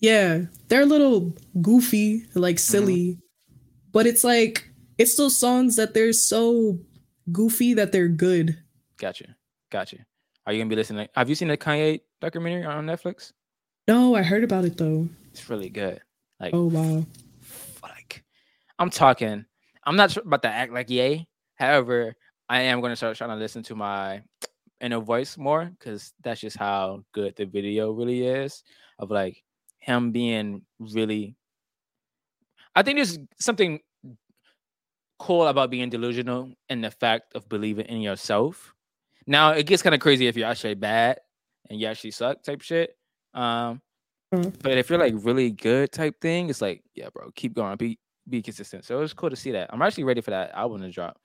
Yeah, 0.00 0.46
they're 0.68 0.84
a 0.84 0.86
little 0.86 1.36
goofy, 1.60 2.24
like 2.34 2.58
silly, 2.58 3.08
mm-hmm. 3.08 3.60
but 3.92 4.06
it's 4.06 4.24
like 4.24 4.66
it's 4.96 5.16
those 5.16 5.36
songs 5.36 5.76
that 5.76 5.92
they're 5.92 6.14
so 6.14 6.78
goofy 7.30 7.74
that 7.74 7.92
they're 7.92 8.08
good. 8.08 8.56
Gotcha, 8.96 9.36
gotcha. 9.70 9.98
Are 10.46 10.54
you 10.54 10.60
gonna 10.60 10.70
be 10.70 10.76
listening? 10.76 11.08
Have 11.14 11.28
you 11.28 11.34
seen 11.34 11.48
the 11.48 11.58
Kanye 11.58 12.00
documentary 12.22 12.64
on 12.64 12.86
Netflix? 12.86 13.32
No, 13.86 14.14
I 14.14 14.22
heard 14.22 14.44
about 14.44 14.64
it 14.64 14.78
though. 14.78 15.10
It's 15.30 15.50
really 15.50 15.68
good. 15.68 16.00
Like, 16.40 16.54
oh 16.54 16.68
wow, 16.68 17.04
I'm 18.82 18.90
talking. 18.90 19.44
I'm 19.84 19.94
not 19.94 20.16
about 20.16 20.42
to 20.42 20.48
act 20.48 20.72
like 20.72 20.90
yay. 20.90 21.28
However, 21.54 22.16
I 22.48 22.62
am 22.62 22.80
going 22.80 22.90
to 22.90 22.96
start 22.96 23.16
trying 23.16 23.30
to 23.30 23.36
listen 23.36 23.62
to 23.64 23.76
my 23.76 24.22
inner 24.80 24.98
voice 24.98 25.38
more 25.38 25.70
because 25.78 26.12
that's 26.20 26.40
just 26.40 26.56
how 26.56 27.04
good 27.12 27.36
the 27.36 27.44
video 27.44 27.92
really 27.92 28.26
is. 28.26 28.64
Of 28.98 29.12
like 29.12 29.40
him 29.78 30.10
being 30.10 30.62
really. 30.80 31.36
I 32.74 32.82
think 32.82 32.98
there's 32.98 33.20
something 33.38 33.78
cool 35.20 35.46
about 35.46 35.70
being 35.70 35.88
delusional 35.88 36.52
and 36.68 36.82
the 36.82 36.90
fact 36.90 37.36
of 37.36 37.48
believing 37.48 37.86
in 37.86 38.00
yourself. 38.00 38.74
Now 39.28 39.52
it 39.52 39.66
gets 39.66 39.82
kind 39.82 39.94
of 39.94 40.00
crazy 40.00 40.26
if 40.26 40.36
you're 40.36 40.48
actually 40.48 40.74
bad 40.74 41.20
and 41.70 41.80
you 41.80 41.86
actually 41.86 42.10
suck 42.10 42.42
type 42.42 42.62
shit. 42.62 42.96
Um, 43.32 43.80
mm-hmm. 44.34 44.50
but 44.60 44.76
if 44.76 44.90
you're 44.90 44.98
like 44.98 45.14
really 45.18 45.52
good 45.52 45.92
type 45.92 46.20
thing, 46.20 46.50
it's 46.50 46.60
like, 46.60 46.82
yeah, 46.96 47.10
bro, 47.14 47.30
keep 47.36 47.54
going, 47.54 47.76
be 47.76 48.00
be 48.28 48.42
consistent. 48.42 48.84
So 48.84 48.96
it 48.96 49.00
was 49.00 49.12
cool 49.12 49.30
to 49.30 49.36
see 49.36 49.52
that. 49.52 49.70
I'm 49.72 49.82
actually 49.82 50.04
ready 50.04 50.20
for 50.20 50.30
that 50.30 50.52
album 50.54 50.80
to 50.82 50.90
drop 50.90 51.18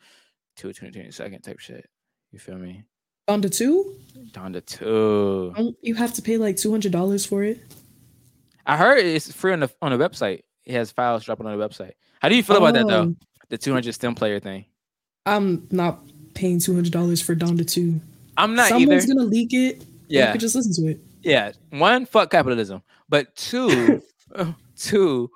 to 0.58 0.70
a 0.70 0.74
2022 0.74 1.40
type 1.40 1.60
shit. 1.60 1.90
You 2.32 2.40
feel 2.40 2.56
me? 2.58 2.84
Donda 3.28 3.56
2? 3.56 3.96
Donda 4.32 4.66
2. 4.66 5.54
Um, 5.58 5.76
you 5.82 5.96
have 5.96 6.14
to 6.14 6.22
pay 6.22 6.38
like 6.38 6.56
$200 6.56 7.28
for 7.28 7.44
it. 7.44 7.60
I 8.66 8.78
heard 8.78 9.00
it's 9.00 9.32
free 9.32 9.54
on 9.54 9.62
the 9.62 9.70
on 9.82 9.98
the 9.98 10.10
website. 10.10 10.42
It 10.66 10.74
has 10.74 10.92
files 10.92 11.24
dropping 11.24 11.46
on 11.46 11.58
the 11.58 11.68
website. 11.68 11.94
How 12.22 12.30
do 12.30 12.36
you 12.36 12.44
feel 12.44 12.58
about 12.58 12.74
that 12.74 12.88
though? 12.88 13.14
Oh. 13.14 13.16
The 13.50 13.58
200 13.58 13.94
stem 13.94 14.14
player 14.14 14.40
thing. 14.42 14.66
I'm 15.26 15.68
not 15.72 16.00
paying 16.34 16.58
$200 16.60 17.24
for 17.24 17.36
Donda 17.36 17.66
2. 17.70 18.00
I'm 18.36 18.56
not 18.56 18.70
Someone's 18.70 19.06
either. 19.06 19.16
gonna 19.16 19.28
leak 19.28 19.54
it. 19.54 19.84
Yeah. 20.08 20.28
You 20.28 20.32
could 20.34 20.42
just 20.42 20.56
listen 20.56 20.74
to 20.86 20.92
it. 20.92 21.00
Yeah. 21.22 21.52
One, 21.70 22.06
fuck 22.06 22.30
capitalism. 22.30 22.82
But 23.10 23.36
two, 23.36 24.02
two, 24.78 25.32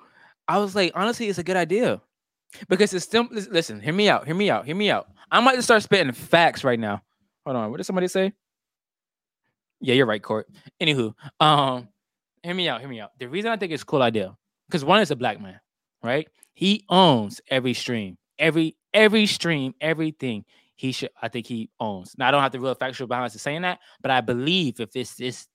I 0.48 0.58
was 0.58 0.74
like, 0.74 0.92
honestly, 0.94 1.28
it's 1.28 1.38
a 1.38 1.44
good 1.44 1.56
idea 1.56 2.00
because 2.68 2.92
it's 2.92 3.04
still. 3.04 3.28
Listen, 3.30 3.80
hear 3.80 3.94
me 3.94 4.08
out. 4.08 4.26
Hear 4.26 4.34
me 4.34 4.50
out. 4.50 4.66
Hear 4.66 4.76
me 4.76 4.90
out. 4.90 5.08
I 5.30 5.40
might 5.40 5.54
just 5.54 5.66
start 5.66 5.82
spitting 5.82 6.12
facts 6.12 6.64
right 6.64 6.78
now. 6.78 7.02
Hold 7.44 7.56
on. 7.56 7.70
What 7.70 7.78
did 7.78 7.84
somebody 7.84 8.08
say? 8.08 8.32
Yeah, 9.80 9.94
you're 9.94 10.06
right, 10.06 10.22
Court. 10.22 10.46
Anywho, 10.80 11.12
um, 11.40 11.88
hear 12.42 12.54
me 12.54 12.68
out. 12.68 12.80
Hear 12.80 12.88
me 12.88 13.00
out. 13.00 13.10
The 13.18 13.28
reason 13.28 13.50
I 13.50 13.56
think 13.56 13.72
it's 13.72 13.82
a 13.82 13.86
cool 13.86 14.02
idea 14.02 14.36
because 14.68 14.84
one 14.84 15.00
is 15.00 15.10
a 15.10 15.16
black 15.16 15.40
man, 15.40 15.60
right? 16.02 16.28
He 16.54 16.84
owns 16.88 17.40
every 17.48 17.74
stream, 17.74 18.16
every 18.38 18.76
every 18.94 19.26
stream, 19.26 19.74
everything. 19.80 20.44
He 20.76 20.92
should. 20.92 21.10
I 21.20 21.28
think 21.28 21.46
he 21.46 21.70
owns. 21.80 22.14
Now 22.16 22.28
I 22.28 22.30
don't 22.30 22.42
have 22.42 22.52
the 22.52 22.60
real 22.60 22.74
factual 22.74 23.06
balance 23.06 23.32
to 23.32 23.38
saying 23.38 23.62
that, 23.62 23.80
but 24.00 24.10
I 24.10 24.20
believe 24.20 24.80
if 24.80 24.94
it's 24.94 25.14
this 25.14 25.48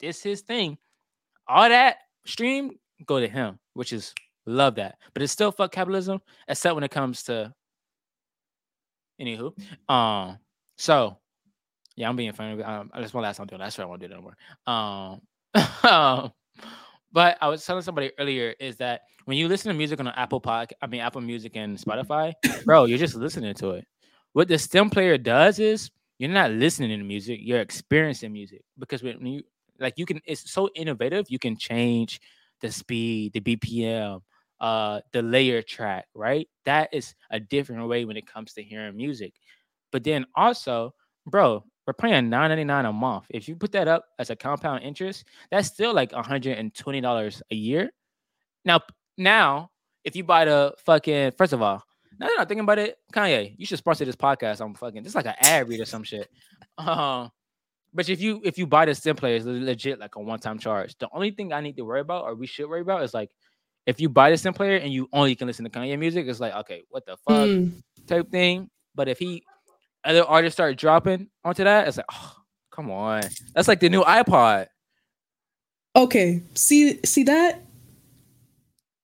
this 0.00 0.22
his 0.22 0.40
thing, 0.40 0.78
all 1.46 1.68
that 1.68 1.98
stream 2.26 2.72
go 3.06 3.20
to 3.20 3.28
him, 3.28 3.58
which 3.74 3.92
is 3.92 4.12
Love 4.48 4.76
that. 4.76 4.96
But 5.12 5.22
it's 5.22 5.32
still 5.32 5.52
fuck 5.52 5.72
capitalism, 5.72 6.20
except 6.48 6.74
when 6.74 6.84
it 6.84 6.90
comes 6.90 7.22
to 7.24 7.52
anywho. 9.20 9.52
Um, 9.90 10.38
so 10.76 11.18
yeah, 11.96 12.08
I'm 12.08 12.16
being 12.16 12.32
funny. 12.32 12.62
Um, 12.62 12.90
that's 12.94 13.12
my 13.12 13.20
last 13.20 13.36
time 13.36 13.46
doing 13.46 13.58
that. 13.58 13.66
That's 13.66 13.78
why 13.78 13.84
I 13.84 13.86
won't 13.86 14.00
do 14.00 14.08
that 14.08 14.14
anymore. 14.14 14.36
Um, 14.66 15.20
but 17.12 17.36
I 17.40 17.48
was 17.48 17.64
telling 17.66 17.82
somebody 17.82 18.12
earlier 18.18 18.54
is 18.58 18.76
that 18.76 19.02
when 19.26 19.36
you 19.36 19.48
listen 19.48 19.70
to 19.70 19.76
music 19.76 20.00
on 20.00 20.08
Apple 20.08 20.40
Pod, 20.40 20.72
I 20.80 20.86
mean 20.86 21.00
Apple 21.00 21.20
Music 21.20 21.52
and 21.56 21.76
Spotify, 21.76 22.32
bro, 22.64 22.86
you're 22.86 22.98
just 22.98 23.16
listening 23.16 23.52
to 23.54 23.72
it. 23.72 23.84
What 24.32 24.48
the 24.48 24.58
stem 24.58 24.88
player 24.88 25.18
does 25.18 25.58
is 25.58 25.90
you're 26.18 26.30
not 26.30 26.52
listening 26.52 26.96
to 26.98 27.04
music, 27.04 27.40
you're 27.42 27.60
experiencing 27.60 28.32
music 28.32 28.62
because 28.78 29.02
when 29.02 29.26
you 29.26 29.42
like 29.78 29.94
you 29.96 30.06
can, 30.06 30.20
it's 30.24 30.50
so 30.50 30.70
innovative. 30.74 31.26
You 31.28 31.38
can 31.38 31.56
change 31.56 32.20
the 32.60 32.70
speed, 32.70 33.32
the 33.32 33.40
BPM, 33.40 34.22
uh 34.60 35.00
the 35.12 35.22
layer 35.22 35.62
track, 35.62 36.06
right? 36.14 36.48
That 36.64 36.88
is 36.92 37.14
a 37.30 37.40
different 37.40 37.86
way 37.88 38.04
when 38.04 38.16
it 38.16 38.26
comes 38.26 38.52
to 38.54 38.62
hearing 38.62 38.96
music. 38.96 39.34
But 39.92 40.04
then 40.04 40.26
also, 40.34 40.94
bro, 41.26 41.64
we're 41.86 41.94
paying 41.94 42.28
nine 42.30 42.50
ninety 42.50 42.64
nine 42.64 42.84
a 42.84 42.92
month. 42.92 43.24
If 43.30 43.48
you 43.48 43.56
put 43.56 43.72
that 43.72 43.88
up 43.88 44.04
as 44.18 44.30
a 44.30 44.36
compound 44.36 44.82
interest, 44.84 45.24
that's 45.50 45.68
still 45.68 45.94
like 45.94 46.12
hundred 46.12 46.58
and 46.58 46.74
twenty 46.74 47.00
dollars 47.00 47.42
a 47.50 47.54
year. 47.54 47.90
Now, 48.64 48.80
now, 49.16 49.70
if 50.04 50.16
you 50.16 50.24
buy 50.24 50.44
the 50.44 50.74
fucking 50.84 51.32
first 51.38 51.52
of 51.52 51.62
all, 51.62 51.82
now 52.18 52.26
that 52.26 52.40
I'm 52.40 52.46
thinking 52.46 52.64
about 52.64 52.78
it, 52.78 52.96
Kanye, 53.12 53.54
you 53.58 53.66
should 53.66 53.78
sponsor 53.78 54.04
this 54.04 54.16
podcast. 54.16 54.60
I'm 54.60 54.74
fucking 54.74 55.04
just 55.04 55.14
like 55.14 55.26
an 55.26 55.34
ad 55.40 55.68
read 55.68 55.80
or 55.80 55.86
some 55.86 56.04
shit. 56.04 56.28
Um, 56.78 57.30
but 57.92 58.08
if 58.08 58.20
you 58.20 58.40
if 58.44 58.58
you 58.58 58.66
buy 58.66 58.84
the 58.84 58.94
stem 58.94 59.16
player, 59.16 59.36
it's 59.36 59.44
legit 59.46 59.98
like 59.98 60.14
a 60.16 60.20
one 60.20 60.38
time 60.38 60.58
charge. 60.58 60.96
The 60.98 61.08
only 61.12 61.32
thing 61.32 61.52
I 61.52 61.60
need 61.60 61.76
to 61.78 61.82
worry 61.84 62.00
about, 62.00 62.24
or 62.24 62.34
we 62.36 62.46
should 62.46 62.68
worry 62.68 62.82
about, 62.82 63.02
is 63.02 63.14
like 63.14 63.30
if 63.88 64.00
you 64.00 64.08
buy 64.10 64.28
the 64.30 64.36
stem 64.36 64.52
player 64.52 64.76
and 64.76 64.92
you 64.92 65.08
only 65.14 65.34
can 65.34 65.46
listen 65.46 65.64
to 65.64 65.70
Kanye 65.70 65.98
music, 65.98 66.26
it's 66.28 66.40
like 66.40 66.54
okay, 66.62 66.82
what 66.90 67.06
the 67.06 67.16
fuck 67.26 67.48
Mm. 67.48 67.72
type 68.06 68.28
thing. 68.30 68.68
But 68.94 69.08
if 69.08 69.18
he 69.18 69.42
other 70.04 70.24
artists 70.24 70.56
start 70.56 70.76
dropping 70.76 71.28
onto 71.44 71.64
that, 71.64 71.88
it's 71.88 71.96
like 71.96 72.06
oh 72.12 72.34
come 72.70 72.90
on, 72.90 73.22
that's 73.54 73.66
like 73.68 73.80
the 73.80 73.88
new 73.88 74.02
iPod. 74.02 74.66
Okay. 75.96 76.42
See 76.54 77.00
see 77.04 77.24
that? 77.24 77.62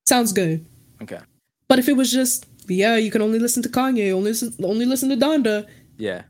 Sounds 0.06 0.32
good. 0.32 0.64
Okay, 1.02 1.18
But 1.66 1.78
if 1.78 1.88
it 1.88 1.94
was 1.96 2.12
just, 2.12 2.46
yeah, 2.68 2.96
you 2.96 3.10
can 3.10 3.22
only 3.22 3.38
listen 3.38 3.62
to 3.64 3.68
Kanye, 3.68 4.12
only 4.12 4.30
listen, 4.32 4.54
only 4.62 4.84
listen 4.86 5.08
to 5.08 5.16
Donda, 5.16 5.66
yeah, 5.96 6.22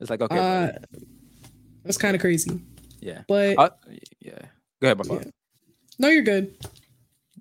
it's 0.00 0.10
like 0.10 0.20
okay, 0.20 0.36
uh, 0.36 0.72
that's 1.84 1.96
kind 1.96 2.14
of 2.16 2.20
crazy. 2.20 2.60
yeah, 3.00 3.22
But 3.28 3.56
Uh, 3.58 3.70
yeah. 4.20 4.38
Go 4.82 4.88
ahead, 4.88 4.98
my. 4.98 5.14
Yeah. 5.14 5.24
no, 5.98 6.08
you're 6.08 6.22
good. 6.22 6.54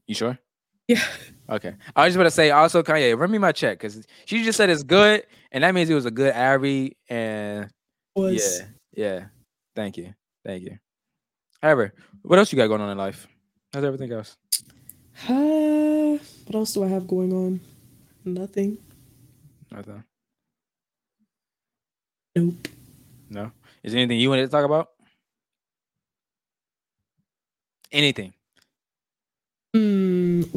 You 0.07 0.15
sure? 0.15 0.37
Yeah. 0.87 1.03
Okay. 1.49 1.73
I 1.95 2.03
was 2.03 2.09
just 2.09 2.15
about 2.17 2.23
to 2.25 2.31
say 2.31 2.51
also 2.51 2.83
Kanye, 2.83 3.17
run 3.17 3.31
me 3.31 3.37
my 3.37 3.51
check 3.51 3.77
because 3.77 4.05
she 4.25 4.43
just 4.43 4.57
said 4.57 4.69
it's 4.69 4.83
good, 4.83 5.23
and 5.51 5.63
that 5.63 5.73
means 5.73 5.89
it 5.89 5.95
was 5.95 6.05
a 6.05 6.11
good 6.11 6.33
read. 6.35 6.95
And 7.09 7.69
Was 8.15 8.59
yeah, 8.59 8.65
yeah. 8.93 9.25
Thank 9.75 9.97
you, 9.97 10.13
thank 10.45 10.63
you. 10.63 10.77
However, 11.61 11.93
what 12.21 12.39
else 12.39 12.51
you 12.51 12.57
got 12.57 12.67
going 12.67 12.81
on 12.81 12.89
in 12.89 12.97
life? 12.97 13.27
How's 13.73 13.83
everything 13.83 14.11
else? 14.11 14.37
Uh, 15.27 16.17
what 16.45 16.55
else 16.55 16.73
do 16.73 16.83
I 16.83 16.87
have 16.87 17.07
going 17.07 17.33
on? 17.33 17.59
Nothing. 18.25 18.77
Nothing. 19.71 20.03
Nope. 22.35 22.67
No. 23.29 23.51
Is 23.83 23.93
there 23.93 24.01
anything 24.01 24.19
you 24.19 24.29
wanted 24.29 24.43
to 24.43 24.49
talk 24.49 24.65
about? 24.65 24.89
Anything? 27.91 28.33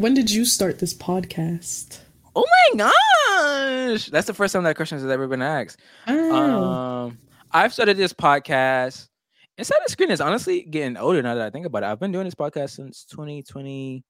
When 0.01 0.15
did 0.15 0.31
you 0.31 0.47
start 0.47 0.79
this 0.79 0.95
podcast? 0.95 1.99
Oh 2.35 2.47
my 2.75 2.79
gosh, 2.79 4.07
that's 4.07 4.27
the 4.29 4.33
first 4.33 4.55
time 4.55 4.65
that 4.65 4.75
question 4.75 4.97
has 4.99 5.07
ever 5.07 5.29
been 5.29 5.43
asked. 5.43 5.79
Oh. 6.09 6.35
Um, 6.35 7.19
I've 7.53 7.75
started 7.75 7.99
this 7.99 8.15
podcast. 8.15 9.09
Inside 9.59 9.77
the 9.85 9.91
screen 9.91 10.11
is 10.11 10.23
honestly 10.23 10.63
getting 10.63 10.97
older 10.97 11.21
now 11.21 11.35
that 11.35 11.47
I 11.47 11.51
think 11.51 11.67
about 11.67 11.83
it. 11.83 11.87
I've 11.87 12.01
been 12.01 12.13
doing 12.13 12.25
this 12.25 12.35
podcast 12.35 12.71
since 12.71 13.05
2021. 13.11 14.03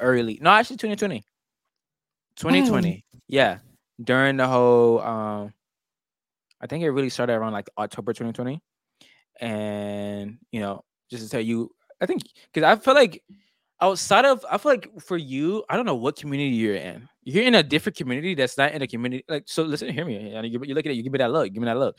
Early. 0.00 0.38
No, 0.40 0.48
actually 0.48 0.78
2020. 0.78 1.22
2020. 2.36 3.04
Yeah. 3.28 3.58
During 4.02 4.38
the 4.38 4.48
whole 4.48 5.02
um 5.02 5.52
I 6.62 6.66
think 6.66 6.82
it 6.82 6.90
really 6.92 7.10
started 7.10 7.34
around 7.34 7.52
like 7.52 7.68
October 7.76 8.14
2020. 8.14 8.62
And 9.38 10.38
you 10.50 10.60
know, 10.60 10.82
just 11.10 11.24
to 11.24 11.28
tell 11.28 11.42
you, 11.42 11.70
I 12.04 12.06
think 12.06 12.22
because 12.52 12.66
I 12.66 12.76
feel 12.76 12.94
like 12.94 13.22
outside 13.80 14.26
of 14.26 14.44
I 14.50 14.58
feel 14.58 14.72
like 14.72 15.00
for 15.00 15.16
you, 15.16 15.64
I 15.70 15.76
don't 15.76 15.86
know 15.86 15.94
what 15.94 16.16
community 16.16 16.54
you're 16.54 16.74
in. 16.74 17.08
You're 17.22 17.44
in 17.44 17.54
a 17.54 17.62
different 17.62 17.96
community 17.96 18.34
that's 18.34 18.58
not 18.58 18.72
in 18.72 18.82
a 18.82 18.86
community. 18.86 19.24
Like, 19.26 19.44
so 19.46 19.62
listen, 19.62 19.88
hear 19.88 20.04
me. 20.04 20.36
You, 20.46 20.60
you 20.64 20.74
look 20.74 20.84
at 20.84 20.92
it, 20.92 20.96
you 20.96 21.02
give 21.02 21.12
me 21.12 21.18
that 21.18 21.32
look, 21.32 21.50
give 21.50 21.62
me 21.62 21.66
that 21.66 21.78
look. 21.78 21.98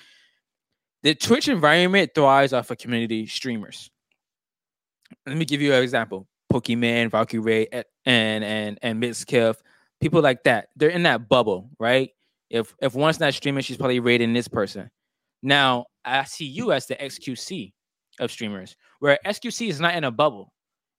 The 1.02 1.16
Twitch 1.16 1.48
environment 1.48 2.12
thrives 2.14 2.54
off 2.54 2.70
of 2.70 2.78
community 2.78 3.26
streamers. 3.26 3.90
Let 5.26 5.38
me 5.38 5.46
give 5.46 5.62
you 5.62 5.74
an 5.74 5.82
example. 5.82 6.28
Pokimane, 6.54 7.10
Valkyrae, 7.10 7.84
and 8.06 8.44
and 8.44 8.80
and 8.84 9.02
Mixkiff, 9.02 9.56
people 10.00 10.22
like 10.22 10.44
that. 10.44 10.70
They're 10.76 10.90
in 10.90 11.04
that 11.04 11.28
bubble, 11.28 11.72
right? 11.80 12.12
If 12.52 12.76
if 12.80 12.94
one's 12.94 13.20
not 13.20 13.34
streaming, 13.34 13.64
she's 13.64 13.78
probably 13.78 14.00
rating 14.00 14.34
this 14.34 14.48
person. 14.48 14.92
Now 15.42 15.86
I 16.06 16.24
see 16.26 16.46
you 16.46 16.72
as 16.72 16.86
the 16.86 16.96
XQC 16.96 17.74
of 18.20 18.32
streamers, 18.32 18.76
where 19.00 19.20
XQC 19.26 19.70
is 19.70 19.80
not 19.80 19.96
in 19.96 20.04
a 20.04 20.12
bubble. 20.12 20.52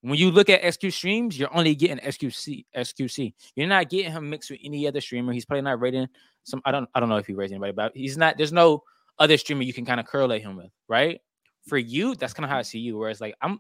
When 0.02 0.18
you 0.18 0.30
look 0.30 0.48
at 0.50 0.74
SQ 0.74 0.90
streams, 0.90 1.38
you're 1.38 1.54
only 1.56 1.74
getting 1.74 1.98
XQC. 1.98 2.66
XQC. 2.76 3.32
You're 3.56 3.66
not 3.66 3.88
getting 3.88 4.12
him 4.12 4.30
mixed 4.30 4.50
with 4.50 4.60
any 4.62 4.86
other 4.86 5.00
streamer. 5.00 5.32
He's 5.32 5.44
probably 5.44 5.62
not 5.62 5.80
rating 5.80 6.06
some. 6.44 6.62
I 6.64 6.70
don't. 6.70 6.88
I 6.94 7.00
don't 7.00 7.08
know 7.08 7.16
if 7.16 7.26
he 7.26 7.34
rates 7.34 7.52
anybody, 7.52 7.72
but 7.72 7.92
he's 7.94 8.16
not. 8.16 8.36
There's 8.36 8.52
no 8.52 8.82
other 9.18 9.36
streamer 9.36 9.62
you 9.62 9.72
can 9.72 9.84
kind 9.84 9.98
of 9.98 10.06
correlate 10.06 10.42
him 10.42 10.56
with, 10.56 10.70
right? 10.88 11.20
For 11.66 11.78
you, 11.78 12.14
that's 12.14 12.32
kind 12.32 12.44
of 12.44 12.50
how 12.50 12.58
I 12.58 12.62
see 12.62 12.78
you. 12.78 12.96
Whereas 12.96 13.20
like 13.20 13.34
I'm, 13.40 13.58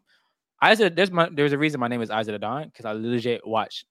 Isaac. 0.62 0.94
There's 0.94 1.10
my. 1.10 1.28
There's 1.32 1.52
a 1.52 1.58
reason 1.58 1.80
my 1.80 1.88
name 1.88 2.02
is 2.02 2.10
Isaac 2.10 2.40
Don 2.40 2.66
because 2.66 2.84
I 2.84 2.92
legit 2.92 3.46
watch 3.46 3.84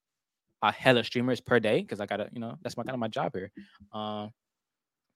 a 0.61 0.71
hella 0.71 1.03
streamers 1.03 1.41
per 1.41 1.59
day 1.59 1.81
because 1.81 1.99
I 1.99 2.05
gotta. 2.05 2.29
You 2.31 2.39
know, 2.39 2.57
that's 2.61 2.77
my 2.77 2.83
kind 2.83 2.93
of 2.93 2.99
my 2.99 3.09
job 3.09 3.33
here. 3.35 3.51
Um, 3.91 4.31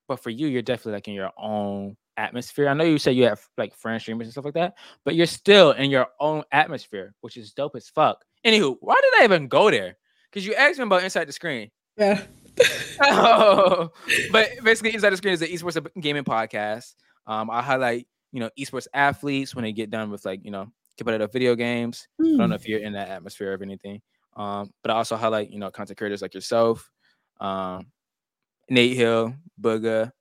but 0.07 0.19
for 0.21 0.31
you, 0.31 0.47
you're 0.47 0.61
definitely 0.61 0.93
like 0.93 1.07
in 1.07 1.13
your 1.13 1.31
own 1.37 1.95
atmosphere. 2.20 2.67
I 2.70 2.74
know 2.74 2.84
you 2.84 2.99
said 2.99 3.15
you 3.15 3.24
have 3.24 3.41
like 3.57 3.74
friend 3.76 4.01
streamers 4.01 4.28
and 4.28 4.32
stuff 4.34 4.45
like 4.45 4.53
that, 4.55 4.76
but 5.05 5.15
you're 5.15 5.26
still 5.26 5.72
in 5.72 5.89
your 5.89 6.07
own 6.20 6.43
atmosphere, 6.51 7.13
which 7.22 7.38
is 7.38 7.53
dope 7.53 7.76
as 7.76 7.89
fuck. 7.89 8.24
Anywho, 8.45 8.76
why 8.82 8.99
did 9.01 9.22
I 9.22 9.24
even 9.24 9.47
go 9.47 9.72
there? 9.72 9.97
Because 10.30 10.45
you 10.45 10.53
asked 10.53 10.78
me 10.78 10.84
about 10.84 11.03
Inside 11.03 11.28
the 11.28 11.34
Screen. 11.34 11.72
Yeah. 11.97 12.22
oh, 13.01 13.91
but 14.32 14.49
basically, 14.63 14.93
Inside 14.93 15.11
the 15.11 15.17
Screen 15.17 15.34
is 15.34 15.41
an 15.41 15.47
esports 15.47 15.86
gaming 15.99 16.24
podcast. 16.26 16.93
Um, 17.26 17.49
I 17.49 17.61
highlight 17.61 18.07
you 18.32 18.39
know 18.41 18.49
esports 18.59 18.88
athletes 18.93 19.55
when 19.55 19.63
they 19.63 19.72
get 19.72 19.89
done 19.89 20.11
with 20.11 20.26
like 20.26 20.41
you 20.43 20.51
know 20.51 20.67
competitive 20.97 21.32
video 21.32 21.55
games. 21.55 22.07
I 22.20 22.24
don't 22.24 22.36
Hmm. 22.38 22.49
know 22.49 22.55
if 22.55 22.67
you're 22.67 22.80
in 22.82 22.93
that 22.93 23.09
atmosphere 23.09 23.53
of 23.53 23.61
anything. 23.61 24.01
Um, 24.36 24.72
but 24.84 24.91
I 24.91 24.95
also 24.95 25.15
highlight, 25.15 25.49
you 25.49 25.59
know, 25.59 25.72
content 25.72 25.97
creators 25.97 26.22
like 26.22 26.34
yourself, 26.34 26.89
um, 27.41 27.88
Nate 28.70 28.95
Hill, 28.95 29.34
Booga, 29.59 30.11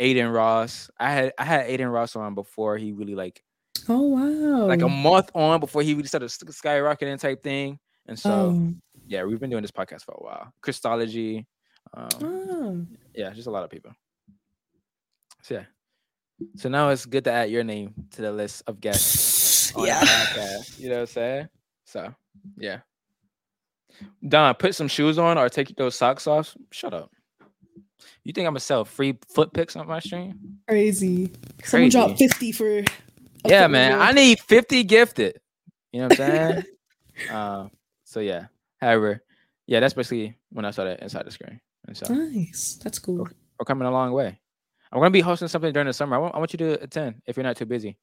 Adin 0.00 0.28
Ross. 0.28 0.90
I 0.98 1.10
had 1.12 1.32
I 1.38 1.44
had 1.44 1.66
Adin 1.70 1.88
Ross 1.88 2.16
on 2.16 2.34
before 2.34 2.76
he 2.76 2.92
really 2.92 3.14
like 3.14 3.42
Oh 3.88 4.00
wow. 4.02 4.66
like 4.66 4.82
a 4.82 4.88
month 4.88 5.30
on 5.34 5.60
before 5.60 5.82
he 5.82 5.94
really 5.94 6.08
started 6.08 6.28
sk- 6.30 6.46
skyrocketing 6.46 7.18
type 7.20 7.42
thing. 7.42 7.78
And 8.06 8.18
so 8.18 8.30
Oh. 8.30 8.72
yeah, 9.06 9.24
we've 9.24 9.40
been 9.40 9.50
doing 9.50 9.62
this 9.62 9.70
podcast 9.70 10.02
for 10.04 10.12
a 10.18 10.22
while. 10.24 10.52
Christology, 10.60 11.46
um, 11.94 12.08
Oh. 12.22 12.86
yeah, 13.14 13.30
just 13.30 13.46
a 13.48 13.50
lot 13.50 13.64
of 13.64 13.70
people. 13.70 13.92
So 15.42 15.54
yeah. 15.54 15.64
So 16.56 16.68
now 16.68 16.90
it's 16.90 17.06
good 17.06 17.24
to 17.24 17.32
add 17.32 17.50
your 17.50 17.64
name 17.64 17.94
to 18.12 18.22
the 18.22 18.32
list 18.32 18.62
of 18.66 18.80
guests 18.80 19.72
Yeah. 19.78 20.00
podcast. 20.02 20.78
You 20.78 20.88
know 20.90 20.94
what 20.96 21.00
I'm 21.02 21.06
saying? 21.06 21.48
So 21.84 22.14
yeah. 22.58 22.80
Don, 24.28 24.54
put 24.56 24.74
some 24.74 24.88
shoes 24.88 25.18
on 25.18 25.38
or 25.38 25.48
take 25.48 25.74
those 25.76 25.94
socks 25.94 26.26
off. 26.26 26.54
Shut 26.70 26.92
up. 26.92 27.10
You 28.24 28.32
think 28.32 28.46
I'm 28.46 28.52
gonna 28.52 28.60
sell 28.60 28.84
free 28.84 29.18
foot 29.28 29.52
pics 29.52 29.76
on 29.76 29.86
my 29.88 30.00
stream? 30.00 30.58
Crazy. 30.68 31.26
Someone 31.64 31.90
Crazy. 31.90 31.90
dropped 31.90 32.18
50 32.18 32.52
for 32.52 32.82
Yeah, 33.46 33.66
man. 33.66 33.92
reward. 33.92 34.08
I 34.08 34.12
need 34.12 34.40
50 34.40 34.84
gifted. 34.84 35.40
You 35.92 36.00
know 36.02 36.08
what 36.08 36.20
I'm 36.20 36.26
saying? 36.26 36.64
um, 37.30 37.70
so 38.04 38.20
yeah. 38.20 38.46
However, 38.80 39.22
yeah, 39.66 39.80
that's 39.80 39.94
basically 39.94 40.36
when 40.50 40.64
I 40.64 40.70
saw 40.70 40.84
that 40.84 41.00
inside 41.00 41.26
the 41.26 41.30
screen. 41.30 41.60
And 41.86 41.96
so 41.96 42.12
Nice. 42.12 42.78
That's 42.82 42.98
cool. 42.98 43.28
we're 43.58 43.64
coming 43.64 43.86
a 43.88 43.90
long 43.90 44.12
way. 44.12 44.38
I'm 44.92 45.00
gonna 45.00 45.10
be 45.10 45.20
hosting 45.20 45.48
something 45.48 45.72
during 45.72 45.86
the 45.86 45.92
summer. 45.92 46.16
I 46.16 46.18
want, 46.18 46.34
I 46.34 46.38
want 46.38 46.52
you 46.52 46.58
to 46.58 46.82
attend 46.82 47.22
if 47.26 47.36
you're 47.36 47.44
not 47.44 47.56
too 47.56 47.66
busy. 47.66 47.96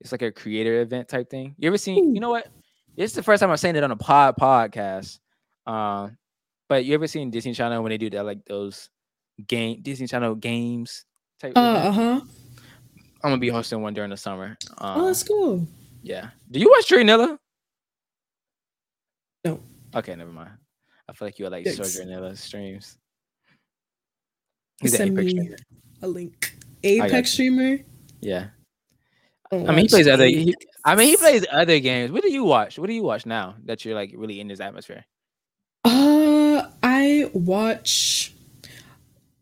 It's 0.00 0.12
like 0.12 0.22
a 0.22 0.30
creator 0.32 0.80
event 0.82 1.08
type 1.08 1.30
thing. 1.30 1.54
You 1.58 1.68
ever 1.68 1.78
seen? 1.78 2.14
You 2.14 2.20
know 2.20 2.30
what? 2.30 2.48
Is 2.96 3.12
the 3.14 3.22
first 3.22 3.40
time 3.40 3.50
I'm 3.50 3.56
saying 3.56 3.76
it 3.76 3.84
on 3.84 3.90
a 3.90 3.96
pod 3.96 4.36
podcast. 4.38 5.18
Um, 5.66 6.16
but 6.68 6.84
you 6.84 6.94
ever 6.94 7.06
seen 7.06 7.30
Disney 7.30 7.54
Channel 7.54 7.82
when 7.82 7.90
they 7.90 7.98
do 7.98 8.10
that 8.10 8.24
like 8.26 8.44
those 8.44 8.90
game 9.46 9.80
Disney 9.82 10.06
Channel 10.06 10.34
games 10.36 11.04
type? 11.40 11.52
Uh 11.56 11.60
event? 11.90 11.94
huh. 11.94 12.20
I'm 13.24 13.30
gonna 13.30 13.38
be 13.38 13.48
hosting 13.48 13.82
one 13.82 13.94
during 13.94 14.10
the 14.10 14.16
summer. 14.16 14.56
Um, 14.78 15.00
Oh, 15.00 15.06
that's 15.06 15.22
cool. 15.22 15.66
yeah. 16.02 16.28
Do 16.50 16.60
you 16.60 16.70
watch 16.70 16.86
Dre 16.88 17.02
Nilla? 17.02 17.38
No. 19.44 19.60
Okay, 19.94 20.14
never 20.14 20.30
mind. 20.32 20.50
I 21.08 21.12
feel 21.12 21.26
like 21.28 21.38
you 21.38 21.48
like 21.48 21.64
Yikes. 21.64 21.76
show 21.96 22.04
Dre 22.04 22.12
Nilla 22.12 22.36
streams. 22.36 22.98
He's 24.80 24.92
an 24.94 24.98
Send 24.98 25.18
Apex 25.18 25.24
me 25.34 25.40
streamer. 25.40 25.56
a 26.02 26.08
link. 26.08 26.56
Apex 26.84 27.30
streamer. 27.32 27.78
Yeah. 28.20 28.46
don't 29.50 29.68
I 29.68 29.72
mean, 29.74 29.84
he 29.84 29.88
plays 29.88 30.06
other. 30.08 30.26
He, 30.26 30.54
I 30.84 30.94
mean, 30.94 31.08
he 31.08 31.16
plays 31.16 31.46
other 31.50 31.80
games. 31.80 32.12
What 32.12 32.22
do 32.22 32.30
you 32.32 32.44
watch? 32.44 32.78
What 32.78 32.86
do 32.88 32.92
you 32.92 33.02
watch 33.02 33.24
now 33.26 33.54
that 33.64 33.84
you're 33.84 33.94
like 33.94 34.12
really 34.14 34.40
in 34.40 34.48
this 34.48 34.60
atmosphere? 34.60 35.04
Uh, 35.84 36.62
I 36.82 37.30
watch. 37.32 38.34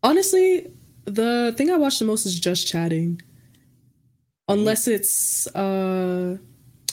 Honestly, 0.05 0.71
the 1.07 1.53
thing 1.57 1.71
I 1.71 1.77
watch 1.77 1.99
the 1.99 2.05
most 2.05 2.27
is 2.27 2.39
just 2.39 2.69
chatting. 2.69 3.21
Unless 4.49 4.87
it's 4.87 5.47
uh, 5.57 6.37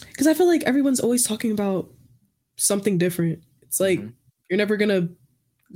because 0.10 0.26
I 0.28 0.34
feel 0.34 0.48
like 0.48 0.64
everyone's 0.64 1.02
always 1.02 1.24
talking 1.28 1.52
about 1.52 1.90
something 2.56 2.98
different. 2.98 3.44
It's 3.62 3.80
like 3.80 4.00
Mhm. 4.00 4.14
you're 4.50 4.58
never 4.58 4.78
gonna 4.78 5.10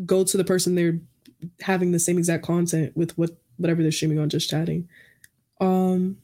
go 0.06 0.24
to 0.24 0.38
the 0.38 0.44
person 0.46 0.76
they're 0.76 1.00
having 1.62 1.92
the 1.92 2.00
same 2.00 2.18
exact 2.18 2.44
content 2.44 2.96
with 2.96 3.18
what 3.18 3.32
whatever 3.58 3.82
they're 3.84 3.92
streaming 3.92 4.20
on 4.20 4.30
just 4.30 4.50
chatting. 4.50 4.88
Um 5.60 6.18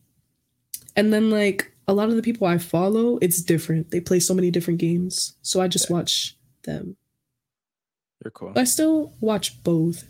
and 0.95 1.11
then 1.13 1.29
like 1.29 1.71
a 1.87 1.93
lot 1.93 2.09
of 2.09 2.15
the 2.15 2.21
people 2.21 2.47
I 2.47 2.57
follow, 2.57 3.17
it's 3.21 3.41
different. 3.41 3.91
They 3.91 3.99
play 3.99 4.19
so 4.21 4.33
many 4.33 4.51
different 4.51 4.79
games. 4.79 5.33
So 5.41 5.59
I 5.61 5.67
just 5.67 5.89
watch 5.89 6.37
them. 6.63 6.95
You're 8.23 8.31
cool. 8.31 8.53
I 8.55 8.63
still 8.63 9.13
watch 9.19 9.61
both. 9.63 10.05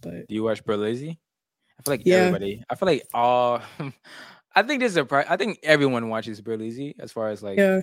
But 0.00 0.28
Do 0.28 0.34
you 0.34 0.42
watch 0.42 0.64
Berleezy? 0.64 1.18
I 1.78 1.82
feel 1.82 1.92
like 1.94 2.02
Yeah. 2.04 2.16
everybody. 2.16 2.62
I 2.68 2.74
feel 2.74 2.86
like 2.86 3.06
all. 3.14 3.60
I 4.54 4.62
think 4.62 4.80
this 4.80 4.92
is 4.92 4.96
a. 4.96 5.04
pri- 5.04 5.26
I 5.28 5.36
think 5.36 5.60
everyone 5.62 6.08
watches 6.08 6.40
Berleezy 6.42 6.94
as 6.98 7.12
far 7.12 7.28
as 7.28 7.42
like 7.42 7.58
yeah. 7.58 7.80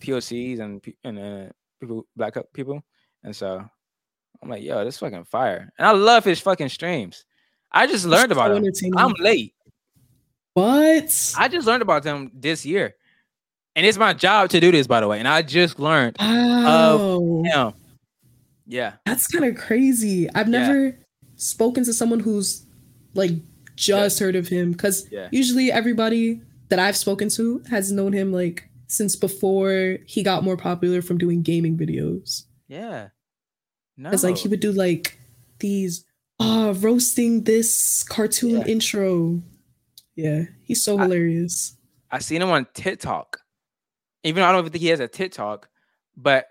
POCs 0.00 0.60
and 0.60 0.82
and 1.04 1.18
uh, 1.18 1.52
people 1.80 2.06
black 2.16 2.34
people, 2.54 2.82
and 3.24 3.34
so 3.36 3.62
I'm 4.42 4.48
like, 4.48 4.62
yo, 4.62 4.84
this 4.84 4.98
fucking 4.98 5.24
fire, 5.24 5.70
and 5.78 5.86
I 5.86 5.92
love 5.92 6.24
his 6.24 6.40
fucking 6.40 6.68
streams. 6.70 7.24
I 7.70 7.86
just 7.86 8.06
learned 8.06 8.32
about 8.32 8.50
him. 8.56 8.64
I'm 8.96 9.12
late. 9.18 9.54
what? 10.54 11.34
I 11.36 11.48
just 11.48 11.66
learned 11.66 11.82
about 11.82 12.02
them 12.02 12.30
this 12.34 12.64
year, 12.64 12.94
and 13.76 13.84
it's 13.84 13.98
my 13.98 14.12
job 14.14 14.48
to 14.50 14.60
do 14.60 14.70
this, 14.72 14.86
by 14.86 15.00
the 15.00 15.08
way. 15.08 15.18
And 15.18 15.28
I 15.28 15.42
just 15.42 15.78
learned 15.78 16.16
Wow. 16.18 17.42
him. 17.44 17.72
Yeah, 18.66 18.94
That's 19.06 19.26
kind 19.28 19.44
of 19.44 19.56
crazy. 19.56 20.28
I've 20.34 20.48
Yeah. 20.48 20.58
never 20.68 20.98
spoken 21.38 21.84
to 21.84 21.92
someone 21.94 22.20
who's 22.20 22.66
like 23.14 23.30
just 23.76 24.18
heard 24.18 24.36
of 24.36 24.48
him 24.48 24.72
because 24.72 25.06
Yeah. 25.10 25.28
usually 25.32 25.72
everybody 25.72 26.42
that 26.68 26.78
I've 26.78 26.96
spoken 26.96 27.30
to 27.30 27.62
has 27.70 27.90
known 27.90 28.12
him 28.12 28.32
like 28.32 28.68
since 28.88 29.16
before 29.16 29.98
he 30.06 30.22
got 30.22 30.44
more 30.44 30.56
popular 30.56 31.00
from 31.00 31.16
doing 31.16 31.40
gaming 31.42 31.78
videos. 31.78 32.44
yeah. 32.68 33.08
No, 33.96 34.10
Because 34.10 34.22
like 34.24 34.36
he 34.36 34.46
would 34.48 34.60
do 34.60 34.70
like 34.72 35.18
these 35.58 36.04
ah 36.38 36.72
roasting 36.78 37.42
this 37.44 38.02
cartoon 38.04 38.58
Yeah. 38.60 38.66
intro. 38.66 39.42
Yeah, 40.14 40.44
he's 40.62 40.82
so 40.84 40.98
I- 40.98 41.02
hilarious. 41.02 41.76
I 42.10 42.18
seen 42.20 42.40
him 42.42 42.50
on 42.50 42.66
TikTok. 42.74 43.40
Even 44.24 44.40
though 44.42 44.48
I 44.48 44.52
don't 44.52 44.60
even 44.60 44.72
think 44.72 44.82
he 44.82 44.88
has 44.88 45.00
a 45.00 45.08
TikTok, 45.08 45.68
but 46.16 46.46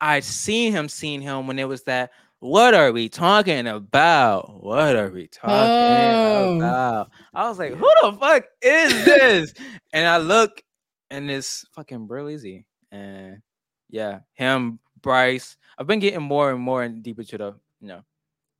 I 0.00 0.20
seen 0.20 0.72
him, 0.72 0.88
seen 0.88 1.20
him 1.22 1.46
when 1.46 1.58
it 1.58 1.66
was 1.68 1.82
that. 1.84 2.10
What 2.46 2.74
are 2.74 2.92
we 2.92 3.08
talking 3.08 3.66
about? 3.66 4.62
What 4.62 4.94
are 4.94 5.10
we 5.10 5.26
talking 5.26 5.50
Oh. 5.50 6.56
about? 6.58 7.10
I 7.34 7.48
was 7.48 7.58
like, 7.58 7.72
who 7.74 7.90
the 8.02 8.12
fuck 8.20 8.44
is 8.62 9.04
this? 9.04 9.52
and 9.92 10.06
I 10.06 10.18
look, 10.18 10.62
and 11.10 11.28
it's 11.28 11.66
fucking 11.74 12.06
Berleezy. 12.06 12.64
And 12.92 13.42
yeah, 13.90 14.20
him, 14.34 14.78
Bryce. 15.02 15.56
I've 15.76 15.88
been 15.88 15.98
getting 15.98 16.22
more 16.22 16.52
and 16.52 16.60
more 16.60 16.84
and 16.84 17.02
deeper 17.02 17.24
to 17.24 17.36
the 17.38 17.54
you 17.80 17.88
know 17.88 18.02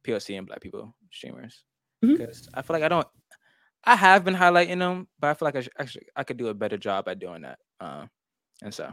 POC 0.05 0.37
and 0.37 0.49
black 0.49 0.61
people 0.61 0.93
streamers 1.13 1.63
because 2.03 2.49
I 2.55 2.63
feel 2.63 2.75
like 2.75 2.83
I 2.83 2.89
don't. 2.89 3.07
I 3.85 3.95
have 3.95 4.25
been 4.25 4.35
highlighting 4.35 4.81
them, 4.81 5.07
but 5.21 5.29
I 5.31 5.35
feel 5.35 5.47
like 5.47 5.55
I 5.57 5.61
should, 5.61 5.73
actually 5.79 6.07
I 6.17 6.25
could 6.25 6.39
do 6.39 6.49
a 6.49 6.55
better 6.55 6.77
job 6.77 7.07
at 7.07 7.21
doing 7.21 7.43
that. 7.43 7.61
Um, 7.81 8.11
and 8.63 8.75
so, 8.75 8.93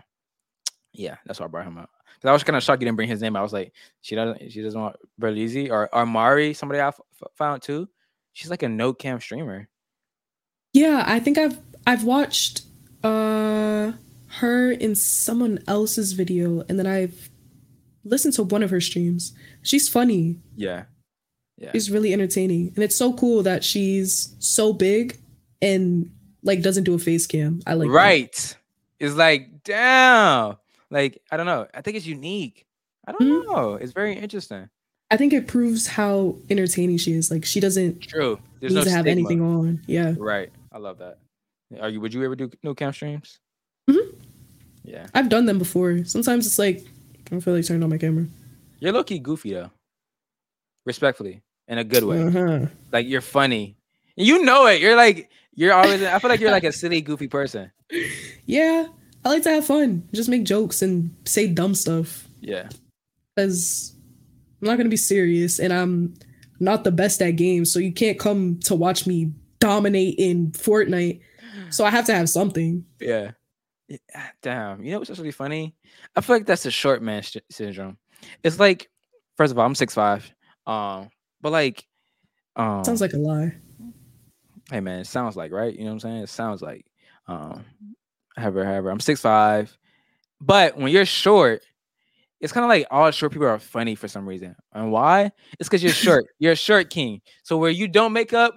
yeah, 0.94 1.18
that's 1.26 1.40
why 1.40 1.46
I 1.46 1.50
brought 1.50 1.66
him 1.68 1.78
up. 1.78 1.90
Because 2.16 2.30
I 2.30 2.34
was 2.34 2.44
kind 2.44 2.56
of 2.56 2.64
shocked 2.64 2.82
you 2.82 2.86
didn't 2.86 2.96
bring 2.96 3.10
his 3.10 3.22
name. 3.22 3.36
I 3.36 3.42
was 3.42 3.54
like, 3.54 3.74
she 4.02 4.16
doesn't, 4.16 4.52
she 4.52 4.62
doesn't 4.62 4.80
want 4.80 4.96
Berleezy 5.20 5.70
or 5.70 5.94
or 5.94 6.06
Mari, 6.06 6.54
somebody 6.54 6.80
I 6.80 6.88
f- 6.90 7.02
found 7.36 7.62
too. 7.62 7.88
She's 8.34 8.50
like 8.50 8.64
a 8.64 8.70
no 8.70 8.94
cam 8.94 9.20
streamer. 9.20 9.68
Yeah, 10.74 11.04
I 11.06 11.20
think 11.20 11.38
I've 11.38 11.58
I've 11.86 12.04
watched 12.04 12.64
uh 13.04 13.92
her 14.40 14.72
in 14.72 14.96
someone 14.96 15.60
else's 15.68 16.14
video 16.14 16.64
and 16.70 16.80
then 16.80 16.88
I've 16.88 17.30
listened 18.04 18.34
to 18.36 18.44
one 18.44 18.64
of 18.64 18.70
her 18.72 18.82
streams. 18.82 19.34
She's 19.62 19.88
funny. 19.90 20.40
Yeah, 20.56 20.86
yeah, 21.58 21.72
She's 21.72 21.92
really 21.92 22.14
entertaining. 22.14 22.72
And 22.76 22.84
it's 22.84 22.96
so 22.96 23.14
cool 23.14 23.44
that 23.44 23.64
she's 23.64 24.36
so 24.40 24.74
big 24.74 25.20
and 25.62 26.10
like 26.42 26.62
doesn't 26.62 26.84
do 26.86 26.94
a 26.96 27.00
face 27.00 27.28
cam. 27.28 27.62
I 27.68 27.74
like 27.76 27.88
that. 27.88 27.94
right. 27.94 28.58
It's 29.00 29.16
like, 29.16 29.64
damn. 29.64 30.56
Like 30.94 31.22
I 31.32 31.38
don't 31.38 31.46
know. 31.46 31.68
I 31.74 31.82
think 31.82 31.98
it's 31.98 32.06
unique. 32.06 32.66
I 33.08 33.12
don't 33.12 33.22
Mhm. 33.22 33.46
know. 33.46 33.74
It's 33.76 33.92
very 33.94 34.14
interesting. 34.14 34.70
I 35.12 35.18
think 35.18 35.34
it 35.34 35.48
proves 35.48 35.88
how 35.88 36.38
entertaining 36.50 36.98
she 36.98 37.12
is. 37.14 37.30
Like 37.30 37.44
she 37.46 37.60
doesn't 37.60 38.02
True. 38.02 38.40
There's 38.60 38.72
need 38.74 38.80
no 38.80 38.84
to 38.86 38.90
have 38.92 39.02
stigma. 39.04 39.12
anything 39.20 39.42
on. 39.42 39.82
Yeah. 39.88 40.16
Right. 40.18 40.52
I 40.72 40.78
love 40.78 41.00
that. 41.00 41.18
Are 41.82 41.90
you? 41.90 42.00
Would 42.02 42.14
you 42.14 42.24
ever 42.24 42.36
do 42.36 42.50
no 42.64 42.74
cam 42.74 42.94
streams? 42.94 43.40
Mhm. 43.90 44.16
Yeah. 44.84 45.08
I've 45.14 45.30
done 45.30 45.46
them 45.46 45.58
before. 45.60 46.06
Sometimes 46.06 46.46
it's 46.48 46.58
like 46.60 46.80
I 46.82 47.30
don't 47.30 47.42
feel 47.42 47.54
like 47.56 47.66
turning 47.66 47.84
on 47.84 47.90
my 47.90 47.98
camera. 47.98 48.26
You're 48.80 48.92
low 48.94 49.04
key 49.04 49.20
goofy 49.20 49.54
though. 49.54 49.72
Respectfully, 50.86 51.42
in 51.68 51.78
a 51.78 51.84
good 51.84 52.04
way. 52.04 52.22
Uh-huh. 52.22 52.66
Like 52.92 53.08
you're 53.08 53.22
funny. 53.22 53.78
You 54.16 54.44
know 54.44 54.68
it. 54.68 54.82
You're 54.82 54.96
like 54.98 55.30
you're 55.56 55.74
always. 55.74 56.04
I 56.04 56.20
feel 56.20 56.30
like 56.30 56.40
you're 56.40 56.52
like 56.52 56.64
a 56.66 56.72
silly, 56.72 57.02
goofy 57.02 57.28
person. 57.28 57.72
Yeah. 58.46 58.88
I 59.26 59.30
like 59.30 59.44
to 59.44 59.50
have 59.52 59.66
fun. 59.66 60.08
Just 60.14 60.30
make 60.30 60.44
jokes 60.44 60.82
and 60.82 61.16
say 61.26 61.48
dumb 61.48 61.76
stuff. 61.76 62.28
Yeah. 62.42 62.70
because 63.36 63.96
I'm 64.62 64.68
not 64.68 64.78
gonna 64.78 64.90
be 64.90 64.98
serious, 64.98 65.60
and 65.60 65.72
I'm 65.74 66.14
not 66.60 66.84
the 66.84 66.92
best 66.92 67.22
at 67.22 67.32
games, 67.32 67.72
so 67.72 67.80
you 67.80 67.92
can't 67.94 68.20
come 68.20 68.60
to 68.62 68.76
watch 68.76 69.08
me 69.08 69.32
dominate 69.60 70.16
in 70.18 70.52
Fortnite. 70.52 71.22
So 71.70 71.86
I 71.86 71.90
have 71.90 72.06
to 72.08 72.14
have 72.16 72.30
something. 72.30 72.86
Yeah. 73.00 73.32
Ah, 74.16 74.32
Damn. 74.42 74.84
You 74.84 74.92
know 74.92 75.00
what's 75.00 75.10
actually 75.10 75.32
funny? 75.32 75.76
I 76.16 76.22
feel 76.22 76.36
like 76.38 76.46
that's 76.46 76.64
the 76.64 76.72
short 76.72 77.02
man 77.02 77.22
sh- 77.22 77.38
syndrome. 77.50 77.98
It's 78.44 78.60
like, 78.60 78.90
first 79.38 79.52
of 79.52 79.60
all, 79.60 79.66
I'm 79.66 79.76
six 79.76 79.94
five. 79.94 80.30
Um, 80.68 81.10
but 81.42 81.52
like, 81.52 81.86
um, 82.56 82.84
Sounds 82.84 83.02
like 83.02 83.14
a 83.14 83.18
lie. 83.18 83.56
hey 84.72 84.80
man, 84.80 85.00
it 85.00 85.08
sounds 85.08 85.36
like 85.36 85.52
right. 85.52 85.74
You 85.74 85.82
know 85.86 85.88
what 85.88 85.94
I'm 85.94 86.00
saying? 86.00 86.18
It 86.24 86.30
sounds 86.30 86.62
like 86.62 86.86
um 87.28 87.64
however, 88.38 88.66
however. 88.66 88.90
I'm 88.90 89.00
six 89.00 89.22
five. 89.22 89.76
But 90.42 90.78
when 90.78 90.92
you're 90.92 91.06
short, 91.06 91.62
it's 92.42 92.52
kind 92.52 92.66
of 92.66 92.70
like 92.70 92.86
all 92.92 93.10
short 93.12 93.32
people 93.32 93.48
are 93.48 93.60
funny 93.60 93.96
for 93.96 94.08
some 94.08 94.28
reason. 94.28 94.56
And 94.74 94.92
why? 94.92 95.32
It's 95.60 95.70
because 95.70 95.82
you're 95.84 95.94
short. 95.94 96.26
you're 96.40 96.52
a 96.54 96.56
short 96.58 96.90
king. 96.90 97.22
So 97.44 97.58
where 97.58 97.72
you 97.72 97.88
don't 97.88 98.12
make 98.14 98.34
up, 98.34 98.54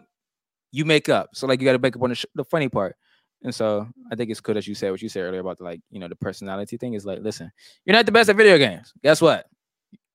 you 0.72 0.84
make 0.84 1.08
up. 1.08 1.30
So 1.34 1.46
like 1.46 1.60
you 1.60 1.64
got 1.64 1.72
to 1.72 1.78
make 1.78 1.94
up 1.94 2.02
on 2.02 2.08
the, 2.10 2.16
sh- 2.16 2.26
the 2.34 2.44
funny 2.44 2.68
part. 2.68 2.96
And 3.42 3.54
so 3.54 3.86
I 4.10 4.16
think 4.16 4.30
it's 4.30 4.40
cool 4.40 4.54
that 4.56 4.66
you 4.66 4.74
said 4.74 4.90
what 4.90 5.00
you 5.00 5.08
said 5.08 5.20
earlier 5.20 5.40
about 5.40 5.58
the, 5.58 5.64
like 5.64 5.80
you 5.90 6.00
know 6.00 6.08
the 6.08 6.16
personality 6.16 6.76
thing. 6.76 6.94
Is 6.94 7.06
like, 7.06 7.20
listen, 7.20 7.52
you're 7.84 7.94
not 7.94 8.06
the 8.06 8.12
best 8.12 8.28
at 8.28 8.36
video 8.36 8.58
games. 8.58 8.92
Guess 9.02 9.20
what? 9.20 9.46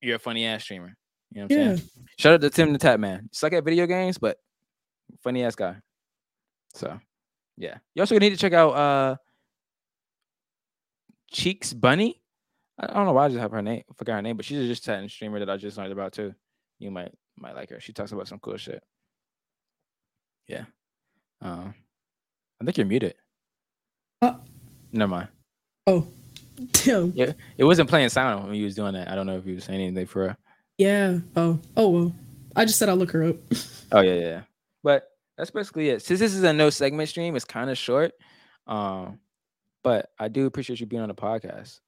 You're 0.02 0.18
a 0.18 0.20
funny 0.20 0.46
ass 0.46 0.64
streamer. 0.64 0.98
You 1.32 1.42
know 1.42 1.46
what 1.48 1.54
I'm 1.54 1.60
Yeah. 1.62 1.76
saying? 1.78 1.90
Shout 2.18 2.34
out 2.34 2.42
to 2.42 2.50
TimTheTatman. 2.50 3.30
Suck 3.32 3.54
at 3.54 3.64
video 3.64 3.86
games, 3.88 4.18
but 4.18 4.38
funny 5.24 5.44
ass 5.46 5.56
guy. 5.56 5.78
So 6.74 7.00
yeah. 7.56 7.78
You 7.94 8.02
also 8.02 8.18
need 8.20 8.32
to 8.32 8.38
check 8.38 8.52
out 8.54 8.72
uh 8.72 9.16
Cheeks 11.32 11.74
Bunny. 11.74 12.22
I 12.80 12.88
don't 12.88 13.06
know 13.06 13.14
why 13.14 13.26
I 13.26 13.30
just 13.30 13.40
have 13.40 13.52
her 13.52 13.62
name, 13.62 13.84
forgot 13.96 14.16
her 14.16 14.22
name, 14.22 14.38
but 14.38 14.46
she's 14.46 14.64
a 14.64 14.68
just 14.68 14.84
chatting 14.84 15.10
streamer 15.10 15.40
that 15.40 15.50
I 15.50 15.58
just 15.58 15.78
learned 15.78 15.92
about 15.92 16.14
too. 16.14 16.34
You 16.80 16.92
might 16.92 17.12
might 17.38 17.56
like 17.56 17.70
her. 17.70 17.80
She 17.80 17.94
talks 17.94 18.12
about 18.12 18.28
some 18.28 18.40
cool 18.40 18.58
shit. 18.58 18.84
Yeah. 20.48 20.66
Um 21.42 21.74
I 22.60 22.66
think 22.66 22.78
you're 22.78 22.86
muted. 22.88 23.16
Uh. 24.22 24.36
Never 24.92 25.10
mind. 25.10 25.28
Oh, 25.88 26.08
damn. 26.72 27.12
Yeah, 27.16 27.34
it 27.58 27.64
wasn't 27.64 27.90
playing 27.90 28.10
sound 28.10 28.46
when 28.48 28.56
you 28.56 28.66
was 28.66 28.76
doing 28.76 28.94
that. 28.94 29.08
I 29.10 29.16
don't 29.16 29.26
know 29.26 29.38
if 29.38 29.46
you 29.46 29.56
were 29.56 29.62
saying 29.62 29.82
anything 29.82 30.06
for 30.06 30.30
her. 30.30 30.38
Yeah. 30.78 31.20
Oh. 31.36 31.60
Oh 31.78 31.90
well. 31.90 32.16
I 32.56 32.66
just 32.66 32.78
said 32.78 32.90
I'll 32.90 32.96
look 32.96 33.12
her 33.12 33.24
up. 33.24 33.36
Oh 33.94 34.00
yeah, 34.00 34.14
yeah. 34.14 34.22
yeah. 34.28 34.42
But 34.84 35.10
that's 35.38 35.52
basically 35.52 35.90
it. 35.90 36.02
Since 36.02 36.22
this 36.22 36.34
is 36.34 36.44
a 36.44 36.54
no 36.54 36.70
segment 36.70 37.10
stream, 37.10 37.36
it's 37.36 37.44
kind 37.44 37.70
of 37.70 37.78
short. 37.78 38.14
Um, 38.68 39.20
but 39.84 40.10
I 40.20 40.28
do 40.28 40.46
appreciate 40.46 40.80
you 40.80 40.86
being 40.86 41.02
on 41.02 41.10
the 41.10 41.16
podcast. 41.16 41.80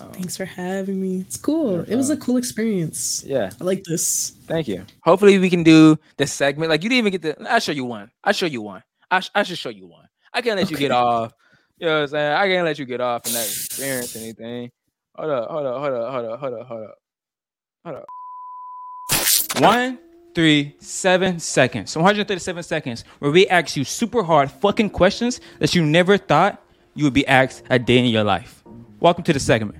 Um, 0.00 0.10
Thanks 0.12 0.36
for 0.36 0.44
having 0.44 1.00
me. 1.00 1.20
It's 1.20 1.36
cool. 1.36 1.80
It 1.80 1.94
was 1.94 2.10
a 2.10 2.16
cool 2.16 2.36
experience. 2.38 3.22
Yeah, 3.24 3.50
I 3.60 3.64
like 3.64 3.84
this. 3.84 4.30
thank 4.46 4.66
you. 4.66 4.84
Hopefully 5.02 5.38
we 5.38 5.48
can 5.48 5.62
do 5.62 5.96
the 6.16 6.26
segment. 6.26 6.70
Like 6.70 6.82
you 6.82 6.88
didn't 6.88 7.06
even 7.06 7.12
get 7.12 7.22
the. 7.22 7.50
I'll 7.50 7.60
show 7.60 7.72
you 7.72 7.84
one. 7.84 8.10
I'll 8.24 8.32
show 8.32 8.46
you 8.46 8.62
one. 8.62 8.82
I, 9.10 9.20
sh- 9.20 9.30
I 9.34 9.42
should 9.44 9.58
show 9.58 9.68
you 9.68 9.86
one. 9.86 10.06
I 10.32 10.42
can't 10.42 10.58
let 10.58 10.70
you 10.70 10.76
get 10.76 10.90
off. 10.90 11.32
You 11.78 11.86
know 11.86 11.94
what 11.94 12.02
I'm 12.02 12.08
saying? 12.08 12.32
I 12.32 12.46
can't 12.48 12.64
let 12.64 12.78
you 12.78 12.84
get 12.84 13.00
off 13.00 13.26
and 13.26 13.34
not 13.34 13.44
experience 13.44 14.16
anything. 14.16 14.70
Hold 15.14 15.30
up, 15.30 15.50
hold 15.50 15.66
up, 15.66 15.80
hold 15.80 15.94
up, 15.94 16.10
hold 16.12 16.24
up, 16.24 16.40
hold 16.40 16.54
up, 16.54 16.66
hold 16.66 16.84
up, 16.84 16.94
hold 17.84 17.96
up. 17.96 19.62
One, 19.62 19.98
three, 20.34 20.74
seven 20.80 21.38
seconds. 21.38 21.92
So 21.92 22.00
137 22.00 22.62
seconds 22.62 23.04
where 23.20 23.30
we 23.30 23.46
ask 23.48 23.76
you 23.76 23.84
super 23.84 24.22
hard 24.22 24.50
fucking 24.50 24.90
questions 24.90 25.40
that 25.60 25.74
you 25.74 25.84
never 25.84 26.18
thought 26.18 26.62
you 26.96 27.04
would 27.04 27.12
be 27.14 27.26
asked 27.26 27.62
a 27.70 27.78
day 27.78 27.98
in 27.98 28.06
your 28.06 28.24
life. 28.24 28.64
Welcome 29.00 29.22
to 29.24 29.32
the 29.32 29.40
segment. 29.40 29.78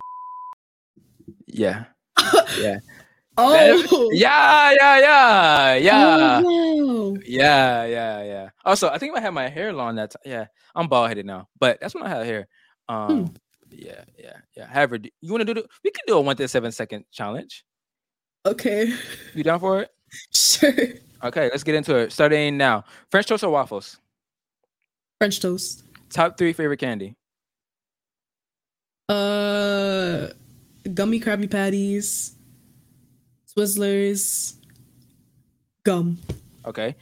Yeah. 1.46 1.84
Yeah. 2.58 2.78
Oh. 3.38 4.08
Yeah, 4.12 4.70
yeah, 4.72 4.98
yeah, 4.98 5.74
yeah. 5.74 6.40
Oh, 6.42 7.12
wow. 7.12 7.20
Yeah, 7.26 7.84
yeah, 7.84 8.22
yeah. 8.22 8.48
Also, 8.64 8.88
I 8.88 8.96
think 8.96 9.12
if 9.12 9.18
I 9.18 9.20
had 9.20 9.34
my 9.34 9.48
hair 9.48 9.72
long 9.74 9.96
that 9.96 10.12
time, 10.12 10.22
yeah, 10.24 10.46
I'm 10.74 10.88
bald 10.88 11.08
headed 11.08 11.26
now, 11.26 11.48
but 11.60 11.78
that's 11.80 11.94
when 11.94 12.04
I 12.04 12.08
had 12.08 12.24
hair. 12.24 12.48
Um, 12.88 13.34
Yeah, 13.68 14.04
yeah, 14.18 14.36
yeah. 14.56 14.66
However, 14.66 14.96
do- 14.96 15.10
you 15.20 15.32
want 15.32 15.42
to 15.46 15.52
do 15.54 15.60
the? 15.60 15.68
We 15.84 15.90
can 15.90 16.04
do 16.06 16.16
a 16.16 16.20
one 16.20 16.36
to 16.36 16.48
seven 16.48 16.72
second 16.72 17.04
challenge. 17.12 17.62
Okay. 18.46 18.94
You 19.34 19.42
down 19.44 19.60
for 19.60 19.82
it? 19.82 19.90
Sure. 20.32 20.72
Okay, 21.24 21.50
let's 21.50 21.64
get 21.64 21.74
into 21.74 21.94
it. 21.96 22.12
Starting 22.12 22.56
now. 22.56 22.84
French 23.10 23.26
toast 23.26 23.44
or 23.44 23.50
waffles? 23.50 23.98
French 25.18 25.40
toast. 25.40 25.82
Top 26.16 26.38
three 26.38 26.54
favorite 26.54 26.78
candy. 26.78 27.14
Uh, 29.06 30.28
gummy 30.94 31.20
Krabby 31.20 31.50
Patties, 31.50 32.34
Twizzlers, 33.54 34.54
gum. 35.84 36.16
Okay. 36.64 36.96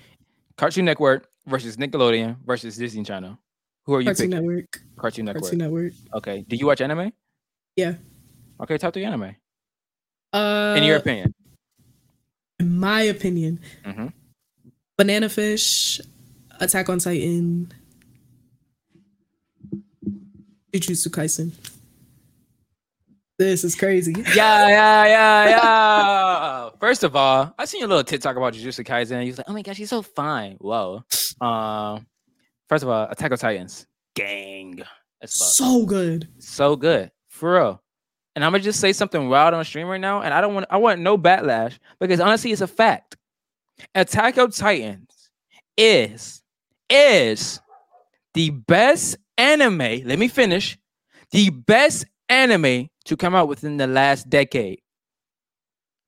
Cartoon 0.57 0.85
Network 0.85 1.29
versus 1.47 1.77
Nickelodeon 1.77 2.37
versus 2.45 2.77
Disney 2.77 3.05
Channel. 3.05 3.39
Who 3.87 3.95
are 3.95 4.01
you 4.01 4.07
Cartoon 4.07 4.31
picking? 4.33 4.47
Network. 4.49 4.83
Cartoon 4.97 5.25
Network. 5.27 5.43
Cartoon 5.45 5.59
Network. 5.61 5.93
Okay. 6.15 6.45
Do 6.49 6.57
you 6.57 6.67
watch 6.67 6.81
anime? 6.81 7.13
Yeah. 7.77 7.95
Okay, 8.61 8.79
top 8.79 8.95
three 8.95 9.05
anime. 9.05 9.37
Uh, 10.33 10.75
In 10.77 10.83
your 10.83 10.97
opinion. 10.97 11.33
in 12.59 12.79
my 12.81 13.03
opinion, 13.03 13.61
Mhm. 13.85 14.13
Banana 14.99 15.29
Fish, 15.29 16.01
Attack 16.59 16.89
on 16.89 16.99
Titan, 16.99 17.73
Jujutsu 20.81 21.09
Kaisen. 21.09 21.53
This 23.39 23.65
is 23.65 23.75
crazy. 23.75 24.15
Yeah, 24.35 24.69
yeah, 24.69 25.07
yeah, 25.07 25.49
yeah. 25.49 26.71
First 26.79 27.03
of 27.03 27.17
all, 27.17 27.53
I 27.59 27.65
seen 27.65 27.83
a 27.83 27.87
little 27.87 28.05
TikTok 28.05 28.37
about 28.37 28.55
Jujutsu 28.55 28.87
Kaisen. 28.87 29.21
You 29.23 29.29
was 29.31 29.39
like, 29.39 29.49
"Oh 29.49 29.53
my 29.53 29.63
gosh, 29.63 29.77
he's 29.77 29.91
so 29.91 30.03
fine." 30.03 30.57
Whoa. 30.61 31.03
Um, 31.41 32.07
first 32.69 32.85
of 32.85 32.91
all, 32.91 33.09
Attack 33.11 33.33
on 33.33 33.39
Titans, 33.39 33.87
gang. 34.15 34.83
So 35.27 35.85
good. 35.87 36.29
so 36.39 36.77
good 36.77 37.11
for 37.29 37.55
real. 37.55 37.83
And 38.37 38.45
I'm 38.45 38.53
gonna 38.53 38.63
just 38.63 38.81
say 38.81 38.93
something 38.93 39.29
wild 39.29 39.55
on 39.55 39.65
stream 39.65 39.87
right 39.89 40.01
now, 40.01 40.23
and 40.23 40.35
I 40.35 40.41
don't 40.41 40.55
want 40.55 40.67
I 40.71 40.77
want 40.77 41.01
no 41.01 41.17
backlash 41.17 41.79
because 41.99 42.21
honestly, 42.21 42.53
it's 42.53 42.61
a 42.61 42.67
fact. 42.67 43.17
Attack 43.95 44.39
on 44.39 44.51
Titans 44.51 45.31
is 45.77 46.43
is 46.91 47.61
the 48.35 48.51
best 48.51 49.17
anime. 49.39 49.79
Let 50.05 50.19
me 50.19 50.29
finish. 50.29 50.79
The 51.31 51.51
best 51.51 52.05
anime 52.29 52.89
to 53.07 53.17
come 53.17 53.35
out 53.35 53.49
within 53.49 53.77
the 53.77 53.87
last 53.87 54.29
decade. 54.31 54.81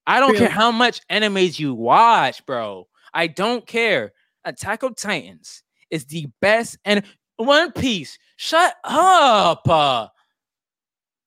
I 0.06 0.20
don't 0.20 0.36
care 0.36 0.48
how 0.48 0.70
much 0.70 1.00
animes 1.08 1.58
you 1.58 1.74
watch, 1.74 2.44
bro. 2.46 2.86
I 3.12 3.26
don't 3.26 3.66
care. 3.66 4.12
Attack 4.44 4.82
of 4.84 4.94
Titans 4.96 5.62
is 5.90 6.04
the 6.04 6.28
best 6.40 6.78
and 6.84 7.02
One 7.36 7.72
Piece. 7.72 8.18
Shut 8.36 8.74
up. 8.84 9.68
uh. 9.68 10.08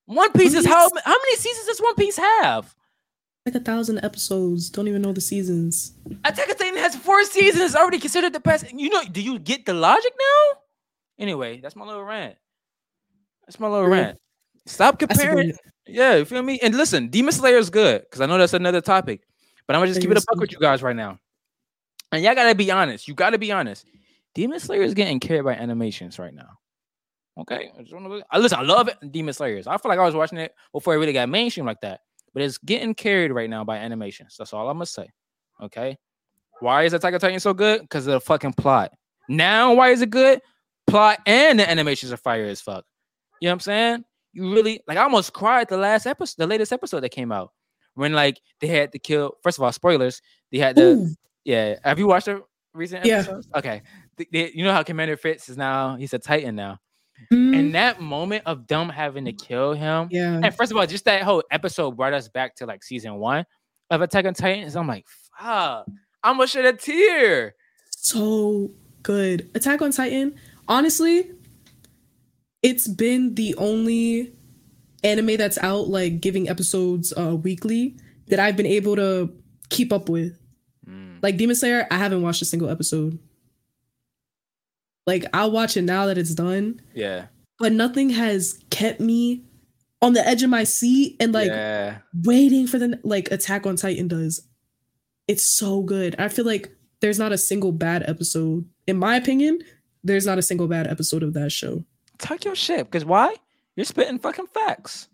One 0.05 0.31
Piece 0.31 0.53
One 0.53 0.59
is 0.59 0.65
how 0.65 0.89
Piece- 0.89 1.03
how 1.03 1.15
many 1.17 1.35
seasons 1.35 1.67
does 1.67 1.79
One 1.79 1.95
Piece 1.95 2.17
have? 2.17 2.73
Like 3.45 3.55
a 3.55 3.59
thousand 3.59 4.03
episodes. 4.03 4.69
Don't 4.69 4.87
even 4.87 5.01
know 5.01 5.11
the 5.13 5.21
seasons. 5.21 5.93
Attack 6.23 6.49
of 6.49 6.57
Titan 6.57 6.77
has 6.77 6.95
four 6.95 7.23
seasons. 7.25 7.75
Already 7.75 7.99
considered 7.99 8.33
the 8.33 8.39
best. 8.39 8.71
You 8.73 8.89
know, 8.89 9.03
do 9.11 9.21
you 9.21 9.39
get 9.39 9.65
the 9.65 9.73
logic 9.73 10.13
now? 10.17 10.59
Anyway, 11.20 11.59
that's 11.59 11.76
my 11.76 11.86
little 11.86 12.03
rant. 12.03 12.36
That's 13.45 13.59
my 13.59 13.67
little 13.67 13.89
Yeah. 13.89 14.01
rant. 14.01 14.20
Stop 14.65 14.99
comparing. 14.99 15.53
Yeah, 15.86 16.15
you 16.15 16.26
feel 16.26 16.41
me? 16.43 16.59
And 16.61 16.76
listen, 16.76 17.09
Demon 17.09 17.32
Slayer 17.34 17.57
is 17.57 17.70
good 17.70 18.01
because 18.01 18.22
I 18.22 18.26
know 18.26 18.38
that's 18.38 18.53
another 18.53 18.82
topic. 18.82 19.22
But 19.67 19.76
I'm 19.76 19.82
gonna 19.82 19.91
just 19.91 20.01
keep 20.01 20.11
it 20.11 20.17
a 20.17 20.26
buck 20.28 20.39
with 20.39 20.51
you 20.51 20.59
guys 20.59 20.82
right 20.82 20.95
now. 20.95 21.20
And 22.11 22.24
y'all 22.24 22.36
gotta 22.36 22.55
be 22.55 22.72
honest. 22.72 23.07
You 23.07 23.13
gotta 23.13 23.38
be 23.38 23.51
honest. 23.51 23.86
Demon 24.34 24.59
Slayer 24.59 24.82
is 24.82 24.93
getting 24.93 25.20
carried 25.20 25.43
by 25.43 25.53
animations 25.53 26.17
right 26.20 26.34
now. 26.34 26.57
Okay, 27.38 27.72
I 27.78 27.82
just 27.82 27.93
wanna- 27.93 28.24
I 28.32 28.38
listen. 28.39 28.59
I 28.59 28.63
love 28.63 28.88
it. 28.88 28.97
Demon 29.11 29.34
Slayers. 29.34 29.67
I 29.67 29.78
feel 29.78 29.89
like 29.89 29.99
I 29.99 30.05
was 30.05 30.15
watching 30.15 30.38
it 30.39 30.53
before 30.72 30.93
it 30.95 30.97
really 30.97 31.13
got 31.13 31.30
mainstream 31.30 31.65
like 31.65 31.82
that. 31.82 32.01
But 32.34 32.43
it's 32.43 32.57
getting 32.59 32.93
carried 32.93 33.32
right 33.32 33.49
now 33.49 33.63
by 33.63 33.78
animations. 33.78 34.36
That's 34.38 34.53
all 34.53 34.70
I'm 34.70 34.76
gonna 34.78 34.86
say. 34.86 35.09
Okay. 35.61 35.97
Why 36.59 36.84
is 36.84 36.93
Attack 36.93 37.13
on 37.13 37.20
Titan 37.20 37.39
so 37.39 37.53
good? 37.53 37.82
Because 37.82 38.05
of 38.07 38.13
the 38.13 38.22
fucking 38.22 38.53
plot. 38.53 38.91
Now, 39.28 39.74
why 39.74 39.89
is 39.89 40.01
it 40.01 40.09
good? 40.09 40.41
Plot 40.89 41.19
and 41.25 41.59
the 41.59 41.69
animations 41.69 42.11
are 42.11 42.17
fire 42.17 42.45
as 42.45 42.61
fuck. 42.61 42.85
You 43.41 43.47
know 43.47 43.51
what 43.51 43.53
I'm 43.55 43.59
saying? 43.61 44.05
You 44.33 44.53
really 44.53 44.81
like 44.87 44.97
I 44.97 45.03
almost 45.03 45.33
cried 45.33 45.69
the 45.69 45.77
last 45.77 46.05
episode, 46.05 46.35
the 46.37 46.47
latest 46.47 46.71
episode 46.73 47.01
that 47.01 47.09
came 47.09 47.31
out. 47.31 47.51
When 47.95 48.13
like 48.13 48.39
they 48.61 48.67
had 48.67 48.91
to 48.93 48.99
kill, 48.99 49.33
first 49.43 49.57
of 49.57 49.63
all, 49.63 49.71
spoilers. 49.71 50.21
They 50.51 50.59
had 50.59 50.75
to 50.77 50.83
Ooh, 50.83 51.07
yeah. 51.43 51.75
Have 51.83 51.99
you 51.99 52.07
watched 52.07 52.27
the 52.27 52.43
recent 52.73 53.05
Yeah. 53.05 53.15
episodes? 53.19 53.47
Okay. 53.55 53.81
Th- 54.17 54.29
they- 54.31 54.51
you 54.51 54.63
know 54.63 54.71
how 54.73 54.83
Commander 54.83 55.17
Pyxis 55.17 55.49
is 55.49 55.57
now, 55.57 55.95
he's 55.95 56.13
a 56.13 56.19
Titan 56.19 56.55
now. 56.55 56.77
mm, 57.33 57.57
And 57.57 57.75
that 57.75 57.99
moment 57.99 58.43
of 58.45 58.67
them 58.67 58.87
having 58.89 59.25
to 59.25 59.33
kill 59.33 59.73
him. 59.73 60.07
yeah. 60.11 60.39
And 60.43 60.55
first 60.55 60.71
of 60.71 60.77
all, 60.77 60.85
just 60.85 61.05
that 61.05 61.23
whole 61.23 61.43
episode 61.51 61.97
brought 61.97 62.13
us 62.13 62.29
back 62.29 62.55
to 62.57 62.65
like 62.65 62.83
season 62.83 63.15
one 63.15 63.45
of 63.89 64.01
Attack 64.01 64.25
on 64.25 64.33
Titans. 64.33 64.75
I'm 64.75 64.87
like, 64.87 65.05
fuck, 65.37 65.85
I'm 66.23 66.35
gonna 66.37 66.47
shed 66.47 66.65
a 66.65 66.73
tear. 66.73 67.55
so 67.89 68.71
good. 69.03 69.49
Attack 69.55 69.81
on 69.81 69.91
Titan, 69.91 70.35
honestly, 70.70 71.30
it's 72.63 72.88
been 72.88 73.36
the 73.36 73.55
only 73.55 74.34
anime 75.03 75.36
that's 75.38 75.57
out 75.57 75.88
like 75.89 76.22
giving 76.22 76.49
episodes 76.49 77.13
uh 77.17 77.36
weekly 77.36 77.95
that 78.28 78.39
I've 78.39 78.55
been 78.55 78.65
able 78.65 78.95
to 78.95 79.34
keep 79.70 79.91
up 79.91 80.07
with. 80.07 80.38
Mm, 80.88 81.22
Like 81.22 81.38
Demon 81.38 81.55
Slayer, 81.55 81.88
I 81.89 81.97
haven't 81.97 82.22
watched 82.22 82.41
a 82.41 82.45
single 82.45 82.70
episode. 82.70 83.20
Like 85.07 85.26
I'll 85.34 85.51
watch 85.51 85.76
it 85.76 85.82
now 85.82 86.05
that 86.05 86.17
it's 86.17 86.36
done, 86.36 86.82
yeah. 86.93 87.26
but 87.57 87.72
nothing 87.72 88.11
has 88.11 88.59
kept 88.70 88.99
me 88.99 89.43
on 90.01 90.13
the 90.13 90.26
edge 90.26 90.43
of 90.43 90.49
my 90.49 90.63
seat 90.63 91.15
and 91.20 91.34
like 91.34 91.49
yeah. 91.49 91.97
waiting 92.24 92.67
for 92.67 92.78
the 92.78 92.99
like 93.03 93.32
Attack 93.32 93.65
on 93.65 93.76
Titan 93.76 94.07
does. 94.07 94.47
It's 95.28 95.43
so 95.43 95.82
good. 95.82 96.15
I 96.20 96.28
feel 96.30 96.45
like 96.45 96.72
there's 97.01 97.20
not 97.20 97.32
a 97.32 97.38
single 97.38 97.72
bad 97.72 98.07
episode. 98.07 98.65
In 98.88 98.97
my 98.97 99.15
opinion, 99.15 99.59
there's 100.03 100.25
not 100.25 100.37
a 100.37 100.41
single 100.41 100.67
bad 100.67 100.87
episode 100.87 101.23
of 101.23 101.33
that 101.33 101.51
show. 101.51 101.83
Talk 102.17 102.45
your 102.45 102.55
shit. 102.55 102.85
Because 102.85 103.05
why? 103.05 103.35
You're 103.75 103.85
spitting 103.85 104.19
fucking 104.19 104.47
facts. 104.47 105.07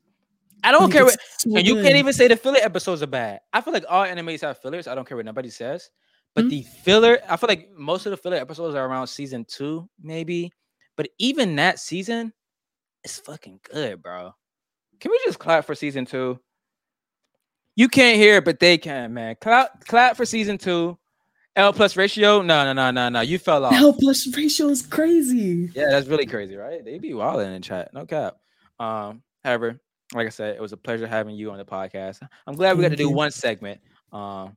I 0.64 0.72
don't 0.72 0.92
care 0.92 1.06
what 1.06 1.18
so 1.38 1.56
and 1.56 1.68
you 1.68 1.76
can't 1.76 1.96
even 1.98 2.14
say 2.14 2.28
the 2.28 2.36
filler 2.36 2.58
episodes 2.62 3.04
are 3.04 3.08
bad. 3.08 3.42
I 3.54 3.62
feel 3.62 3.74
like 3.74 3.86
all 3.88 4.04
animes 4.06 4.42
have 4.42 4.60
fillers. 4.60 4.88
I 4.88 4.96
don't 4.96 5.08
care 5.08 5.16
what 5.16 5.26
nobody 5.26 5.50
says. 5.52 5.90
But 6.34 6.46
Mhm. 6.46 6.50
the 6.50 6.62
filler, 6.84 7.20
I 7.30 7.38
feel 7.38 7.48
like 7.48 7.70
most 7.72 8.06
of 8.08 8.10
the 8.12 8.18
filler 8.18 8.38
episodes 8.38 8.76
are 8.76 8.86
around 8.88 9.08
season 9.08 9.46
two, 9.46 9.88
maybe. 10.02 10.52
But 10.98 11.10
even 11.20 11.56
that 11.58 11.80
season 11.80 12.34
is 13.04 13.20
fucking 13.20 13.60
good, 13.72 14.02
bro. 14.02 14.34
Can 15.00 15.12
we 15.12 15.20
just 15.26 15.38
clap 15.40 15.66
for 15.66 15.76
season 15.76 16.06
two? 16.06 16.40
You 17.76 17.88
can't 17.90 18.18
hear 18.18 18.38
it, 18.38 18.46
but 18.46 18.60
they 18.60 18.78
can, 18.78 19.14
man. 19.14 19.36
Clap, 19.40 19.86
clap 19.86 20.16
for 20.16 20.26
season 20.26 20.58
two. 20.58 20.98
L 21.56 21.72
plus 21.74 21.96
ratio. 21.96 22.42
No, 22.42 22.64
no, 22.66 22.74
no, 22.74 22.92
no, 22.92 23.10
no. 23.10 23.22
You 23.22 23.40
fell 23.40 23.64
off. 23.66 23.74
L 23.74 23.94
plus 23.94 24.28
ratio 24.36 24.68
is 24.68 24.82
crazy. 24.86 25.72
Yeah, 25.74 25.90
that's 25.90 26.08
really 26.08 26.26
crazy, 26.26 26.56
right? 26.56 26.84
They 26.84 26.98
be 27.00 27.14
wild 27.14 27.42
in 27.42 27.54
the 27.54 27.60
chat, 27.62 27.94
no 27.94 28.06
cap. 28.06 28.38
Um, 28.80 29.22
however, 29.44 29.80
like 30.14 30.28
I 30.28 30.30
said, 30.32 30.56
it 30.56 30.62
was 30.62 30.74
a 30.74 30.78
pleasure 30.78 31.08
having 31.08 31.36
you 31.36 31.52
on 31.52 31.58
the 31.58 31.66
podcast. 31.66 32.20
I'm 32.46 32.56
glad 32.56 32.78
we 32.78 32.84
got 32.84 32.90
to 32.90 32.96
do 32.98 33.10
one 33.10 33.32
segment. 33.32 33.80
Um, 34.12 34.56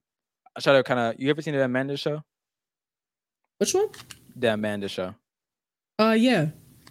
I 0.57 0.61
try 0.61 0.73
to 0.73 0.83
kind 0.83 0.99
of. 1.01 1.21
You 1.21 1.31
ever 1.31 1.41
seen 1.41 1.55
the 1.55 1.65
Amanda 1.65 1.97
show? 1.97 2.23
Which 3.59 3.75
one? 3.75 3.89
The 4.37 4.55
Amanda 4.55 4.89
show. 4.89 5.15
Uh 6.01 6.17
yeah. 6.19 6.47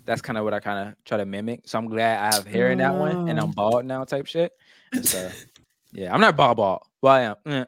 That's 0.05 0.21
kind 0.21 0.37
of 0.37 0.43
what 0.45 0.53
I 0.53 0.59
kind 0.59 0.87
of 0.89 0.95
try 1.05 1.17
to 1.17 1.25
mimic. 1.25 1.61
So 1.65 1.77
I'm 1.77 1.87
glad 1.87 2.19
I 2.19 2.35
have 2.35 2.45
hair 2.47 2.71
in 2.71 2.77
that 2.79 2.93
one, 2.95 3.27
and 3.29 3.39
I'm 3.39 3.51
bald 3.51 3.85
now, 3.85 4.03
type 4.05 4.25
shit. 4.25 4.51
And 4.93 5.05
So, 5.05 5.29
yeah, 5.91 6.13
I'm 6.13 6.21
not 6.21 6.37
bald 6.37 6.57
bald. 6.57 6.81
Well, 7.01 7.13
I 7.13 7.21
am. 7.21 7.35
Eh, 7.45 7.65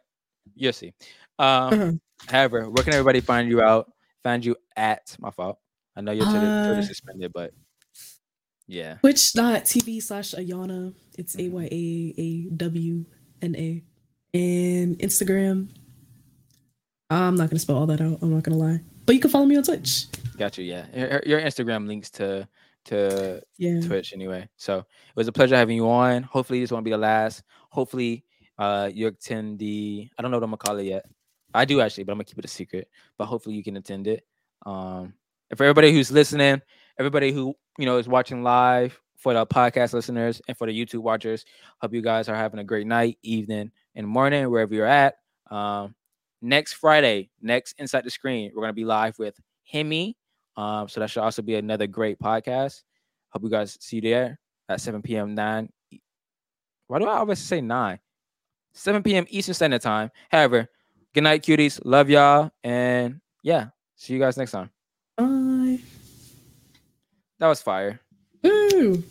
You'll 0.56 0.74
see. 0.74 0.94
Um, 1.40 1.74
Uh-huh. 1.74 1.92
however, 2.28 2.70
where 2.70 2.84
can 2.84 2.94
everybody 2.94 3.22
find 3.22 3.50
you 3.50 3.62
out? 3.62 3.92
Find 4.24 4.44
you 4.46 4.56
at 4.76 5.16
my 5.20 5.32
fault. 5.32 5.58
I 5.96 6.02
know 6.02 6.12
your 6.12 6.26
Twitter, 6.26 6.64
Twitter 6.66 6.80
Uh, 6.82 6.84
suspended, 6.84 7.32
but 7.34 7.54
yeah. 8.68 8.96
Twitch.tv 9.02 10.02
slash 10.04 10.32
Ayana. 10.36 10.94
It's 11.18 11.38
A 11.40 11.48
Y 11.50 11.64
A 11.72 12.14
A 12.22 12.50
W 12.56 13.06
N 13.42 13.56
A. 13.56 13.84
And 14.34 15.00
Instagram. 15.00 15.70
I'm 17.10 17.36
not 17.36 17.50
gonna 17.50 17.60
spell 17.60 17.78
all 17.78 17.88
that 17.88 18.02
out. 18.02 18.20
I'm 18.22 18.32
not 18.34 18.44
gonna 18.44 18.58
lie. 18.58 18.82
But 19.06 19.16
you 19.16 19.22
can 19.22 19.32
follow 19.32 19.46
me 19.46 19.58
on 19.58 19.64
Twitch. 19.64 20.06
Got 20.38 20.58
you. 20.58 20.66
Yeah, 20.66 20.86
your, 20.96 21.22
your 21.26 21.42
Instagram 21.42 21.88
links 21.88 22.10
to 22.12 22.48
to 22.86 23.42
Yeah. 23.58 23.82
Twitch 23.82 24.14
anyway. 24.14 24.48
So 24.58 24.80
it 24.80 24.86
was 25.16 25.28
a 25.28 25.32
pleasure 25.32 25.56
having 25.56 25.76
you 25.78 25.90
on. 25.90 26.24
Hopefully 26.24 26.60
this 26.62 26.72
won't 26.72 26.86
be 26.86 26.92
the 26.92 26.98
last. 26.98 27.44
Hopefully 27.72 28.24
uh 28.60 28.90
you 28.94 29.08
attend 29.08 29.58
the 29.60 30.10
I 30.18 30.22
don't 30.22 30.32
know 30.32 30.38
what 30.38 30.44
I'm 30.44 30.50
gonna 30.52 30.58
call 30.58 30.78
it 30.78 30.84
yet. 30.86 31.06
I 31.54 31.66
do 31.66 31.82
actually, 31.82 32.04
but 32.04 32.14
I'm 32.14 32.18
gonna 32.18 32.26
keep 32.26 32.40
it 32.40 32.46
a 32.46 32.50
secret. 32.50 32.90
But 33.18 33.26
hopefully 33.26 33.56
you 33.56 33.64
can 33.64 33.78
attend 33.78 34.08
it. 34.08 34.26
Um 34.66 35.14
and 35.50 35.58
for 35.58 35.64
everybody 35.64 35.92
who's 35.92 36.12
listening, 36.12 36.62
everybody 36.98 37.32
who 37.32 37.56
you 37.78 37.86
know 37.86 37.98
is 37.98 38.08
watching 38.08 38.44
live, 38.44 39.00
for 39.18 39.34
the 39.34 39.46
podcast 39.46 39.94
listeners 39.94 40.42
and 40.48 40.58
for 40.58 40.66
the 40.66 40.74
YouTube 40.74 41.02
watchers, 41.02 41.44
hope 41.82 41.94
you 41.94 42.02
guys 42.02 42.30
are 42.30 42.36
having 42.36 42.60
a 42.60 42.64
great 42.64 42.88
night, 42.88 43.18
evening, 43.22 43.70
and 43.96 44.08
morning, 44.08 44.50
wherever 44.50 44.74
you're 44.74 44.86
at. 44.86 45.16
Um 45.52 45.96
next 46.42 46.74
Friday, 46.74 47.30
next 47.42 47.74
Inside 47.80 48.06
the 48.06 48.10
Screen, 48.10 48.52
we're 48.56 48.62
gonna 48.62 48.74
be 48.74 48.86
live 48.86 49.20
with 49.20 49.40
Hemi. 49.70 50.16
Um, 50.56 50.90
so 50.90 51.00
that 51.00 51.10
should 51.10 51.22
also 51.24 51.42
be 51.42 51.56
another 51.56 51.88
great 51.88 52.20
podcast. 52.20 52.84
Hope 53.30 53.44
you 53.44 53.50
guys 53.50 53.78
see 53.80 53.98
you 53.98 54.02
there. 54.02 54.40
at 54.68 54.82
7 54.82 55.02
p.m. 55.02 55.34
9. 55.34 55.70
Why 56.88 57.00
do 57.00 57.06
I 57.06 57.18
always 57.18 57.40
say 57.40 57.62
9? 57.62 58.00
7 58.74 59.04
p.m. 59.04 59.26
Eastern 59.30 59.54
Standard 59.54 59.82
Time. 59.82 60.12
However, 60.30 60.68
good 61.20 61.24
night, 61.24 61.44
cuties. 61.44 61.82
Love 61.84 62.10
y'all. 62.10 62.50
And 62.64 63.20
yeah, 63.44 63.68
see 63.98 64.14
you 64.14 64.20
guys 64.20 64.38
next 64.38 64.52
time. 64.52 64.70
Bye. 65.18 65.80
That 67.40 67.48
was 67.48 67.62
fire. 67.62 68.00
Woo. 68.42 69.04